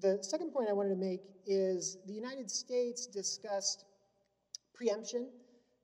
The 0.00 0.18
second 0.22 0.52
point 0.52 0.68
I 0.68 0.72
wanted 0.72 0.90
to 0.90 0.96
make 0.96 1.22
is 1.46 1.98
the 2.06 2.12
United 2.12 2.50
States 2.50 3.06
discussed 3.06 3.84
preemption, 4.74 5.28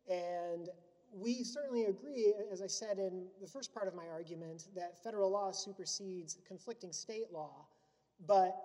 and 0.08 0.68
we 1.12 1.42
certainly 1.42 1.84
agree, 1.84 2.34
as 2.52 2.62
I 2.62 2.66
said 2.66 2.98
in 2.98 3.26
the 3.40 3.46
first 3.46 3.72
part 3.74 3.88
of 3.88 3.94
my 3.94 4.06
argument, 4.08 4.68
that 4.74 5.02
federal 5.02 5.30
law 5.30 5.52
supersedes 5.52 6.38
conflicting 6.46 6.92
state 6.92 7.32
law. 7.32 7.66
But 8.26 8.56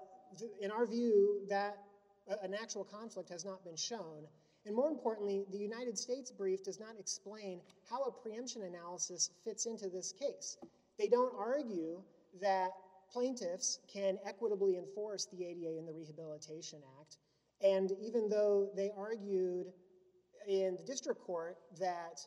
in 0.61 0.71
our 0.71 0.85
view, 0.85 1.41
that 1.49 1.77
uh, 2.29 2.35
an 2.43 2.53
actual 2.53 2.83
conflict 2.83 3.29
has 3.29 3.45
not 3.45 3.63
been 3.63 3.75
shown. 3.75 4.27
And 4.65 4.75
more 4.75 4.89
importantly, 4.89 5.45
the 5.51 5.57
United 5.57 5.97
States 5.97 6.31
brief 6.31 6.63
does 6.63 6.79
not 6.79 6.95
explain 6.99 7.61
how 7.89 8.03
a 8.03 8.11
preemption 8.11 8.63
analysis 8.63 9.29
fits 9.43 9.67
into 9.67 9.89
this 9.89 10.11
case. 10.11 10.57
They 10.97 11.07
don't 11.07 11.33
argue 11.37 12.01
that 12.41 12.71
plaintiffs 13.11 13.79
can 13.91 14.17
equitably 14.25 14.77
enforce 14.77 15.25
the 15.25 15.45
ADA 15.45 15.77
and 15.77 15.87
the 15.87 15.93
Rehabilitation 15.93 16.79
Act. 16.99 17.17
And 17.61 17.91
even 18.01 18.29
though 18.29 18.69
they 18.75 18.91
argued 18.97 19.67
in 20.47 20.75
the 20.75 20.83
district 20.83 21.21
court 21.21 21.57
that, 21.79 22.19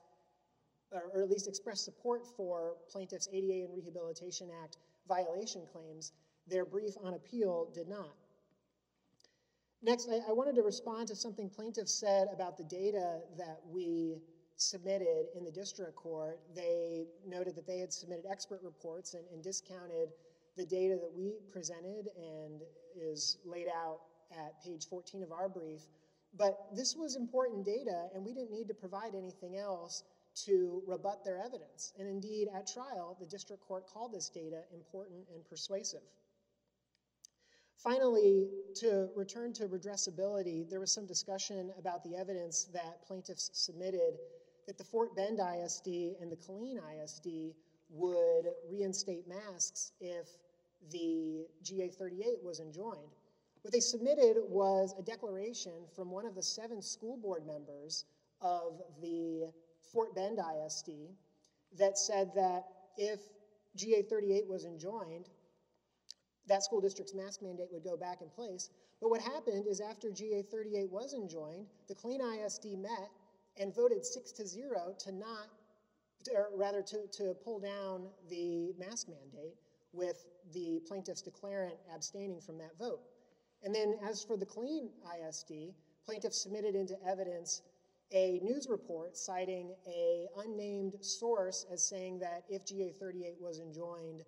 or 0.93 1.23
at 1.23 1.29
least 1.29 1.49
expressed 1.49 1.85
support 1.85 2.27
for 2.37 2.77
plaintiffs' 2.91 3.29
ADA 3.33 3.65
and 3.67 3.75
Rehabilitation 3.75 4.49
Act 4.63 4.79
violation 5.07 5.63
claims, 5.73 6.13
their 6.47 6.65
brief 6.65 6.95
on 7.03 7.15
appeal 7.15 7.71
did 7.75 7.89
not. 7.89 8.15
Next, 9.83 10.09
I, 10.11 10.29
I 10.29 10.33
wanted 10.33 10.57
to 10.57 10.63
respond 10.63 11.09
to 11.09 11.17
something 11.17 11.49
plaintiffs 11.49 11.95
said 11.95 12.29
about 12.33 12.57
the 12.57 12.65
data 12.65 13.21
that 13.37 13.61
we 13.71 14.19
submitted 14.57 15.27
in 15.37 15.45
the 15.45 15.53
district 15.53 15.95
court. 15.95 16.41
They 16.55 17.07
noted 17.27 17.55
that 17.55 17.67
they 17.67 17.79
had 17.79 17.93
submitted 17.93 18.25
expert 18.29 18.61
reports 18.63 19.15
and, 19.15 19.25
and 19.33 19.43
discounted 19.43 20.09
the 20.59 20.67
data 20.67 20.99
that 21.01 21.13
we 21.17 21.33
presented 21.51 22.09
and 22.17 22.61
is 22.95 23.39
laid 23.47 23.69
out 23.69 24.01
at 24.33 24.61
page 24.63 24.87
14 24.91 25.23
of 25.23 25.33
our 25.33 25.49
brief. 25.49 25.81
But 26.37 26.59
this 26.75 26.95
was 26.95 27.17
important 27.17 27.65
data, 27.65 28.09
and 28.15 28.25
we 28.25 28.35
didn't 28.35 28.51
need 28.51 28.69
to 28.69 28.75
provide 28.75 29.15
anything 29.15 29.57
else 29.57 30.03
to 30.45 30.83
rebut 30.87 31.25
their 31.25 31.39
evidence. 31.39 31.95
And 31.99 32.09
indeed, 32.09 32.49
at 32.55 32.67
trial, 32.67 33.17
the 33.19 33.27
district 33.27 33.67
court 33.67 33.87
called 33.87 34.13
this 34.13 34.29
data 34.29 34.63
important 34.75 35.25
and 35.33 35.45
persuasive. 35.49 36.03
Finally, 37.77 38.49
to 38.75 39.09
return 39.15 39.53
to 39.55 39.69
redressability, 39.69 40.69
there 40.69 40.81
was 40.81 40.93
some 40.93 41.07
discussion 41.07 41.71
about 41.79 42.03
the 42.03 42.17
evidence 42.17 42.65
that 42.75 43.07
plaintiffs 43.07 43.51
submitted 43.53 44.19
that 44.67 44.77
the 44.77 44.85
Fort 44.85 45.15
Bend 45.15 45.39
ISD 45.39 45.87
and 46.21 46.31
the 46.31 46.37
Killeen 46.37 46.79
ISD 47.03 47.55
would 47.91 48.49
reinstate 48.69 49.27
masks 49.29 49.93
if 50.01 50.27
the 50.91 51.47
GA 51.63 51.89
38 51.89 52.43
was 52.43 52.61
enjoined. 52.61 53.15
What 53.63 53.73
they 53.73 53.81
submitted 53.81 54.37
was 54.49 54.95
a 54.99 55.03
declaration 55.03 55.73
from 55.95 56.11
one 56.11 56.27
of 56.27 56.35
the 56.35 56.43
seven 56.43 56.81
school 56.81 57.17
board 57.17 57.47
members 57.47 58.05
of 58.41 58.81
the 59.03 59.51
Fort 59.93 60.15
Bend 60.15 60.39
ISD 60.39 60.91
that 61.79 61.99
said 61.99 62.31
that 62.35 62.65
if 62.97 63.21
GA 63.77 64.03
38 64.03 64.49
was 64.49 64.65
enjoined, 64.65 65.29
that 66.47 66.63
school 66.63 66.81
district's 66.81 67.15
mask 67.15 67.43
mandate 67.43 67.69
would 67.71 67.85
go 67.85 67.97
back 67.97 68.23
in 68.23 68.29
place. 68.29 68.71
But 69.01 69.11
what 69.11 69.21
happened 69.21 69.67
is 69.67 69.81
after 69.81 70.11
GA 70.11 70.43
38 70.43 70.91
was 70.91 71.13
enjoined, 71.13 71.67
the 71.89 71.95
Killeen 71.95 72.21
ISD 72.21 72.79
met 72.79 73.11
and 73.61 73.75
voted 73.75 74.05
six 74.05 74.33
to 74.33 74.47
zero 74.47 74.95
to 75.01 75.13
not, 75.13 75.49
or 76.35 76.49
rather 76.57 76.83
to, 76.83 77.07
to 77.13 77.35
pull 77.45 77.61
down 77.61 78.09
the 78.29 78.73
mask 78.79 79.09
mandate 79.09 79.55
with 79.93 80.25
the 80.53 80.81
plaintiff's 80.87 81.23
declarant 81.23 81.77
abstaining 81.95 82.41
from 82.41 82.59
that 82.59 82.77
vote. 82.79 83.01
And 83.63 83.75
then 83.75 83.95
as 84.09 84.23
for 84.25 84.37
the 84.37 84.47
Killeen 84.47 84.89
ISD, 85.05 85.75
plaintiffs 86.05 86.43
submitted 86.43 86.75
into 86.75 86.95
evidence 87.07 87.63
a 88.13 88.41
news 88.43 88.69
report 88.71 89.17
citing 89.17 89.75
a 89.87 90.27
unnamed 90.39 90.95
source 91.01 91.67
as 91.71 91.87
saying 91.87 92.19
that 92.21 92.45
if 92.49 92.65
GA 92.65 92.93
38 92.99 93.37
was 93.41 93.61
enjoined, 93.61 94.23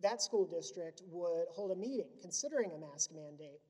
that 0.00 0.22
school 0.22 0.46
district 0.46 1.02
would 1.10 1.46
hold 1.50 1.72
a 1.72 1.76
meeting 1.76 2.10
considering 2.20 2.70
a 2.72 2.78
mask 2.78 3.10
mandate, 3.12 3.60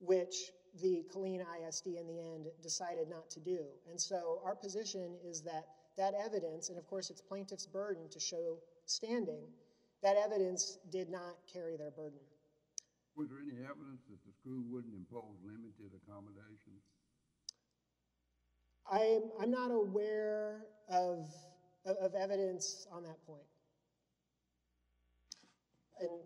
which 0.00 0.52
the 0.80 1.04
Killeen 1.12 1.40
ISD 1.40 1.86
in 1.98 2.06
the 2.06 2.20
end 2.20 2.46
decided 2.62 3.08
not 3.08 3.30
to 3.30 3.40
do. 3.40 3.64
And 3.90 4.00
so 4.00 4.40
our 4.44 4.54
position 4.54 5.16
is 5.24 5.42
that 5.42 5.64
that 5.96 6.14
evidence, 6.14 6.68
and 6.68 6.78
of 6.78 6.86
course 6.86 7.10
it's 7.10 7.20
plaintiff's 7.20 7.66
burden 7.66 8.08
to 8.10 8.20
show 8.20 8.58
standing, 8.84 9.42
that 10.02 10.16
evidence 10.16 10.78
did 10.90 11.10
not 11.10 11.36
carry 11.52 11.76
their 11.76 11.90
burden. 11.90 12.18
Was 13.16 13.28
there 13.28 13.38
any 13.38 13.58
evidence 13.64 14.02
that 14.08 14.18
the 14.24 14.32
school 14.32 14.62
wouldn't 14.70 14.94
impose 14.94 15.34
limited 15.44 15.90
accommodations? 16.02 16.82
I'm, 18.90 19.30
I'm 19.40 19.50
not 19.50 19.70
aware 19.70 20.62
of, 20.88 21.28
of, 21.84 21.96
of 21.96 22.14
evidence 22.14 22.86
on 22.92 23.02
that 23.02 23.24
point. 23.26 23.42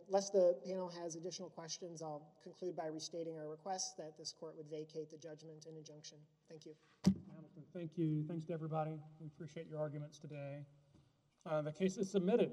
Unless 0.09 0.31
the 0.31 0.55
panel 0.66 0.93
has 1.03 1.16
additional 1.16 1.49
questions, 1.49 2.03
I'll 2.03 2.29
conclude 2.43 2.77
by 2.77 2.89
restating 2.89 3.39
our 3.39 3.49
request 3.49 3.97
that 3.97 4.18
this 4.18 4.31
court 4.39 4.55
would 4.59 4.68
vacate 4.68 5.11
the 5.11 5.16
judgment 5.16 5.64
and 5.66 5.79
injunction. 5.79 6.18
Thank 6.51 6.66
you. 6.66 6.75
Hamilton, 7.07 7.62
thank 7.73 7.97
you. 7.97 8.23
Thanks 8.29 8.45
to 8.47 8.53
everybody. 8.53 9.01
We 9.18 9.29
appreciate 9.29 9.66
your 9.66 9.79
arguments 9.79 10.18
today. 10.18 10.66
Uh, 11.51 11.62
The 11.62 11.73
case 11.73 11.97
is 11.97 12.11
submitted. 12.11 12.51